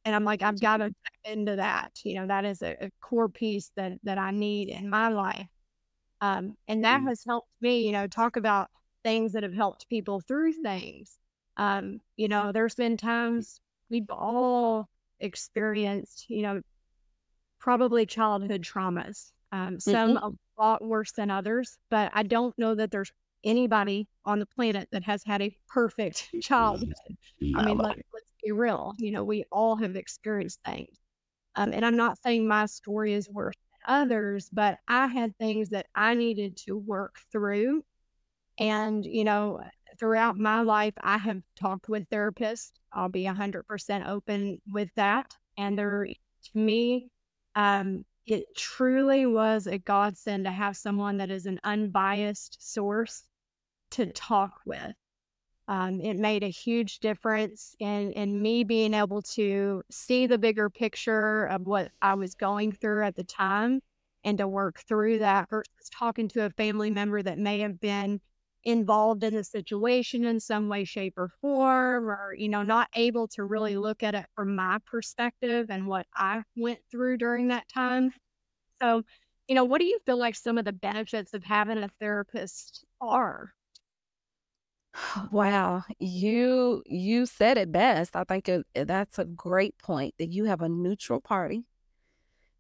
And 0.04 0.14
I'm 0.14 0.24
like, 0.24 0.42
I've 0.42 0.60
got 0.60 0.78
to 0.78 0.92
into 1.24 1.56
that. 1.56 1.92
You 2.04 2.16
know, 2.16 2.26
that 2.26 2.44
is 2.44 2.62
a, 2.62 2.76
a 2.80 2.90
core 3.00 3.28
piece 3.28 3.70
that 3.76 3.92
that 4.02 4.18
I 4.18 4.30
need 4.30 4.68
in 4.68 4.88
my 4.88 5.08
life. 5.08 5.46
Um, 6.20 6.56
and 6.68 6.84
that 6.84 7.00
mm. 7.00 7.08
has 7.08 7.24
helped 7.26 7.50
me, 7.60 7.84
you 7.84 7.92
know, 7.92 8.06
talk 8.06 8.36
about 8.36 8.70
things 9.02 9.32
that 9.32 9.42
have 9.42 9.54
helped 9.54 9.88
people 9.88 10.20
through 10.20 10.52
things. 10.52 11.18
Um, 11.56 12.00
you 12.16 12.28
know, 12.28 12.52
there's 12.52 12.76
been 12.76 12.96
times 12.96 13.60
we've 13.90 14.08
all 14.10 14.88
experienced, 15.20 16.26
you 16.28 16.42
know, 16.42 16.62
probably 17.58 18.06
childhood 18.06 18.62
traumas, 18.62 19.32
um, 19.52 19.78
some 19.78 20.16
mm-hmm. 20.16 20.26
a 20.26 20.62
lot 20.62 20.84
worse 20.84 21.12
than 21.12 21.30
others, 21.30 21.78
but 21.90 22.10
I 22.14 22.22
don't 22.22 22.56
know 22.58 22.74
that 22.74 22.90
there's 22.90 23.12
anybody 23.44 24.08
on 24.24 24.38
the 24.38 24.46
planet 24.46 24.88
that 24.92 25.02
has 25.04 25.22
had 25.24 25.42
a 25.42 25.54
perfect 25.68 26.28
childhood. 26.40 26.94
I 27.56 27.64
mean, 27.64 27.80
us 27.80 27.96
be 28.42 28.52
real. 28.52 28.94
You 28.98 29.12
know, 29.12 29.24
we 29.24 29.44
all 29.50 29.76
have 29.76 29.96
experienced 29.96 30.60
things. 30.64 30.98
Um, 31.54 31.72
and 31.72 31.84
I'm 31.84 31.96
not 31.96 32.18
saying 32.22 32.46
my 32.46 32.66
story 32.66 33.12
is 33.12 33.28
worse 33.28 33.54
than 33.56 33.94
others, 34.02 34.48
but 34.52 34.78
I 34.88 35.06
had 35.06 35.36
things 35.36 35.70
that 35.70 35.86
I 35.94 36.14
needed 36.14 36.56
to 36.66 36.76
work 36.76 37.16
through. 37.30 37.84
And, 38.58 39.04
you 39.04 39.24
know, 39.24 39.60
throughout 39.98 40.36
my 40.38 40.62
life, 40.62 40.94
I 41.00 41.18
have 41.18 41.42
talked 41.56 41.88
with 41.88 42.08
therapists. 42.08 42.72
I'll 42.92 43.08
be 43.08 43.24
100% 43.24 44.08
open 44.08 44.60
with 44.70 44.88
that. 44.96 45.34
And 45.58 45.78
there, 45.78 46.06
to 46.06 46.58
me, 46.58 47.08
um, 47.54 48.04
it 48.26 48.44
truly 48.56 49.26
was 49.26 49.66
a 49.66 49.78
godsend 49.78 50.44
to 50.44 50.50
have 50.50 50.76
someone 50.76 51.18
that 51.18 51.30
is 51.30 51.46
an 51.46 51.60
unbiased 51.64 52.72
source 52.72 53.24
to 53.92 54.06
talk 54.06 54.60
with. 54.64 54.94
Um, 55.68 56.00
it 56.00 56.16
made 56.18 56.42
a 56.42 56.48
huge 56.48 56.98
difference 56.98 57.74
in, 57.78 58.12
in 58.12 58.42
me 58.42 58.64
being 58.64 58.94
able 58.94 59.22
to 59.22 59.82
see 59.90 60.26
the 60.26 60.38
bigger 60.38 60.68
picture 60.68 61.44
of 61.46 61.66
what 61.66 61.92
I 62.02 62.14
was 62.14 62.34
going 62.34 62.72
through 62.72 63.04
at 63.04 63.14
the 63.16 63.24
time 63.24 63.80
and 64.24 64.38
to 64.38 64.48
work 64.48 64.80
through 64.80 65.18
that 65.20 65.48
versus 65.50 65.88
talking 65.92 66.28
to 66.28 66.44
a 66.44 66.50
family 66.50 66.90
member 66.90 67.22
that 67.22 67.38
may 67.38 67.60
have 67.60 67.80
been 67.80 68.20
involved 68.64 69.24
in 69.24 69.34
the 69.34 69.44
situation 69.44 70.24
in 70.24 70.38
some 70.40 70.68
way, 70.68 70.84
shape, 70.84 71.14
or 71.16 71.28
form, 71.40 72.08
or, 72.08 72.34
you 72.36 72.48
know, 72.48 72.62
not 72.62 72.88
able 72.94 73.26
to 73.28 73.44
really 73.44 73.76
look 73.76 74.02
at 74.02 74.14
it 74.14 74.26
from 74.34 74.54
my 74.54 74.78
perspective 74.86 75.66
and 75.70 75.86
what 75.86 76.06
I 76.14 76.42
went 76.56 76.80
through 76.90 77.18
during 77.18 77.48
that 77.48 77.68
time. 77.68 78.12
So, 78.82 79.02
you 79.48 79.54
know, 79.54 79.64
what 79.64 79.80
do 79.80 79.86
you 79.86 79.98
feel 80.06 80.18
like 80.18 80.34
some 80.36 80.58
of 80.58 80.64
the 80.64 80.72
benefits 80.72 81.34
of 81.34 81.44
having 81.44 81.78
a 81.78 81.88
therapist 82.00 82.84
are? 83.00 83.52
Wow, 85.32 85.84
you 85.98 86.82
you 86.86 87.26
said 87.26 87.58
it 87.58 87.72
best. 87.72 88.16
I 88.16 88.24
think 88.24 88.48
it, 88.48 88.66
that's 88.74 89.18
a 89.18 89.24
great 89.24 89.76
point 89.78 90.14
that 90.18 90.32
you 90.32 90.44
have 90.44 90.62
a 90.62 90.68
neutral 90.68 91.20
party, 91.20 91.64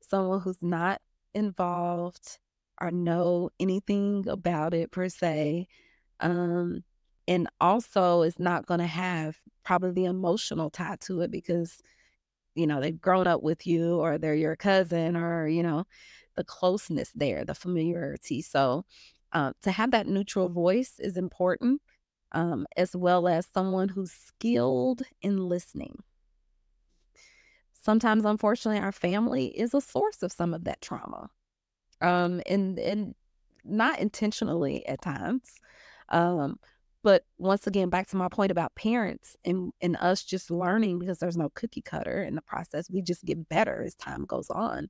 someone 0.00 0.40
who's 0.40 0.62
not 0.62 1.00
involved 1.34 2.38
or 2.80 2.90
know 2.90 3.50
anything 3.60 4.26
about 4.28 4.74
it 4.74 4.90
per 4.90 5.08
se, 5.08 5.68
um, 6.20 6.84
and 7.28 7.48
also 7.60 8.22
is 8.22 8.38
not 8.38 8.66
going 8.66 8.80
to 8.80 8.86
have 8.86 9.38
probably 9.64 9.92
the 9.92 10.04
emotional 10.06 10.70
tie 10.70 10.96
to 11.00 11.20
it 11.22 11.30
because 11.30 11.80
you 12.54 12.66
know 12.66 12.80
they've 12.80 13.00
grown 13.00 13.26
up 13.26 13.42
with 13.42 13.66
you 13.66 13.96
or 14.00 14.18
they're 14.18 14.34
your 14.34 14.56
cousin 14.56 15.16
or 15.16 15.48
you 15.48 15.62
know 15.62 15.84
the 16.36 16.44
closeness 16.44 17.10
there, 17.14 17.44
the 17.44 17.54
familiarity. 17.54 18.42
So 18.42 18.84
uh, 19.32 19.52
to 19.62 19.70
have 19.72 19.90
that 19.92 20.06
neutral 20.06 20.48
voice 20.48 20.94
is 20.98 21.16
important 21.18 21.82
um, 22.32 22.66
as 22.76 22.96
well 22.96 23.28
as 23.28 23.46
someone 23.52 23.88
who's 23.88 24.12
skilled 24.12 25.02
in 25.20 25.48
listening. 25.48 26.02
Sometimes, 27.72 28.24
unfortunately, 28.24 28.80
our 28.80 28.92
family 28.92 29.46
is 29.46 29.74
a 29.74 29.80
source 29.80 30.22
of 30.22 30.32
some 30.32 30.54
of 30.54 30.64
that 30.64 30.80
trauma, 30.80 31.28
um, 32.00 32.40
and 32.46 32.78
and 32.78 33.14
not 33.64 33.98
intentionally 33.98 34.86
at 34.86 35.02
times. 35.02 35.60
Um, 36.08 36.58
but 37.02 37.24
once 37.38 37.66
again, 37.66 37.88
back 37.88 38.06
to 38.08 38.16
my 38.16 38.28
point 38.28 38.52
about 38.52 38.74
parents 38.76 39.36
and, 39.44 39.72
and 39.80 39.96
us 39.96 40.22
just 40.22 40.50
learning 40.50 41.00
because 41.00 41.18
there's 41.18 41.36
no 41.36 41.50
cookie 41.54 41.82
cutter 41.82 42.22
in 42.22 42.36
the 42.36 42.42
process. 42.42 42.88
We 42.88 43.02
just 43.02 43.24
get 43.24 43.48
better 43.48 43.82
as 43.82 43.96
time 43.96 44.24
goes 44.24 44.50
on. 44.50 44.88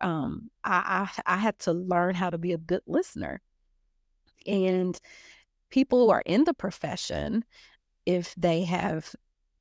Um, 0.00 0.50
I, 0.62 1.08
I 1.26 1.34
I 1.34 1.36
had 1.36 1.58
to 1.60 1.72
learn 1.72 2.14
how 2.14 2.30
to 2.30 2.38
be 2.38 2.52
a 2.52 2.58
good 2.58 2.82
listener, 2.86 3.40
and 4.46 4.98
people 5.72 6.04
who 6.04 6.10
are 6.10 6.22
in 6.24 6.44
the 6.44 6.54
profession, 6.54 7.44
if 8.06 8.34
they 8.36 8.62
have 8.62 9.12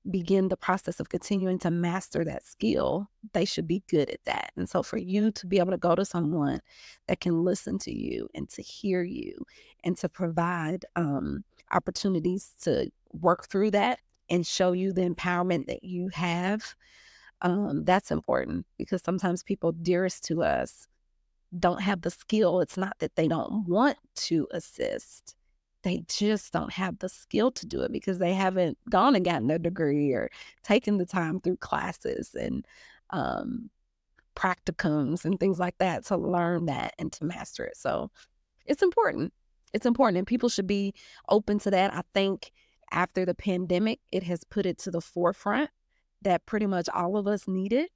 begin 0.10 0.48
the 0.48 0.58
process 0.58 1.00
of 1.00 1.10
continuing 1.10 1.60
to 1.60 1.70
master 1.70 2.26
that 2.26 2.44
skill, 2.44 3.08
they 3.34 3.46
should 3.46 3.68
be 3.68 3.84
good 3.88 4.10
at 4.10 4.24
that. 4.26 4.52
And 4.58 4.68
so 4.68 4.82
for 4.82 4.98
you 4.98 5.32
to 5.32 5.46
be 5.46 5.60
able 5.60 5.72
to 5.72 5.78
go 5.78 5.96
to 5.96 6.04
someone 6.06 6.60
that 7.08 7.20
can 7.20 7.44
listen 7.44 7.78
to 7.80 7.96
you 7.96 8.28
and 8.34 8.50
to 8.50 8.64
hear 8.64 9.04
you 9.04 9.46
and 9.84 9.96
to 9.98 10.10
provide 10.10 10.86
um, 10.96 11.44
opportunities 11.72 12.56
to 12.64 12.92
work 13.14 13.48
through 13.48 13.72
that 13.72 14.00
and 14.30 14.46
show 14.46 14.72
you 14.72 14.92
the 14.92 15.08
empowerment 15.08 15.68
that 15.68 15.84
you 15.84 16.10
have, 16.14 16.74
um, 17.44 17.84
that's 17.84 18.10
important 18.10 18.66
because 18.78 19.04
sometimes 19.04 19.44
people 19.44 19.72
dearest 19.72 20.24
to 20.26 20.42
us 20.42 20.88
don't 21.60 21.82
have 21.82 22.02
the 22.02 22.10
skill. 22.10 22.60
It's 22.60 22.78
not 22.78 22.98
that 23.00 23.16
they 23.16 23.28
don't 23.28 23.68
want 23.68 23.98
to 24.16 24.48
assist 24.52 25.36
they 25.84 26.04
just 26.08 26.54
don't 26.54 26.74
have 26.74 27.00
the 27.00 27.10
skill 27.10 27.52
to 27.52 27.66
do 27.66 27.82
it 27.82 27.92
because 27.92 28.20
they 28.20 28.34
haven't 28.34 28.78
gone 28.90 29.16
and 29.16 29.26
gotten 29.26 29.48
their 29.48 29.60
degree 29.60 30.12
or 30.12 30.30
taken 30.64 30.98
the 30.98 31.06
time 31.06 31.40
through 31.40 31.58
classes 31.58 32.36
and 32.36 32.66
um, 33.10 33.70
practicums 34.36 35.26
and 35.26 35.40
things 35.40 35.60
like 35.60 35.78
that 35.80 36.06
to 36.06 36.18
learn 36.18 36.66
that 36.66 36.94
and 37.00 37.12
to 37.14 37.26
master 37.26 37.66
it. 37.66 37.78
So 37.78 38.12
it's 38.66 38.84
important. 38.84 39.34
it's 39.74 39.86
important 39.86 40.18
and 40.18 40.28
people 40.28 40.50
should 40.50 40.68
be 40.68 40.94
open 41.30 41.60
to 41.60 41.72
that. 41.72 41.94
I 41.94 42.04
think 42.14 42.52
after 42.92 43.26
the 43.26 43.36
pandemic, 43.36 44.00
it 44.12 44.24
has 44.24 44.44
put 44.44 44.66
it 44.66 44.78
to 44.80 44.92
the 44.92 45.02
forefront 45.02 45.70
that 46.22 46.46
pretty 46.46 46.66
much 46.68 46.90
all 46.90 47.18
of 47.18 47.28
us 47.28 47.48
need 47.48 47.74
it. 47.74 47.92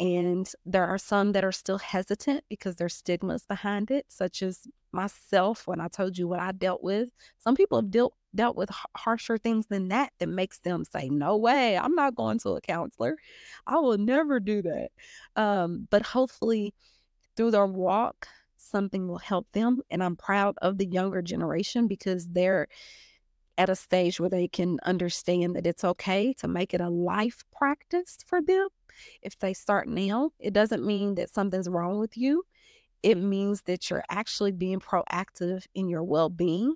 And 0.00 0.50
there 0.66 0.86
are 0.86 0.98
some 0.98 1.32
that 1.32 1.44
are 1.44 1.52
still 1.52 1.78
hesitant 1.78 2.44
because 2.48 2.76
there's 2.76 2.94
stigmas 2.94 3.44
behind 3.46 3.90
it, 3.90 4.06
such 4.08 4.42
as 4.42 4.66
myself 4.92 5.66
when 5.66 5.80
I 5.80 5.88
told 5.88 6.18
you 6.18 6.28
what 6.28 6.40
I 6.40 6.52
dealt 6.52 6.82
with. 6.82 7.10
Some 7.38 7.54
people 7.54 7.78
have 7.80 7.90
dealt 7.90 8.14
dealt 8.34 8.56
with 8.56 8.70
harsher 8.96 9.36
things 9.36 9.66
than 9.66 9.88
that 9.88 10.10
that 10.18 10.28
makes 10.28 10.58
them 10.60 10.84
say, 10.84 11.08
"No 11.10 11.36
way, 11.36 11.76
I'm 11.76 11.94
not 11.94 12.14
going 12.14 12.38
to 12.40 12.50
a 12.52 12.60
counselor. 12.60 13.16
I 13.66 13.78
will 13.78 13.98
never 13.98 14.40
do 14.40 14.62
that." 14.62 14.88
Um, 15.36 15.86
but 15.90 16.02
hopefully, 16.02 16.74
through 17.36 17.52
their 17.52 17.66
walk, 17.66 18.28
something 18.56 19.08
will 19.08 19.18
help 19.18 19.50
them. 19.52 19.82
And 19.90 20.02
I'm 20.02 20.16
proud 20.16 20.56
of 20.62 20.78
the 20.78 20.86
younger 20.86 21.22
generation 21.22 21.86
because 21.88 22.28
they're 22.28 22.68
at 23.58 23.68
a 23.70 23.76
stage 23.76 24.18
where 24.18 24.30
they 24.30 24.48
can 24.48 24.78
understand 24.84 25.54
that 25.56 25.66
it's 25.66 25.84
okay 25.84 26.32
to 26.34 26.48
make 26.48 26.72
it 26.74 26.80
a 26.80 26.88
life 26.88 27.44
practice 27.52 28.18
for 28.26 28.40
them. 28.42 28.68
If 29.22 29.38
they 29.38 29.54
start 29.54 29.88
now, 29.88 30.30
it 30.38 30.52
doesn't 30.52 30.84
mean 30.84 31.14
that 31.16 31.30
something's 31.30 31.68
wrong 31.68 31.98
with 31.98 32.16
you. 32.16 32.44
It 33.02 33.16
means 33.16 33.62
that 33.62 33.90
you're 33.90 34.04
actually 34.10 34.52
being 34.52 34.80
proactive 34.80 35.66
in 35.74 35.88
your 35.88 36.04
well 36.04 36.28
being. 36.28 36.74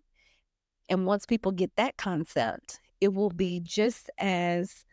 And 0.89 1.07
once 1.07 1.27
people 1.27 1.53
get 1.53 1.75
that 1.77 1.97
concept, 1.97 2.81
it 3.01 3.13
will 3.15 3.31
be 3.31 3.61
just 3.61 4.11
as 4.19 4.85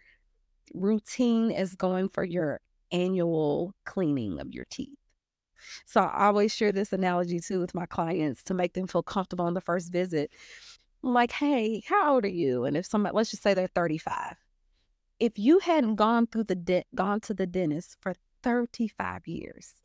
routine 0.73 1.51
as 1.51 1.75
going 1.75 2.09
for 2.09 2.23
your 2.23 2.61
annual 2.91 3.73
cleaning 3.85 4.39
of 4.39 4.53
your 4.53 4.65
teeth. 4.69 4.97
So 5.85 6.01
I 6.01 6.27
always 6.27 6.53
share 6.53 6.71
this 6.71 6.93
analogy 6.93 7.39
too 7.39 7.59
with 7.59 7.73
my 7.73 7.85
clients 7.85 8.43
to 8.43 8.53
make 8.53 8.73
them 8.73 8.87
feel 8.87 9.03
comfortable 9.03 9.45
on 9.45 9.53
the 9.53 9.61
first 9.61 9.91
visit. 9.91 10.31
like, 11.01 11.31
hey, 11.31 11.83
how 11.87 12.13
old 12.13 12.25
are 12.25 12.29
you? 12.29 12.65
And 12.65 12.77
if 12.77 12.85
somebody, 12.85 13.15
let's 13.15 13.31
just 13.31 13.43
say 13.43 13.53
they're 13.53 13.67
35. 13.67 14.35
If 15.19 15.37
you 15.37 15.59
hadn't 15.59 15.95
gone 15.95 16.27
through 16.27 16.45
the 16.45 16.55
de- 16.55 16.85
gone 16.95 17.21
to 17.21 17.33
the 17.33 17.45
dentist 17.45 17.97
for 18.01 18.13
35 18.41 19.27
years, 19.27 19.75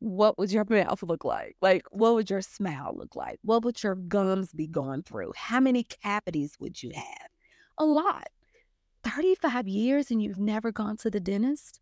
what 0.00 0.38
would 0.38 0.52
your 0.52 0.64
mouth 0.68 1.02
look 1.02 1.24
like? 1.24 1.56
Like, 1.60 1.84
what 1.90 2.14
would 2.14 2.30
your 2.30 2.42
smile 2.42 2.94
look 2.96 3.16
like? 3.16 3.38
What 3.42 3.64
would 3.64 3.82
your 3.82 3.94
gums 3.94 4.52
be 4.52 4.66
going 4.66 5.02
through? 5.02 5.32
How 5.36 5.60
many 5.60 5.84
cavities 5.84 6.56
would 6.60 6.82
you 6.82 6.92
have? 6.94 7.28
A 7.78 7.84
lot. 7.84 8.28
35 9.04 9.68
years 9.68 10.10
and 10.10 10.22
you've 10.22 10.38
never 10.38 10.72
gone 10.72 10.96
to 10.98 11.10
the 11.10 11.20
dentist? 11.20 11.80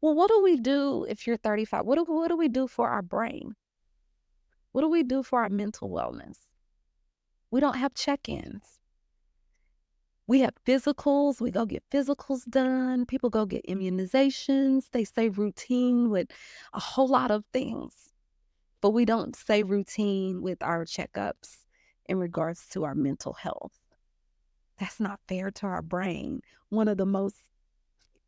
Well, 0.00 0.14
what 0.14 0.28
do 0.28 0.42
we 0.42 0.56
do 0.56 1.04
if 1.08 1.26
you're 1.26 1.36
35? 1.36 1.84
What 1.84 1.96
do, 1.96 2.04
what 2.04 2.28
do 2.28 2.36
we 2.36 2.48
do 2.48 2.66
for 2.66 2.88
our 2.88 3.02
brain? 3.02 3.54
What 4.72 4.82
do 4.82 4.88
we 4.88 5.02
do 5.02 5.22
for 5.22 5.42
our 5.42 5.48
mental 5.48 5.90
wellness? 5.90 6.38
We 7.50 7.60
don't 7.60 7.76
have 7.76 7.94
check 7.94 8.28
ins. 8.28 8.79
We 10.30 10.42
have 10.42 10.54
physicals. 10.64 11.40
We 11.40 11.50
go 11.50 11.66
get 11.66 11.82
physicals 11.90 12.48
done. 12.48 13.04
People 13.04 13.30
go 13.30 13.46
get 13.46 13.66
immunizations. 13.66 14.84
They 14.92 15.02
say 15.02 15.28
routine 15.28 16.08
with 16.08 16.28
a 16.72 16.78
whole 16.78 17.08
lot 17.08 17.32
of 17.32 17.42
things, 17.52 18.12
but 18.80 18.90
we 18.90 19.04
don't 19.04 19.34
say 19.34 19.64
routine 19.64 20.40
with 20.40 20.62
our 20.62 20.84
checkups 20.84 21.64
in 22.06 22.20
regards 22.20 22.68
to 22.68 22.84
our 22.84 22.94
mental 22.94 23.32
health. 23.32 23.72
That's 24.78 25.00
not 25.00 25.18
fair 25.26 25.50
to 25.50 25.66
our 25.66 25.82
brain. 25.82 26.42
One 26.68 26.86
of 26.86 26.96
the 26.96 27.06
most 27.06 27.34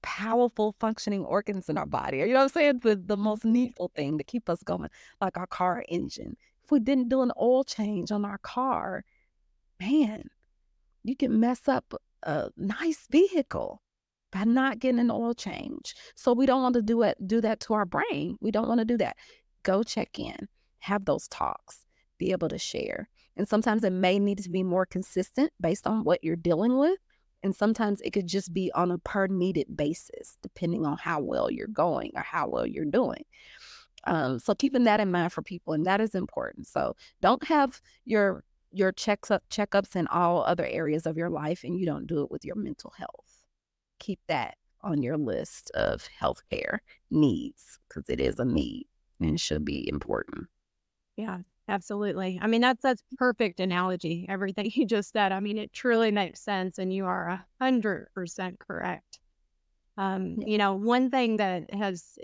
powerful 0.02 0.74
functioning 0.80 1.24
organs 1.24 1.68
in 1.68 1.78
our 1.78 1.86
body. 1.86 2.16
You 2.16 2.26
know 2.26 2.34
what 2.34 2.42
I'm 2.42 2.48
saying? 2.48 2.80
The 2.80 2.96
the 2.96 3.16
most 3.16 3.44
needful 3.44 3.92
thing 3.94 4.18
to 4.18 4.24
keep 4.24 4.48
us 4.48 4.64
going, 4.64 4.90
like 5.20 5.36
our 5.36 5.46
car 5.46 5.84
engine. 5.88 6.36
If 6.64 6.72
we 6.72 6.80
didn't 6.80 7.10
do 7.10 7.22
an 7.22 7.30
oil 7.40 7.62
change 7.62 8.10
on 8.10 8.24
our 8.24 8.38
car, 8.38 9.04
man, 9.78 10.30
you 11.04 11.16
can 11.16 11.40
mess 11.40 11.68
up 11.68 11.94
a 12.22 12.50
nice 12.56 13.06
vehicle 13.10 13.82
by 14.30 14.44
not 14.44 14.78
getting 14.78 15.00
an 15.00 15.10
oil 15.10 15.34
change. 15.34 15.94
So 16.14 16.32
we 16.32 16.46
don't 16.46 16.62
want 16.62 16.74
to 16.74 16.82
do 16.82 17.02
it 17.02 17.16
do 17.26 17.40
that 17.40 17.60
to 17.60 17.74
our 17.74 17.84
brain. 17.84 18.38
We 18.40 18.50
don't 18.50 18.68
want 18.68 18.80
to 18.80 18.84
do 18.84 18.96
that. 18.98 19.16
Go 19.62 19.82
check 19.82 20.18
in, 20.18 20.48
have 20.80 21.04
those 21.04 21.28
talks, 21.28 21.84
be 22.18 22.32
able 22.32 22.48
to 22.48 22.58
share. 22.58 23.08
And 23.36 23.48
sometimes 23.48 23.84
it 23.84 23.92
may 23.92 24.18
need 24.18 24.38
to 24.38 24.50
be 24.50 24.62
more 24.62 24.86
consistent 24.86 25.52
based 25.60 25.86
on 25.86 26.04
what 26.04 26.22
you're 26.22 26.36
dealing 26.36 26.78
with. 26.78 26.98
And 27.42 27.54
sometimes 27.54 28.00
it 28.02 28.12
could 28.12 28.26
just 28.26 28.52
be 28.52 28.70
on 28.74 28.90
a 28.90 28.98
per 28.98 29.26
needed 29.26 29.76
basis, 29.76 30.36
depending 30.42 30.86
on 30.86 30.96
how 30.98 31.20
well 31.20 31.50
you're 31.50 31.66
going 31.66 32.12
or 32.14 32.22
how 32.22 32.48
well 32.48 32.66
you're 32.66 32.84
doing. 32.84 33.24
Um, 34.04 34.38
so 34.38 34.54
keeping 34.54 34.84
that 34.84 35.00
in 35.00 35.10
mind 35.10 35.32
for 35.32 35.42
people, 35.42 35.74
and 35.74 35.86
that 35.86 36.00
is 36.00 36.14
important. 36.14 36.66
So 36.66 36.96
don't 37.20 37.42
have 37.44 37.80
your 38.04 38.44
your 38.72 38.92
checks 38.92 39.30
up 39.30 39.42
checkups 39.50 39.96
in 39.96 40.06
all 40.08 40.42
other 40.42 40.66
areas 40.66 41.06
of 41.06 41.16
your 41.16 41.30
life, 41.30 41.64
and 41.64 41.78
you 41.78 41.86
don't 41.86 42.06
do 42.06 42.22
it 42.22 42.30
with 42.30 42.44
your 42.44 42.56
mental 42.56 42.92
health. 42.96 43.44
Keep 43.98 44.20
that 44.28 44.56
on 44.80 45.02
your 45.02 45.16
list 45.16 45.70
of 45.74 46.08
healthcare 46.20 46.78
needs 47.10 47.78
because 47.88 48.08
it 48.08 48.20
is 48.20 48.38
a 48.38 48.44
need 48.44 48.86
and 49.20 49.40
should 49.40 49.64
be 49.64 49.88
important. 49.88 50.48
Yeah, 51.16 51.38
Absolutely. 51.68 52.38
I 52.42 52.48
mean, 52.48 52.60
that's 52.60 52.82
that's 52.82 53.02
perfect 53.16 53.60
analogy. 53.60 54.26
Everything 54.28 54.70
you 54.74 54.86
just 54.86 55.12
said. 55.12 55.32
I 55.32 55.40
mean, 55.40 55.58
it 55.58 55.72
truly 55.72 56.10
makes 56.10 56.40
sense, 56.40 56.78
and 56.78 56.92
you 56.92 57.06
are 57.06 57.28
a 57.28 57.46
hundred 57.60 58.08
percent 58.14 58.58
correct. 58.58 59.20
Um, 59.96 60.36
you 60.38 60.58
know, 60.58 60.74
one 60.74 61.10
thing 61.10 61.36
that 61.36 61.72
has 61.72 62.18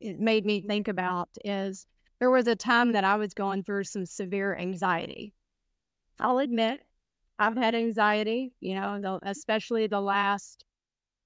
it 0.00 0.18
made 0.18 0.46
me 0.46 0.62
think 0.62 0.88
about 0.88 1.28
is 1.44 1.86
there 2.18 2.30
was 2.30 2.46
a 2.46 2.56
time 2.56 2.92
that 2.92 3.04
I 3.04 3.16
was 3.16 3.34
going 3.34 3.62
through 3.62 3.84
some 3.84 4.06
severe 4.06 4.56
anxiety. 4.56 5.34
I'll 6.20 6.38
admit, 6.38 6.80
I've 7.38 7.56
had 7.56 7.74
anxiety. 7.74 8.52
You 8.60 8.76
know, 8.76 9.00
the, 9.00 9.20
especially 9.28 9.86
the 9.86 10.00
last 10.00 10.64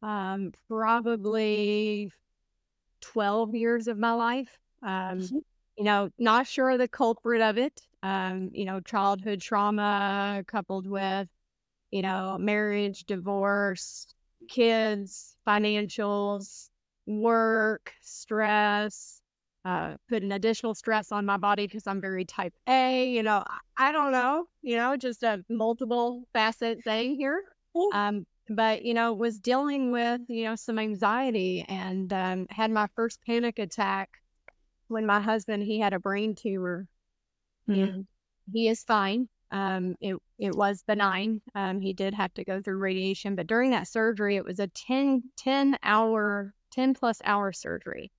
um, 0.02 0.52
probably 0.68 2.12
twelve 3.00 3.54
years 3.54 3.88
of 3.88 3.98
my 3.98 4.12
life. 4.14 4.58
Um, 4.82 5.18
mm-hmm 5.20 5.38
you 5.76 5.84
know, 5.84 6.10
not 6.18 6.46
sure 6.46 6.70
of 6.70 6.78
the 6.78 6.88
culprit 6.88 7.42
of 7.42 7.58
it. 7.58 7.82
Um, 8.02 8.50
you 8.52 8.64
know, 8.64 8.80
childhood 8.80 9.40
trauma 9.40 10.44
coupled 10.46 10.86
with, 10.86 11.28
you 11.90 12.02
know, 12.02 12.38
marriage, 12.38 13.04
divorce, 13.04 14.06
kids, 14.48 15.36
financials, 15.46 16.70
work, 17.06 17.92
stress, 18.02 19.20
uh, 19.64 19.94
putting 20.08 20.32
additional 20.32 20.74
stress 20.74 21.12
on 21.12 21.24
my 21.24 21.36
body 21.36 21.66
because 21.66 21.86
I'm 21.86 22.00
very 22.00 22.24
type 22.24 22.54
A. 22.68 23.08
You 23.08 23.22
know, 23.22 23.44
I, 23.76 23.92
don't 23.92 24.12
know, 24.12 24.46
you 24.62 24.76
know, 24.76 24.96
just 24.96 25.22
a 25.22 25.44
multiple 25.48 26.24
facet 26.32 26.82
thing 26.84 27.16
here. 27.16 27.42
Um, 27.92 28.26
but, 28.48 28.84
you 28.84 28.94
know, 28.94 29.12
was 29.14 29.40
dealing 29.40 29.90
with, 29.90 30.20
you 30.28 30.44
know, 30.44 30.54
some 30.54 30.78
anxiety 30.78 31.64
and 31.68 32.12
um, 32.12 32.46
had 32.50 32.70
my 32.70 32.88
first 32.94 33.20
panic 33.26 33.58
attack 33.58 34.10
when 34.88 35.06
my 35.06 35.20
husband 35.20 35.62
he 35.62 35.80
had 35.80 35.94
a 35.94 35.98
brain 35.98 36.34
tumor 36.34 36.86
mm-hmm. 37.68 37.82
and 37.82 38.06
he 38.52 38.68
is 38.68 38.84
fine 38.84 39.26
um 39.50 39.94
it 40.00 40.16
it 40.38 40.54
was 40.54 40.82
benign 40.86 41.40
um 41.54 41.80
he 41.80 41.94
did 41.94 42.12
have 42.12 42.32
to 42.34 42.44
go 42.44 42.60
through 42.60 42.76
radiation 42.76 43.34
but 43.34 43.46
during 43.46 43.70
that 43.70 43.88
surgery 43.88 44.36
it 44.36 44.44
was 44.44 44.58
a 44.60 44.66
10 44.68 45.22
10 45.38 45.78
hour 45.82 46.52
10 46.74 46.94
plus 46.94 47.20
hour 47.24 47.52
surgery. 47.52 48.10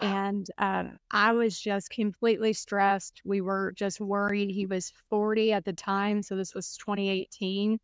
And 0.00 0.48
um 0.58 0.98
i 1.10 1.32
was 1.32 1.60
just 1.60 1.90
completely 1.90 2.52
stressed 2.52 3.22
we 3.24 3.40
were 3.40 3.72
just 3.76 4.00
worried 4.00 4.50
he 4.50 4.66
was 4.66 4.92
40 5.08 5.52
at 5.52 5.64
the 5.64 5.72
time 5.72 6.22
so 6.22 6.36
this 6.36 6.54
was 6.54 6.76
2018 6.76 7.78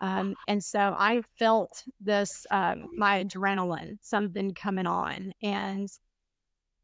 um, 0.00 0.34
and 0.48 0.62
so 0.62 0.94
I 0.98 1.22
felt 1.38 1.82
this, 2.00 2.46
um, 2.50 2.88
my 2.94 3.24
adrenaline, 3.24 3.96
something 4.02 4.52
coming 4.52 4.86
on. 4.86 5.32
And 5.42 5.88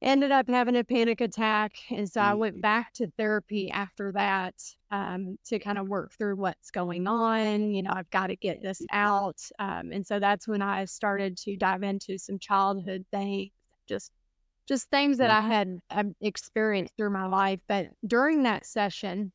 ended 0.02 0.30
up 0.30 0.48
having 0.48 0.76
a 0.76 0.84
panic 0.84 1.20
attack. 1.20 1.72
And 1.90 2.08
so 2.08 2.20
I 2.20 2.34
went 2.34 2.56
mm-hmm. 2.56 2.62
back 2.62 2.92
to 2.94 3.10
therapy 3.18 3.70
after 3.70 4.12
that 4.12 4.54
um, 4.90 5.36
to 5.46 5.58
kind 5.58 5.78
of 5.78 5.88
work 5.88 6.12
through 6.16 6.36
what's 6.36 6.70
going 6.70 7.06
on. 7.06 7.70
You 7.70 7.82
know, 7.82 7.92
I've 7.94 8.10
got 8.10 8.28
to 8.28 8.36
get 8.36 8.62
this 8.62 8.80
out. 8.90 9.40
Um, 9.58 9.92
and 9.92 10.06
so 10.06 10.18
that's 10.18 10.48
when 10.48 10.62
I 10.62 10.84
started 10.86 11.36
to 11.38 11.56
dive 11.56 11.82
into 11.82 12.16
some 12.18 12.38
childhood 12.38 13.04
things, 13.10 13.50
just 13.88 14.12
just 14.70 14.88
things 14.88 15.18
that 15.18 15.30
I 15.30 15.40
had 15.40 15.80
um, 15.90 16.14
experienced 16.20 16.94
through 16.96 17.10
my 17.10 17.26
life. 17.26 17.60
But 17.66 17.88
during 18.06 18.44
that 18.44 18.64
session, 18.64 19.32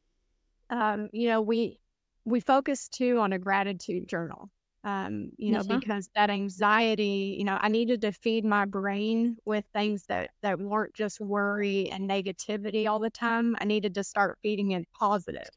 um, 0.70 1.10
you 1.12 1.28
know, 1.28 1.42
we 1.42 1.80
we 2.24 2.40
focused 2.40 2.94
too 2.94 3.20
on 3.20 3.34
a 3.34 3.40
gratitude 3.40 4.08
journal 4.08 4.50
um, 4.86 5.32
you 5.38 5.52
know, 5.52 5.62
mm-hmm. 5.62 5.80
because 5.80 6.12
that 6.16 6.30
anxiety, 6.30 7.36
you 7.40 7.44
know, 7.44 7.58
I 7.60 7.70
needed 7.70 8.02
to 8.02 8.12
feed 8.12 8.46
my 8.46 8.66
brain 8.66 9.36
with 9.44 9.66
things 9.74 10.04
that 10.10 10.30
that 10.44 10.60
weren't 10.60 10.94
just 10.94 11.20
worry 11.20 11.90
and 11.90 12.08
negativity 12.08 12.88
all 12.88 13.00
the 13.00 13.10
time. 13.10 13.56
I 13.60 13.66
needed 13.66 13.96
to 13.96 14.04
start 14.04 14.38
feeding 14.44 14.72
it 14.72 14.88
positive. 14.94 15.50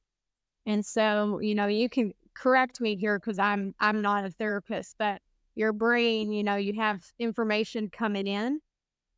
And 0.64 0.84
so, 0.84 1.40
you 1.40 1.54
know, 1.54 1.66
you 1.66 1.90
can 1.90 2.14
correct 2.32 2.80
me 2.80 2.96
here 2.96 3.18
because 3.18 3.38
I'm 3.38 3.74
I'm 3.80 4.00
not 4.00 4.24
a 4.24 4.30
therapist, 4.30 4.96
but 4.98 5.20
your 5.54 5.74
brain, 5.74 6.32
you 6.32 6.42
know, 6.42 6.56
you 6.56 6.72
have 6.80 7.04
information 7.18 7.90
coming 7.90 8.26
in 8.26 8.60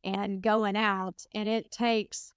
and 0.03 0.41
going 0.41 0.75
out, 0.75 1.25
and 1.33 1.47
it 1.47 1.71
takes 1.71 2.33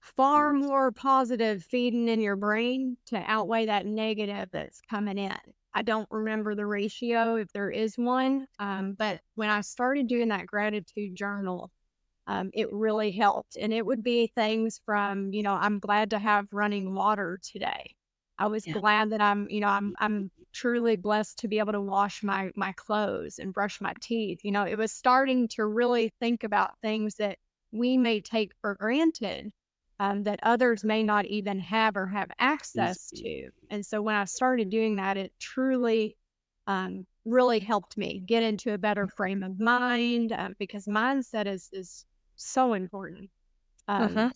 far 0.00 0.52
more 0.52 0.92
positive 0.92 1.64
feeding 1.64 2.08
in 2.08 2.20
your 2.20 2.36
brain 2.36 2.96
to 3.06 3.16
outweigh 3.26 3.66
that 3.66 3.86
negative 3.86 4.48
that's 4.52 4.80
coming 4.82 5.18
in. 5.18 5.36
I 5.72 5.82
don't 5.82 6.08
remember 6.10 6.54
the 6.54 6.66
ratio 6.66 7.36
if 7.36 7.52
there 7.52 7.70
is 7.70 7.96
one, 7.96 8.46
um, 8.58 8.94
but 8.98 9.20
when 9.34 9.50
I 9.50 9.62
started 9.62 10.06
doing 10.06 10.28
that 10.28 10.46
gratitude 10.46 11.16
journal, 11.16 11.70
um, 12.26 12.50
it 12.54 12.72
really 12.72 13.10
helped. 13.10 13.56
And 13.56 13.72
it 13.72 13.84
would 13.84 14.02
be 14.02 14.28
things 14.28 14.80
from, 14.84 15.32
you 15.32 15.42
know, 15.42 15.54
I'm 15.54 15.78
glad 15.78 16.10
to 16.10 16.18
have 16.18 16.46
running 16.52 16.94
water 16.94 17.40
today. 17.42 17.94
I 18.38 18.46
was 18.46 18.66
yeah. 18.66 18.74
glad 18.74 19.10
that 19.10 19.20
I'm, 19.20 19.48
you 19.50 19.60
know, 19.60 19.68
I'm 19.68 19.94
I'm 19.98 20.30
truly 20.52 20.96
blessed 20.96 21.38
to 21.40 21.48
be 21.48 21.58
able 21.58 21.72
to 21.72 21.80
wash 21.80 22.22
my 22.22 22.50
my 22.56 22.72
clothes 22.72 23.38
and 23.38 23.52
brush 23.52 23.80
my 23.80 23.94
teeth. 24.00 24.40
You 24.44 24.52
know, 24.52 24.64
it 24.64 24.78
was 24.78 24.92
starting 24.92 25.48
to 25.48 25.66
really 25.66 26.12
think 26.20 26.44
about 26.44 26.78
things 26.80 27.16
that 27.16 27.38
we 27.72 27.96
may 27.96 28.20
take 28.20 28.52
for 28.60 28.74
granted 28.74 29.52
um, 30.00 30.24
that 30.24 30.40
others 30.42 30.84
may 30.84 31.02
not 31.02 31.26
even 31.26 31.58
have 31.60 31.96
or 31.96 32.06
have 32.06 32.30
access 32.38 33.10
to. 33.12 33.50
And 33.70 33.84
so 33.84 34.02
when 34.02 34.14
I 34.14 34.24
started 34.24 34.70
doing 34.70 34.96
that, 34.96 35.16
it 35.16 35.32
truly 35.38 36.16
um, 36.66 37.06
really 37.24 37.60
helped 37.60 37.96
me 37.96 38.20
get 38.26 38.42
into 38.42 38.72
a 38.74 38.78
better 38.78 39.06
frame 39.06 39.42
of 39.42 39.60
mind 39.60 40.32
um, 40.32 40.54
because 40.58 40.86
mindset 40.86 41.46
is 41.46 41.68
is 41.72 42.04
so 42.36 42.72
important. 42.74 43.30
Um, 43.88 44.04
uh-huh. 44.16 44.30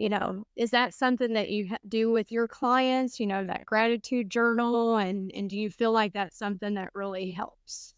You 0.00 0.08
know, 0.08 0.44
is 0.56 0.70
that 0.70 0.94
something 0.94 1.34
that 1.34 1.50
you 1.50 1.76
do 1.86 2.10
with 2.10 2.32
your 2.32 2.48
clients? 2.48 3.20
You 3.20 3.26
know, 3.26 3.44
that 3.44 3.66
gratitude 3.66 4.30
journal, 4.30 4.96
and 4.96 5.30
and 5.34 5.50
do 5.50 5.58
you 5.58 5.68
feel 5.68 5.92
like 5.92 6.14
that's 6.14 6.38
something 6.38 6.72
that 6.72 6.88
really 6.94 7.30
helps? 7.30 7.92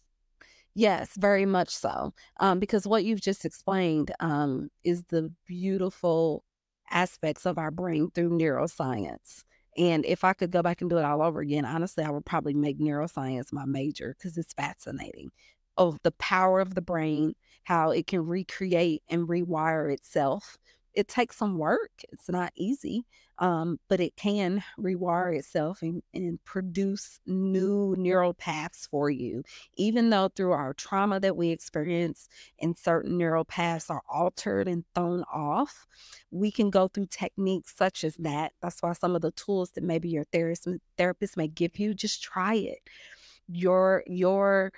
Yes, 0.75 1.15
very 1.15 1.45
much 1.45 1.69
so. 1.69 2.13
Um, 2.41 2.59
because 2.59 2.85
what 2.85 3.05
you've 3.05 3.21
just 3.21 3.45
explained 3.45 4.11
um, 4.19 4.69
is 4.83 5.03
the 5.03 5.31
beautiful 5.47 6.43
aspects 6.91 7.45
of 7.45 7.57
our 7.57 7.71
brain 7.71 8.09
through 8.13 8.31
neuroscience. 8.31 9.45
And 9.77 10.03
if 10.05 10.25
I 10.25 10.33
could 10.33 10.51
go 10.51 10.61
back 10.61 10.81
and 10.81 10.89
do 10.89 10.97
it 10.97 11.05
all 11.05 11.21
over 11.21 11.39
again, 11.39 11.63
honestly, 11.63 12.03
I 12.03 12.09
would 12.09 12.25
probably 12.25 12.53
make 12.53 12.79
neuroscience 12.79 13.53
my 13.53 13.63
major 13.63 14.13
because 14.17 14.37
it's 14.37 14.53
fascinating 14.53 15.31
of 15.77 15.99
the 16.03 16.11
power 16.11 16.59
of 16.59 16.75
the 16.75 16.81
brain, 16.81 17.33
how 17.63 17.91
it 17.91 18.07
can 18.07 18.25
recreate 18.25 19.03
and 19.07 19.29
rewire 19.29 19.89
itself 19.91 20.57
it 20.93 21.07
takes 21.07 21.37
some 21.37 21.57
work. 21.57 21.91
It's 22.11 22.29
not 22.29 22.51
easy, 22.55 23.05
um, 23.39 23.79
but 23.89 23.99
it 23.99 24.15
can 24.15 24.63
rewire 24.79 25.37
itself 25.37 25.81
and, 25.81 26.03
and 26.13 26.43
produce 26.45 27.19
new 27.25 27.95
neural 27.97 28.33
paths 28.33 28.87
for 28.89 29.09
you. 29.09 29.43
Even 29.75 30.09
though 30.09 30.29
through 30.29 30.51
our 30.51 30.73
trauma 30.73 31.19
that 31.19 31.35
we 31.35 31.49
experience 31.49 32.29
and 32.61 32.77
certain 32.77 33.17
neural 33.17 33.45
paths 33.45 33.89
are 33.89 34.03
altered 34.11 34.67
and 34.67 34.83
thrown 34.93 35.23
off, 35.33 35.87
we 36.31 36.51
can 36.51 36.69
go 36.69 36.87
through 36.87 37.07
techniques 37.07 37.75
such 37.75 38.03
as 38.03 38.15
that. 38.17 38.53
That's 38.61 38.81
why 38.81 38.93
some 38.93 39.15
of 39.15 39.21
the 39.21 39.31
tools 39.31 39.71
that 39.71 39.83
maybe 39.83 40.09
your 40.09 40.25
therapist 40.25 40.67
therapist 40.97 41.37
may 41.37 41.47
give 41.47 41.79
you, 41.79 41.93
just 41.93 42.21
try 42.21 42.55
it. 42.55 42.79
Your 43.47 44.03
your 44.07 44.71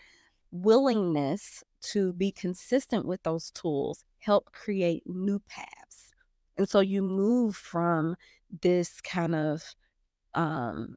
willingness 0.51 1.63
to 1.81 2.13
be 2.13 2.31
consistent 2.31 3.05
with 3.05 3.21
those 3.23 3.51
tools 3.51 4.05
help 4.19 4.51
create 4.51 5.03
new 5.05 5.39
paths 5.47 6.04
and 6.57 6.67
so 6.69 6.79
you 6.79 7.01
move 7.01 7.55
from 7.55 8.15
this 8.61 9.01
kind 9.01 9.35
of 9.35 9.63
um, 10.33 10.95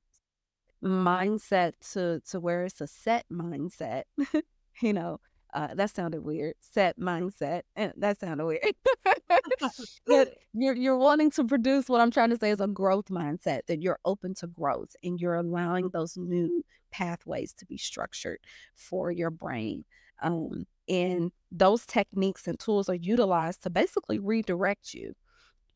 mindset 0.82 1.72
to 1.92 2.20
to 2.30 2.40
where 2.40 2.64
it's 2.64 2.80
a 2.80 2.86
set 2.86 3.26
mindset. 3.30 4.04
you 4.82 4.92
know, 4.92 5.20
uh, 5.54 5.74
that 5.74 5.94
sounded 5.94 6.22
weird. 6.22 6.54
Set 6.61 6.98
mindset. 6.98 7.62
And 7.74 7.92
that 7.96 8.20
sounded 8.20 8.46
weird. 8.46 8.74
but 10.06 10.34
you're 10.52 10.74
you're 10.74 10.98
wanting 10.98 11.30
to 11.32 11.44
produce 11.44 11.88
what 11.88 12.00
I'm 12.00 12.11
trying 12.11 12.30
to 12.30 12.36
say 12.36 12.50
is 12.50 12.61
a 12.61 12.68
growth 12.68 13.06
mindset 13.06 13.61
that 13.66 13.82
you're 13.82 13.98
open 14.04 14.34
to 14.34 14.46
growth 14.46 14.94
and 15.02 15.20
you're 15.20 15.34
allowing 15.34 15.88
those 15.90 16.16
new 16.16 16.62
pathways 16.90 17.52
to 17.54 17.66
be 17.66 17.78
structured 17.78 18.40
for 18.74 19.11
your 19.11 19.30
brain. 19.30 19.84
Um, 20.20 20.66
and 20.88 21.32
those 21.52 21.86
techniques 21.86 22.46
and 22.46 22.59
tools 22.59 22.88
are 22.88 22.94
utilized 22.94 23.62
to 23.62 23.70
basically 23.70 24.18
redirect 24.18 24.94
you 24.94 25.14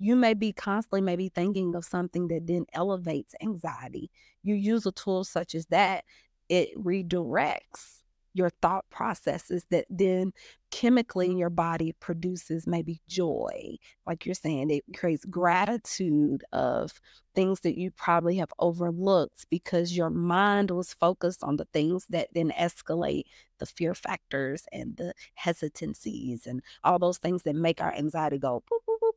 you 0.03 0.17
may 0.17 0.35
be 0.35 0.53
constantly 0.53 1.01
maybe 1.01 1.29
thinking 1.29 1.77
of 1.77 1.85
something 1.85 2.27
that 2.27 2.49
then 2.49 2.67
elevates 2.73 3.37
anxiety. 3.41 4.11
You 4.43 4.57
use 4.57 4.85
a 4.85 4.91
tool 4.91 5.23
such 5.23 5.55
as 5.55 5.67
that, 5.67 6.05
it 6.49 6.77
redirects 6.77 8.03
your 8.35 8.51
thought 8.51 8.85
processes 8.91 9.65
that 9.71 9.85
then 9.91 10.33
chemically 10.71 11.27
in 11.31 11.37
your 11.37 11.51
body 11.51 11.93
produces 12.01 12.67
maybe 12.67 13.01
joy. 13.07 13.77
Like 14.07 14.25
you're 14.27 14.35
saying, 14.35 14.71
it 14.71 14.85
creates 14.97 15.25
gratitude 15.27 16.43
of 16.53 17.01
things 17.35 17.61
that 17.61 17.79
you 17.79 17.91
probably 17.91 18.39
have 18.39 18.53
overlooked 18.59 19.47
because 19.51 19.97
your 19.97 20.11
mind 20.11 20.71
was 20.71 20.95
focused 20.95 21.45
on 21.45 21.57
the 21.57 21.67
things 21.67 22.07
that 22.09 22.29
then 22.35 22.51
escalate 22.59 23.25
the 23.59 23.67
fear 23.67 23.95
factors 23.95 24.65
and 24.73 24.97
the 24.97 25.13
hesitancies 25.35 26.47
and 26.47 26.63
all 26.83 26.99
those 26.99 27.19
things 27.19 27.43
that 27.43 27.55
make 27.55 27.81
our 27.81 27.95
anxiety 27.95 28.39
go 28.39 28.63
boop, 28.71 28.79
boop, 28.89 28.97
boop, 29.01 29.12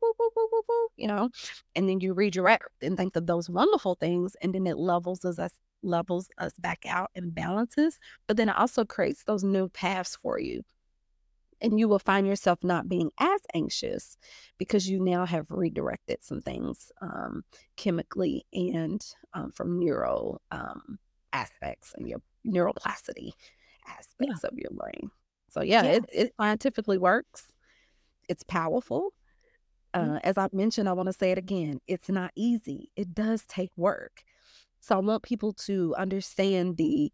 you 0.96 1.08
know, 1.08 1.30
and 1.74 1.88
then 1.88 2.00
you 2.00 2.14
redirect 2.14 2.82
and 2.82 2.96
think 2.96 3.16
of 3.16 3.26
those 3.26 3.50
wonderful 3.50 3.94
things, 3.94 4.36
and 4.42 4.54
then 4.54 4.66
it 4.66 4.76
levels 4.76 5.24
us 5.24 5.38
levels 5.82 6.28
us 6.38 6.52
back 6.58 6.84
out 6.86 7.10
and 7.14 7.34
balances, 7.34 7.98
but 8.26 8.36
then 8.36 8.48
it 8.48 8.56
also 8.56 8.84
creates 8.84 9.24
those 9.24 9.44
new 9.44 9.68
paths 9.68 10.16
for 10.20 10.38
you. 10.38 10.62
And 11.60 11.78
you 11.78 11.88
will 11.88 11.98
find 11.98 12.26
yourself 12.26 12.58
not 12.62 12.88
being 12.88 13.10
as 13.18 13.40
anxious 13.54 14.18
because 14.58 14.88
you 14.88 15.02
now 15.02 15.24
have 15.24 15.46
redirected 15.48 16.22
some 16.22 16.42
things 16.42 16.92
um, 17.00 17.44
chemically 17.76 18.44
and 18.52 19.02
um, 19.32 19.52
from 19.52 19.78
neural 19.78 20.42
um, 20.50 20.98
aspects 21.32 21.94
and 21.96 22.06
your 22.08 22.20
neuroplasticity 22.46 23.30
aspects 23.88 24.40
yeah. 24.42 24.48
of 24.48 24.58
your 24.58 24.70
brain. 24.72 25.10
So, 25.48 25.62
yeah, 25.62 25.82
yeah. 25.84 25.90
It, 25.92 26.04
it 26.12 26.34
scientifically 26.38 26.98
works. 26.98 27.46
It's 28.28 28.42
powerful. 28.42 29.14
Mm-hmm. 29.96 30.16
Uh, 30.16 30.18
as 30.22 30.38
I 30.38 30.48
mentioned, 30.52 30.88
I 30.88 30.92
want 30.92 31.06
to 31.08 31.12
say 31.12 31.30
it 31.30 31.38
again. 31.38 31.80
It's 31.86 32.08
not 32.08 32.32
easy. 32.34 32.90
It 32.96 33.14
does 33.14 33.44
take 33.46 33.70
work. 33.76 34.22
So 34.80 34.96
I 34.96 34.98
want 34.98 35.22
people 35.22 35.52
to 35.66 35.94
understand 35.96 36.76
the 36.76 37.12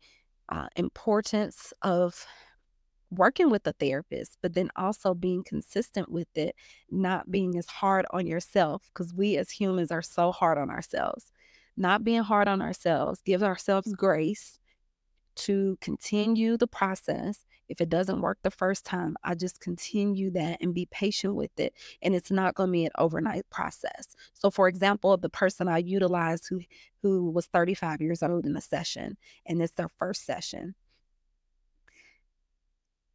uh, 0.49 0.67
importance 0.77 1.73
of 1.83 2.27
working 3.11 3.51
with 3.51 3.67
a 3.67 3.73
therapist, 3.73 4.39
but 4.43 4.55
then 4.55 4.71
also 4.77 5.15
being 5.15 5.45
consistent 5.45 6.11
with 6.11 6.29
it, 6.35 6.55
not 6.91 7.31
being 7.31 7.57
as 7.57 7.67
hard 7.67 8.07
on 8.11 8.27
yourself, 8.27 8.91
because 8.93 9.15
we 9.15 9.37
as 9.37 9.51
humans 9.51 9.91
are 9.91 10.03
so 10.03 10.33
hard 10.33 10.59
on 10.59 10.71
ourselves. 10.71 11.33
Not 11.77 12.05
being 12.05 12.23
hard 12.23 12.49
on 12.49 12.61
ourselves, 12.61 13.23
give 13.25 13.43
ourselves 13.43 13.95
grace 13.95 14.59
to 15.37 15.79
continue 15.81 16.57
the 16.57 16.67
process 16.67 17.45
if 17.73 17.81
it 17.81 17.89
doesn't 17.89 18.21
work 18.21 18.39
the 18.43 18.51
first 18.51 18.85
time, 18.85 19.17
I 19.25 19.35
just 19.35 19.61
continue 19.61 20.31
that 20.33 20.59
and 20.61 20.75
be 20.75 20.87
patient 20.91 21.35
with 21.35 21.59
it. 21.59 21.73
And 22.03 22.15
it's 22.15 22.31
not 22.31 22.55
going 22.55 22.69
to 22.69 22.73
be 22.73 22.85
an 22.85 22.93
overnight 22.99 23.49
process. 23.49 24.15
So, 24.35 24.51
for 24.51 24.69
example, 24.69 25.17
the 25.17 25.31
person 25.31 25.69
I 25.69 25.79
utilized 25.79 26.49
who 26.51 26.61
who 27.03 27.31
was 27.31 27.47
35 27.47 28.03
years 28.03 28.23
old 28.23 28.45
in 28.45 28.53
the 28.53 28.61
session, 28.61 29.17
and 29.47 29.63
it's 29.63 29.73
their 29.73 29.89
first 29.89 30.27
session. 30.27 30.75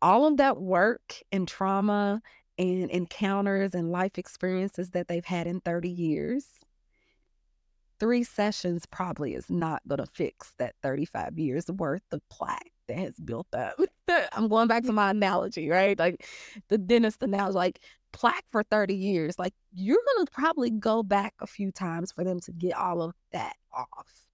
All 0.01 0.25
of 0.25 0.37
that 0.37 0.59
work 0.59 1.21
and 1.31 1.47
trauma 1.47 2.23
and 2.57 2.89
encounters 2.89 3.75
and 3.75 3.91
life 3.91 4.17
experiences 4.17 4.89
that 4.89 5.07
they've 5.07 5.23
had 5.23 5.45
in 5.45 5.61
30 5.61 5.89
years 5.89 6.47
three 7.99 8.23
sessions 8.23 8.85
probably 8.85 9.33
is 9.33 9.49
not 9.49 9.81
going 9.87 9.99
to 9.99 10.05
fix 10.05 10.53
that 10.57 10.75
35 10.83 11.37
years 11.37 11.67
worth 11.71 12.03
of 12.11 12.21
plaque 12.29 12.71
that 12.87 12.97
has 12.97 13.15
built 13.19 13.47
up. 13.53 13.79
I'm 14.33 14.47
going 14.47 14.67
back 14.67 14.83
to 14.83 14.93
my 14.93 15.11
analogy, 15.11 15.69
right? 15.69 15.97
Like 15.97 16.25
the 16.69 16.77
dentist 16.77 17.21
analogy, 17.21 17.55
like 17.55 17.79
plaque 18.11 18.45
for 18.51 18.63
30 18.63 18.95
years. 18.95 19.37
Like 19.37 19.53
you're 19.73 19.97
going 20.15 20.25
to 20.25 20.31
probably 20.31 20.69
go 20.69 21.03
back 21.03 21.33
a 21.41 21.47
few 21.47 21.71
times 21.71 22.11
for 22.11 22.23
them 22.23 22.39
to 22.41 22.51
get 22.51 22.75
all 22.75 23.01
of 23.01 23.13
that 23.31 23.55
off. 23.73 24.27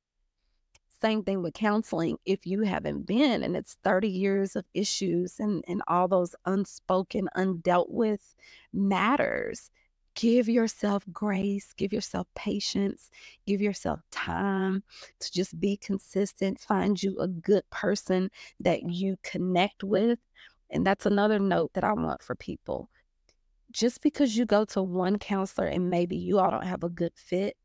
Same 1.01 1.23
thing 1.23 1.41
with 1.41 1.53
counseling. 1.53 2.17
If 2.25 2.45
you 2.45 2.61
haven't 2.61 3.05
been 3.05 3.43
and 3.43 3.57
it's 3.57 3.75
30 3.83 4.07
years 4.07 4.55
of 4.55 4.63
issues 4.73 5.37
and, 5.39 5.63
and 5.67 5.81
all 5.87 6.07
those 6.07 6.33
unspoken, 6.45 7.27
undealt 7.35 7.89
with 7.89 8.35
matters, 8.71 9.69
give 10.15 10.47
yourself 10.47 11.03
grace, 11.11 11.73
give 11.75 11.93
yourself 11.93 12.27
patience, 12.35 13.09
give 13.45 13.61
yourself 13.61 14.01
time 14.11 14.83
to 15.19 15.31
just 15.31 15.59
be 15.59 15.77
consistent, 15.77 16.59
find 16.59 17.01
you 17.01 17.17
a 17.19 17.27
good 17.27 17.63
person 17.69 18.29
that 18.59 18.83
you 18.83 19.17
connect 19.23 19.83
with. 19.83 20.19
And 20.69 20.85
that's 20.85 21.05
another 21.05 21.39
note 21.39 21.73
that 21.73 21.83
I 21.83 21.93
want 21.93 22.21
for 22.21 22.35
people. 22.35 22.89
Just 23.71 24.01
because 24.01 24.37
you 24.37 24.45
go 24.45 24.65
to 24.65 24.83
one 24.83 25.17
counselor 25.17 25.67
and 25.67 25.89
maybe 25.89 26.15
you 26.15 26.39
all 26.39 26.51
don't 26.51 26.65
have 26.65 26.83
a 26.83 26.89
good 26.89 27.13
fit, 27.15 27.55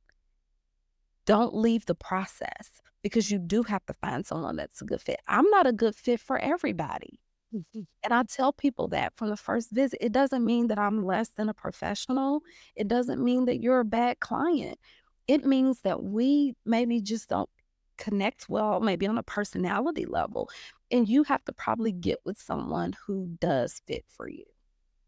don't 1.27 1.55
leave 1.55 1.85
the 1.85 1.95
process 1.95 2.81
because 3.03 3.31
you 3.31 3.39
do 3.39 3.63
have 3.63 3.85
to 3.87 3.95
find 3.95 4.25
someone 4.25 4.57
that's 4.57 4.81
a 4.81 4.87
good 4.87 5.01
fit. 5.01 5.21
I'm 5.29 5.49
not 5.51 5.67
a 5.67 5.73
good 5.73 5.95
fit 5.95 6.21
for 6.21 6.39
everybody. 6.39 7.21
And 7.53 8.13
I 8.15 8.23
tell 8.25 8.53
people 8.53 8.89
that 8.89 9.15
from 9.17 9.31
the 9.31 9.37
first 9.37 9.71
visit, 9.71 9.99
it 10.05 10.13
doesn't 10.13 10.45
mean 10.45 10.69
that 10.69 10.79
I'm 10.79 11.05
less 11.05 11.31
than 11.31 11.49
a 11.49 11.55
professional. 11.55 12.43
It 12.77 12.89
doesn't 12.89 13.23
mean 13.23 13.47
that 13.47 13.61
you're 13.61 13.81
a 13.81 13.85
bad 13.85 14.21
client. 14.21 14.79
It 15.27 15.45
means 15.45 15.81
that 15.81 16.03
we 16.03 16.55
maybe 16.65 17.01
just 17.01 17.29
don't 17.29 17.51
connect 17.97 18.49
well, 18.49 18.81
maybe 18.81 19.07
on 19.07 19.19
a 19.19 19.23
personality 19.23 20.07
level. 20.07 20.51
And 20.91 21.09
you 21.09 21.25
have 21.25 21.45
to 21.47 21.53
probably 21.53 21.93
get 21.93 22.19
with 22.25 22.41
someone 22.41 22.95
who 23.07 23.37
does 23.41 23.83
fit 23.87 24.05
for 24.09 24.29
you. 24.29 24.45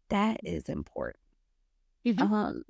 That 0.09 0.39
is 0.43 0.67
important. 0.67 1.23
Mm-hmm. 2.05 2.33
Um, 2.33 2.63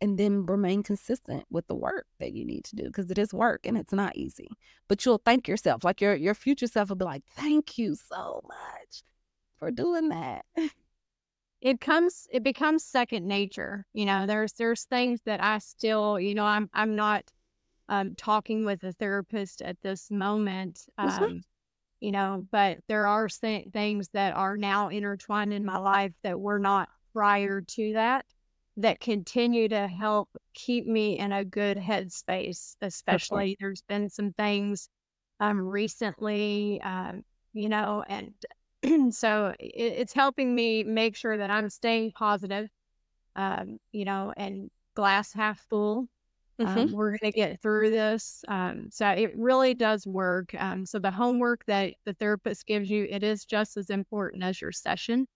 and 0.00 0.18
then 0.18 0.46
remain 0.46 0.82
consistent 0.82 1.44
with 1.50 1.66
the 1.68 1.74
work 1.74 2.06
that 2.20 2.32
you 2.32 2.44
need 2.44 2.64
to 2.64 2.76
do 2.76 2.84
because 2.84 3.10
it 3.10 3.18
is 3.18 3.32
work 3.32 3.66
and 3.66 3.76
it's 3.78 3.92
not 3.92 4.16
easy. 4.16 4.48
But 4.88 5.04
you'll 5.04 5.22
thank 5.24 5.48
yourself. 5.48 5.84
Like 5.84 6.00
your 6.00 6.14
your 6.14 6.34
future 6.34 6.66
self 6.66 6.90
will 6.90 6.96
be 6.96 7.06
like, 7.06 7.22
"Thank 7.34 7.78
you 7.78 7.94
so 7.94 8.42
much 8.46 9.02
for 9.58 9.70
doing 9.70 10.10
that." 10.10 10.44
It 11.62 11.80
comes 11.80 12.28
it 12.30 12.42
becomes 12.42 12.84
second 12.84 13.26
nature. 13.26 13.86
You 13.92 14.04
know, 14.04 14.26
there's 14.26 14.52
there's 14.52 14.84
things 14.84 15.20
that 15.24 15.42
I 15.42 15.58
still, 15.58 16.20
you 16.20 16.34
know, 16.34 16.44
I'm 16.44 16.68
I'm 16.72 16.94
not 16.94 17.24
um 17.88 18.14
talking 18.14 18.64
with 18.64 18.84
a 18.84 18.92
therapist 18.92 19.62
at 19.62 19.76
this 19.82 20.10
moment. 20.10 20.82
Um 20.98 21.42
you 22.00 22.12
know, 22.12 22.46
but 22.52 22.78
there 22.88 23.06
are 23.06 23.28
th- 23.28 23.68
things 23.72 24.08
that 24.12 24.36
are 24.36 24.56
now 24.56 24.90
intertwined 24.90 25.52
in 25.52 25.64
my 25.64 25.78
life 25.78 26.12
that 26.22 26.38
were 26.38 26.58
not 26.58 26.90
prior 27.14 27.62
to 27.62 27.94
that 27.94 28.26
that 28.76 29.00
continue 29.00 29.68
to 29.68 29.88
help 29.88 30.28
keep 30.52 30.86
me 30.86 31.18
in 31.18 31.32
a 31.32 31.44
good 31.44 31.78
headspace. 31.78 32.76
Especially, 32.82 33.44
okay. 33.44 33.56
there's 33.58 33.82
been 33.82 34.10
some 34.10 34.32
things 34.34 34.90
um, 35.40 35.58
recently, 35.58 36.80
um, 36.82 37.24
you 37.54 37.70
know, 37.70 38.04
and 38.08 38.34
so 39.10 39.54
it, 39.58 39.64
it's 39.74 40.12
helping 40.12 40.54
me 40.54 40.84
make 40.84 41.16
sure 41.16 41.36
that 41.36 41.50
I'm 41.50 41.70
staying 41.70 42.12
positive, 42.12 42.68
um, 43.34 43.78
you 43.92 44.04
know, 44.04 44.32
and 44.36 44.70
glass 44.94 45.32
half 45.32 45.60
full. 45.68 46.08
Um, 46.58 46.66
mm-hmm. 46.66 46.94
we're 46.94 47.10
going 47.10 47.32
to 47.32 47.36
get 47.36 47.60
through 47.60 47.90
this. 47.90 48.42
Um, 48.48 48.88
so 48.90 49.08
it 49.08 49.36
really 49.36 49.74
does 49.74 50.06
work. 50.06 50.54
Um, 50.58 50.86
so 50.86 50.98
the 50.98 51.10
homework 51.10 51.64
that 51.66 51.94
the 52.06 52.14
therapist 52.14 52.66
gives 52.66 52.88
you, 52.88 53.06
it 53.10 53.22
is 53.22 53.44
just 53.44 53.76
as 53.76 53.90
important 53.90 54.42
as 54.42 54.60
your 54.60 54.72
session. 54.72 55.26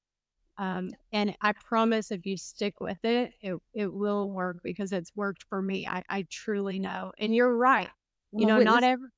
Um, 0.57 0.91
and 1.13 1.35
I 1.43 1.53
promise 1.53 2.11
if 2.11 2.25
you 2.25 2.37
stick 2.37 2.81
with 2.81 3.03
it, 3.05 3.33
it, 3.43 3.57
it 3.75 3.93
will 3.93 4.31
work 4.31 4.59
because 4.63 4.93
it's 4.93 5.13
worked 5.15 5.45
for 5.49 5.61
me. 5.61 5.87
I, 5.87 6.03
I 6.09 6.27
truly 6.31 6.79
know. 6.79 7.13
And 7.19 7.35
you're 7.35 7.55
right. 7.55 7.89
You 8.33 8.47
well, 8.47 8.59
know, 8.59 8.63
not 8.63 8.83
every, 8.83 9.09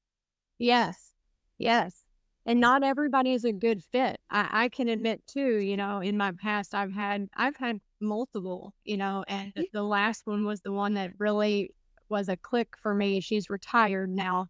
yes, 0.58 1.12
yes. 1.58 2.02
And 2.44 2.60
not 2.60 2.82
everybody 2.82 3.32
is 3.32 3.44
a 3.44 3.52
good 3.52 3.84
fit. 3.84 4.18
I, 4.30 4.48
I 4.64 4.68
can 4.68 4.88
admit 4.88 5.26
too, 5.26 5.58
you 5.58 5.76
know, 5.76 6.00
in 6.00 6.16
my 6.16 6.32
past, 6.32 6.74
I've 6.74 6.92
had, 6.92 7.28
I've 7.36 7.56
had 7.56 7.80
multiple, 8.00 8.74
you 8.84 8.96
know, 8.96 9.24
and 9.28 9.52
the 9.72 9.82
last 9.82 10.26
one 10.26 10.44
was 10.44 10.60
the 10.60 10.72
one 10.72 10.94
that 10.94 11.12
really 11.18 11.70
was 12.08 12.28
a 12.28 12.36
click 12.36 12.74
for 12.82 12.94
me. 12.94 13.20
She's 13.20 13.48
retired 13.48 14.10
now. 14.10 14.48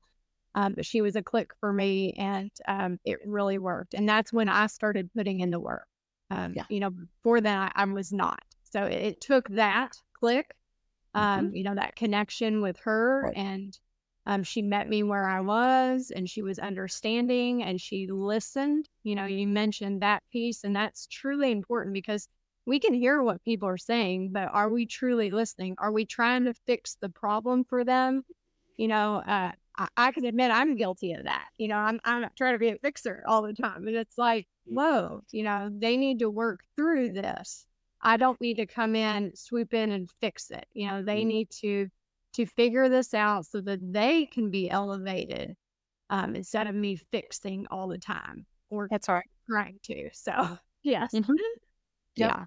Um, 0.54 0.74
but 0.74 0.84
she 0.84 1.00
was 1.00 1.16
a 1.16 1.22
click 1.22 1.52
for 1.60 1.72
me 1.72 2.12
and 2.18 2.50
um, 2.68 2.98
it 3.06 3.18
really 3.24 3.56
worked. 3.56 3.94
And 3.94 4.06
that's 4.06 4.34
when 4.34 4.50
I 4.50 4.66
started 4.66 5.10
putting 5.14 5.40
in 5.40 5.50
the 5.50 5.60
work. 5.60 5.86
Um, 6.30 6.52
yeah. 6.54 6.64
You 6.68 6.80
know, 6.80 6.90
before 6.90 7.40
that, 7.40 7.72
I, 7.74 7.82
I 7.82 7.84
was 7.86 8.12
not. 8.12 8.42
So 8.70 8.84
it, 8.84 9.02
it 9.02 9.20
took 9.20 9.48
that 9.50 9.96
click, 10.12 10.54
um, 11.14 11.46
mm-hmm. 11.46 11.56
you 11.56 11.64
know, 11.64 11.74
that 11.74 11.96
connection 11.96 12.60
with 12.60 12.78
her. 12.84 13.22
Right. 13.26 13.36
And 13.36 13.78
um, 14.26 14.42
she 14.42 14.62
met 14.62 14.88
me 14.88 15.02
where 15.02 15.28
I 15.28 15.40
was 15.40 16.12
and 16.14 16.28
she 16.28 16.42
was 16.42 16.58
understanding 16.58 17.62
and 17.62 17.80
she 17.80 18.06
listened. 18.06 18.88
You 19.02 19.16
know, 19.16 19.24
you 19.24 19.46
mentioned 19.48 20.02
that 20.02 20.22
piece, 20.32 20.64
and 20.64 20.76
that's 20.76 21.06
truly 21.08 21.50
important 21.50 21.94
because 21.94 22.28
we 22.64 22.78
can 22.78 22.94
hear 22.94 23.22
what 23.22 23.44
people 23.44 23.68
are 23.68 23.78
saying, 23.78 24.30
but 24.32 24.48
are 24.52 24.68
we 24.68 24.86
truly 24.86 25.30
listening? 25.30 25.74
Are 25.78 25.90
we 25.90 26.06
trying 26.06 26.44
to 26.44 26.54
fix 26.66 26.96
the 27.00 27.08
problem 27.08 27.64
for 27.64 27.84
them? 27.84 28.22
You 28.76 28.88
know, 28.88 29.16
uh, 29.16 29.52
I, 29.76 29.88
I, 29.96 30.12
can 30.12 30.24
admit 30.24 30.52
I'm 30.52 30.76
guilty 30.76 31.12
of 31.14 31.24
that. 31.24 31.48
You 31.58 31.68
know, 31.68 31.76
I'm 31.76 32.00
I'm 32.04 32.28
trying 32.36 32.54
to 32.54 32.58
be 32.58 32.68
a 32.68 32.78
fixer 32.78 33.24
all 33.26 33.42
the 33.42 33.52
time, 33.52 33.88
and 33.88 33.96
it's 33.96 34.16
like, 34.16 34.46
whoa, 34.64 35.22
you 35.32 35.42
know, 35.42 35.68
they 35.72 35.96
need 35.96 36.20
to 36.20 36.30
work 36.30 36.60
through 36.76 37.12
this. 37.12 37.66
I 38.00 38.16
don't 38.16 38.40
need 38.40 38.54
to 38.54 38.66
come 38.66 38.94
in, 38.94 39.34
swoop 39.34 39.74
in, 39.74 39.90
and 39.90 40.08
fix 40.20 40.50
it. 40.50 40.66
You 40.72 40.88
know, 40.88 41.02
they 41.02 41.20
mm-hmm. 41.20 41.28
need 41.28 41.50
to 41.62 41.88
to 42.34 42.46
figure 42.46 42.88
this 42.88 43.14
out 43.14 43.46
so 43.46 43.60
that 43.60 43.80
they 43.92 44.26
can 44.26 44.50
be 44.50 44.70
elevated 44.70 45.56
um, 46.10 46.34
instead 46.34 46.66
of 46.66 46.74
me 46.74 46.96
fixing 46.96 47.66
all 47.70 47.88
the 47.88 47.98
time 47.98 48.46
or 48.70 48.88
that's 48.90 49.08
right 49.08 49.24
trying 49.48 49.78
to. 49.84 50.08
So 50.12 50.58
yes, 50.82 51.12
mm-hmm. 51.12 51.32
yep. 52.16 52.30
yeah. 52.30 52.44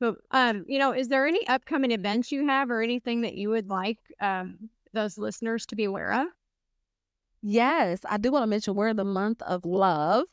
But 0.00 0.16
um, 0.30 0.64
you 0.68 0.78
know, 0.78 0.92
is 0.92 1.08
there 1.08 1.26
any 1.26 1.46
upcoming 1.46 1.92
events 1.92 2.32
you 2.32 2.46
have 2.46 2.70
or 2.70 2.82
anything 2.82 3.22
that 3.22 3.34
you 3.34 3.50
would 3.50 3.68
like 3.68 3.98
um 4.20 4.70
those 4.92 5.18
listeners 5.18 5.66
to 5.66 5.76
be 5.76 5.84
aware 5.84 6.12
of? 6.12 6.26
Yes, 7.42 8.00
I 8.08 8.16
do 8.16 8.32
want 8.32 8.44
to 8.44 8.46
mention 8.46 8.74
we're 8.74 8.88
in 8.88 8.96
the 8.96 9.04
month 9.04 9.42
of 9.42 9.64
love. 9.64 10.24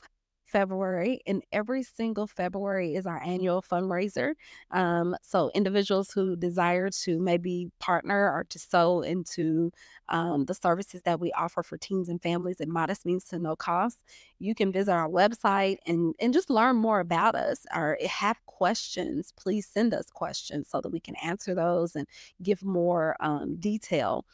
February, 0.51 1.21
and 1.25 1.41
every 1.51 1.83
single 1.83 2.27
February 2.27 2.95
is 2.95 3.05
our 3.05 3.21
annual 3.23 3.61
fundraiser. 3.61 4.33
Um, 4.71 5.15
so, 5.21 5.49
individuals 5.55 6.11
who 6.11 6.35
desire 6.35 6.89
to 7.03 7.19
maybe 7.19 7.71
partner 7.79 8.31
or 8.31 8.45
to 8.49 8.59
sow 8.59 9.01
into 9.01 9.71
um, 10.09 10.45
the 10.45 10.53
services 10.53 11.01
that 11.03 11.19
we 11.19 11.31
offer 11.31 11.63
for 11.63 11.77
teens 11.77 12.09
and 12.09 12.21
families 12.21 12.59
at 12.59 12.67
modest 12.67 13.05
means 13.05 13.23
to 13.25 13.39
no 13.39 13.55
cost, 13.55 14.03
you 14.39 14.53
can 14.53 14.71
visit 14.71 14.91
our 14.91 15.07
website 15.09 15.77
and, 15.87 16.13
and 16.19 16.33
just 16.33 16.49
learn 16.49 16.75
more 16.75 16.99
about 16.99 17.35
us 17.35 17.65
or 17.73 17.97
have 18.07 18.37
questions. 18.45 19.33
Please 19.37 19.65
send 19.65 19.93
us 19.93 20.11
questions 20.11 20.67
so 20.69 20.81
that 20.81 20.89
we 20.89 20.99
can 20.99 21.15
answer 21.23 21.55
those 21.55 21.95
and 21.95 22.07
give 22.43 22.63
more 22.63 23.15
um, 23.21 23.55
detail 23.55 24.25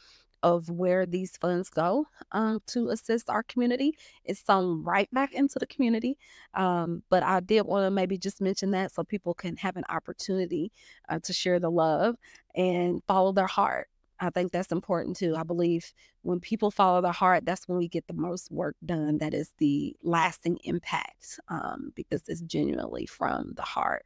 of 0.42 0.70
where 0.70 1.06
these 1.06 1.36
funds 1.36 1.68
go 1.70 2.06
um, 2.32 2.60
to 2.66 2.90
assist 2.90 3.28
our 3.30 3.42
community. 3.42 3.96
It's 4.24 4.44
some 4.44 4.84
right 4.84 5.08
back 5.12 5.34
into 5.34 5.58
the 5.58 5.66
community. 5.66 6.18
Um, 6.54 7.02
but 7.10 7.22
I 7.22 7.40
did 7.40 7.62
want 7.62 7.86
to 7.86 7.90
maybe 7.90 8.18
just 8.18 8.40
mention 8.40 8.70
that 8.72 8.92
so 8.92 9.04
people 9.04 9.34
can 9.34 9.56
have 9.56 9.76
an 9.76 9.84
opportunity 9.88 10.72
uh, 11.08 11.18
to 11.20 11.32
share 11.32 11.58
the 11.58 11.70
love 11.70 12.16
and 12.54 13.02
follow 13.06 13.32
their 13.32 13.46
heart. 13.46 13.88
I 14.20 14.30
think 14.30 14.50
that's 14.50 14.72
important 14.72 15.16
too. 15.16 15.36
I 15.36 15.44
believe 15.44 15.92
when 16.22 16.40
people 16.40 16.70
follow 16.70 17.00
their 17.00 17.12
heart, 17.12 17.44
that's 17.44 17.68
when 17.68 17.78
we 17.78 17.88
get 17.88 18.06
the 18.08 18.14
most 18.14 18.50
work 18.50 18.76
done. 18.84 19.18
That 19.18 19.32
is 19.32 19.52
the 19.58 19.94
lasting 20.02 20.58
impact 20.64 21.38
um, 21.48 21.92
because 21.94 22.22
it's 22.26 22.40
genuinely 22.40 23.06
from 23.06 23.52
the 23.54 23.62
heart. 23.62 24.04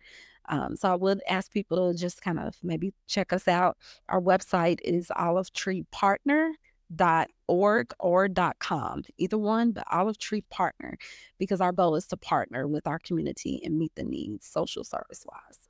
Um, 0.48 0.76
so 0.76 0.92
I 0.92 0.94
would 0.94 1.20
ask 1.28 1.52
people 1.52 1.92
to 1.92 1.98
just 1.98 2.22
kind 2.22 2.38
of 2.38 2.56
maybe 2.62 2.92
check 3.06 3.32
us 3.32 3.48
out. 3.48 3.76
Our 4.08 4.20
website 4.20 4.78
is 4.84 5.08
olivetreepartner.org 5.16 7.94
or 7.98 8.28
.com, 8.58 9.02
either 9.18 9.38
one, 9.38 9.72
but 9.72 9.84
Olive 9.90 10.18
Tree 10.18 10.44
Partner, 10.50 10.96
because 11.38 11.60
our 11.60 11.72
goal 11.72 11.96
is 11.96 12.06
to 12.08 12.16
partner 12.16 12.66
with 12.66 12.86
our 12.86 12.98
community 12.98 13.60
and 13.64 13.78
meet 13.78 13.94
the 13.94 14.04
needs 14.04 14.46
social 14.46 14.84
service 14.84 15.24
wise. 15.26 15.68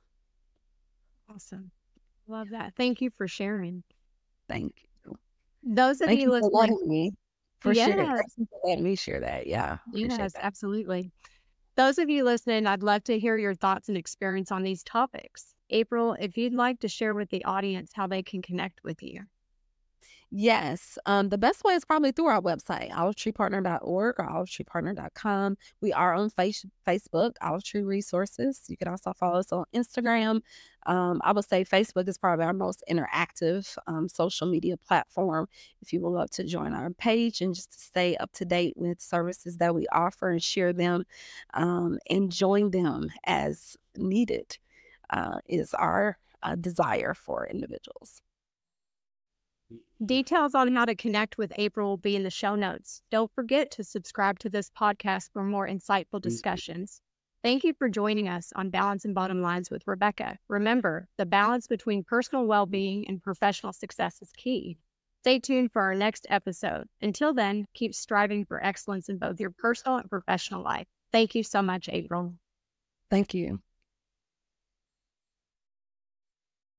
Awesome. 1.33 1.71
Love 2.27 2.49
that. 2.51 2.73
Thank 2.75 3.01
you 3.01 3.09
for 3.17 3.27
sharing. 3.27 3.83
Thank 4.47 4.87
you. 5.05 5.15
Those 5.63 6.01
of 6.01 6.07
Thank 6.07 6.21
you, 6.21 6.27
you 6.27 6.41
listening, 6.41 6.87
me 6.87 7.11
for 7.59 7.73
sharing. 7.73 8.09
Let 8.63 8.79
me 8.79 8.95
share 8.95 9.21
that. 9.21 9.47
Yeah. 9.47 9.77
Yes, 9.93 10.33
that. 10.33 10.45
absolutely. 10.45 11.11
Those 11.75 11.97
of 11.97 12.07
you 12.07 12.23
listening, 12.23 12.67
I'd 12.67 12.83
love 12.83 13.03
to 13.05 13.17
hear 13.17 13.35
your 13.35 13.55
thoughts 13.55 13.89
and 13.89 13.97
experience 13.97 14.51
on 14.51 14.61
these 14.61 14.83
topics. 14.83 15.55
April, 15.71 16.13
if 16.19 16.37
you'd 16.37 16.53
like 16.53 16.79
to 16.81 16.87
share 16.87 17.15
with 17.15 17.31
the 17.31 17.43
audience 17.45 17.93
how 17.93 18.05
they 18.05 18.21
can 18.21 18.43
connect 18.43 18.83
with 18.83 19.01
you. 19.01 19.25
Yes. 20.35 20.97
Um, 21.05 21.29
the 21.29 21.37
best 21.37 21.63
way 21.63 21.75
is 21.75 21.85
probably 21.85 22.11
through 22.11 22.25
our 22.25 22.41
website, 22.41 22.89
olivetreepartner.org 22.89 24.15
or 24.17 24.27
olivetreepartner.com. 24.27 25.57
We 25.79 25.93
are 25.93 26.15
on 26.15 26.31
face- 26.31 26.65
Facebook, 26.87 27.33
Olive 27.39 27.63
Tree 27.63 27.83
Resources. 27.83 28.63
You 28.67 28.75
can 28.75 28.87
also 28.87 29.13
follow 29.13 29.37
us 29.37 29.51
on 29.51 29.65
Instagram. 29.75 30.41
Um, 30.87 31.21
I 31.23 31.33
would 31.33 31.47
say 31.47 31.63
Facebook 31.63 32.07
is 32.07 32.17
probably 32.17 32.45
our 32.45 32.53
most 32.53 32.83
interactive 32.89 33.77
um, 33.85 34.09
social 34.09 34.47
media 34.47 34.75
platform. 34.75 35.49
If 35.83 35.93
you 35.93 36.01
would 36.01 36.09
love 36.09 36.31
to 36.31 36.43
join 36.43 36.73
our 36.73 36.89
page 36.89 37.41
and 37.41 37.53
just 37.53 37.73
to 37.73 37.79
stay 37.79 38.15
up 38.15 38.31
to 38.33 38.43
date 38.43 38.73
with 38.75 38.99
services 39.01 39.57
that 39.57 39.75
we 39.75 39.85
offer 39.91 40.31
and 40.31 40.41
share 40.41 40.73
them 40.73 41.05
um, 41.53 41.99
and 42.09 42.31
join 42.31 42.71
them 42.71 43.11
as 43.23 43.77
needed, 43.95 44.57
uh, 45.11 45.37
is 45.47 45.75
our 45.75 46.17
uh, 46.41 46.55
desire 46.55 47.13
for 47.13 47.45
individuals. 47.45 48.23
Details 50.05 50.53
on 50.53 50.75
how 50.75 50.83
to 50.83 50.95
connect 50.95 51.37
with 51.37 51.53
April 51.55 51.89
will 51.89 51.97
be 51.97 52.15
in 52.15 52.23
the 52.23 52.29
show 52.29 52.55
notes. 52.55 53.01
Don't 53.09 53.31
forget 53.31 53.71
to 53.71 53.85
subscribe 53.85 54.37
to 54.39 54.49
this 54.49 54.69
podcast 54.69 55.31
for 55.31 55.43
more 55.43 55.65
insightful 55.67 56.19
discussions. 56.19 56.99
Thank 57.41 57.63
you 57.63 57.73
for 57.73 57.87
joining 57.87 58.27
us 58.27 58.51
on 58.55 58.69
Balance 58.69 59.05
and 59.05 59.15
Bottom 59.15 59.41
Lines 59.41 59.69
with 59.69 59.87
Rebecca. 59.87 60.39
Remember, 60.49 61.07
the 61.17 61.25
balance 61.25 61.67
between 61.67 62.03
personal 62.03 62.45
well 62.45 62.65
being 62.65 63.07
and 63.07 63.21
professional 63.21 63.71
success 63.71 64.21
is 64.21 64.31
key. 64.35 64.77
Stay 65.21 65.39
tuned 65.39 65.71
for 65.71 65.81
our 65.81 65.95
next 65.95 66.27
episode. 66.29 66.89
Until 67.01 67.33
then, 67.33 67.65
keep 67.73 67.93
striving 67.93 68.43
for 68.43 68.61
excellence 68.61 69.07
in 69.07 69.19
both 69.19 69.39
your 69.39 69.51
personal 69.51 69.99
and 69.99 70.09
professional 70.09 70.63
life. 70.63 70.87
Thank 71.13 71.33
you 71.33 71.43
so 71.43 71.61
much, 71.61 71.87
April. 71.87 72.33
Thank 73.09 73.33
you. 73.33 73.61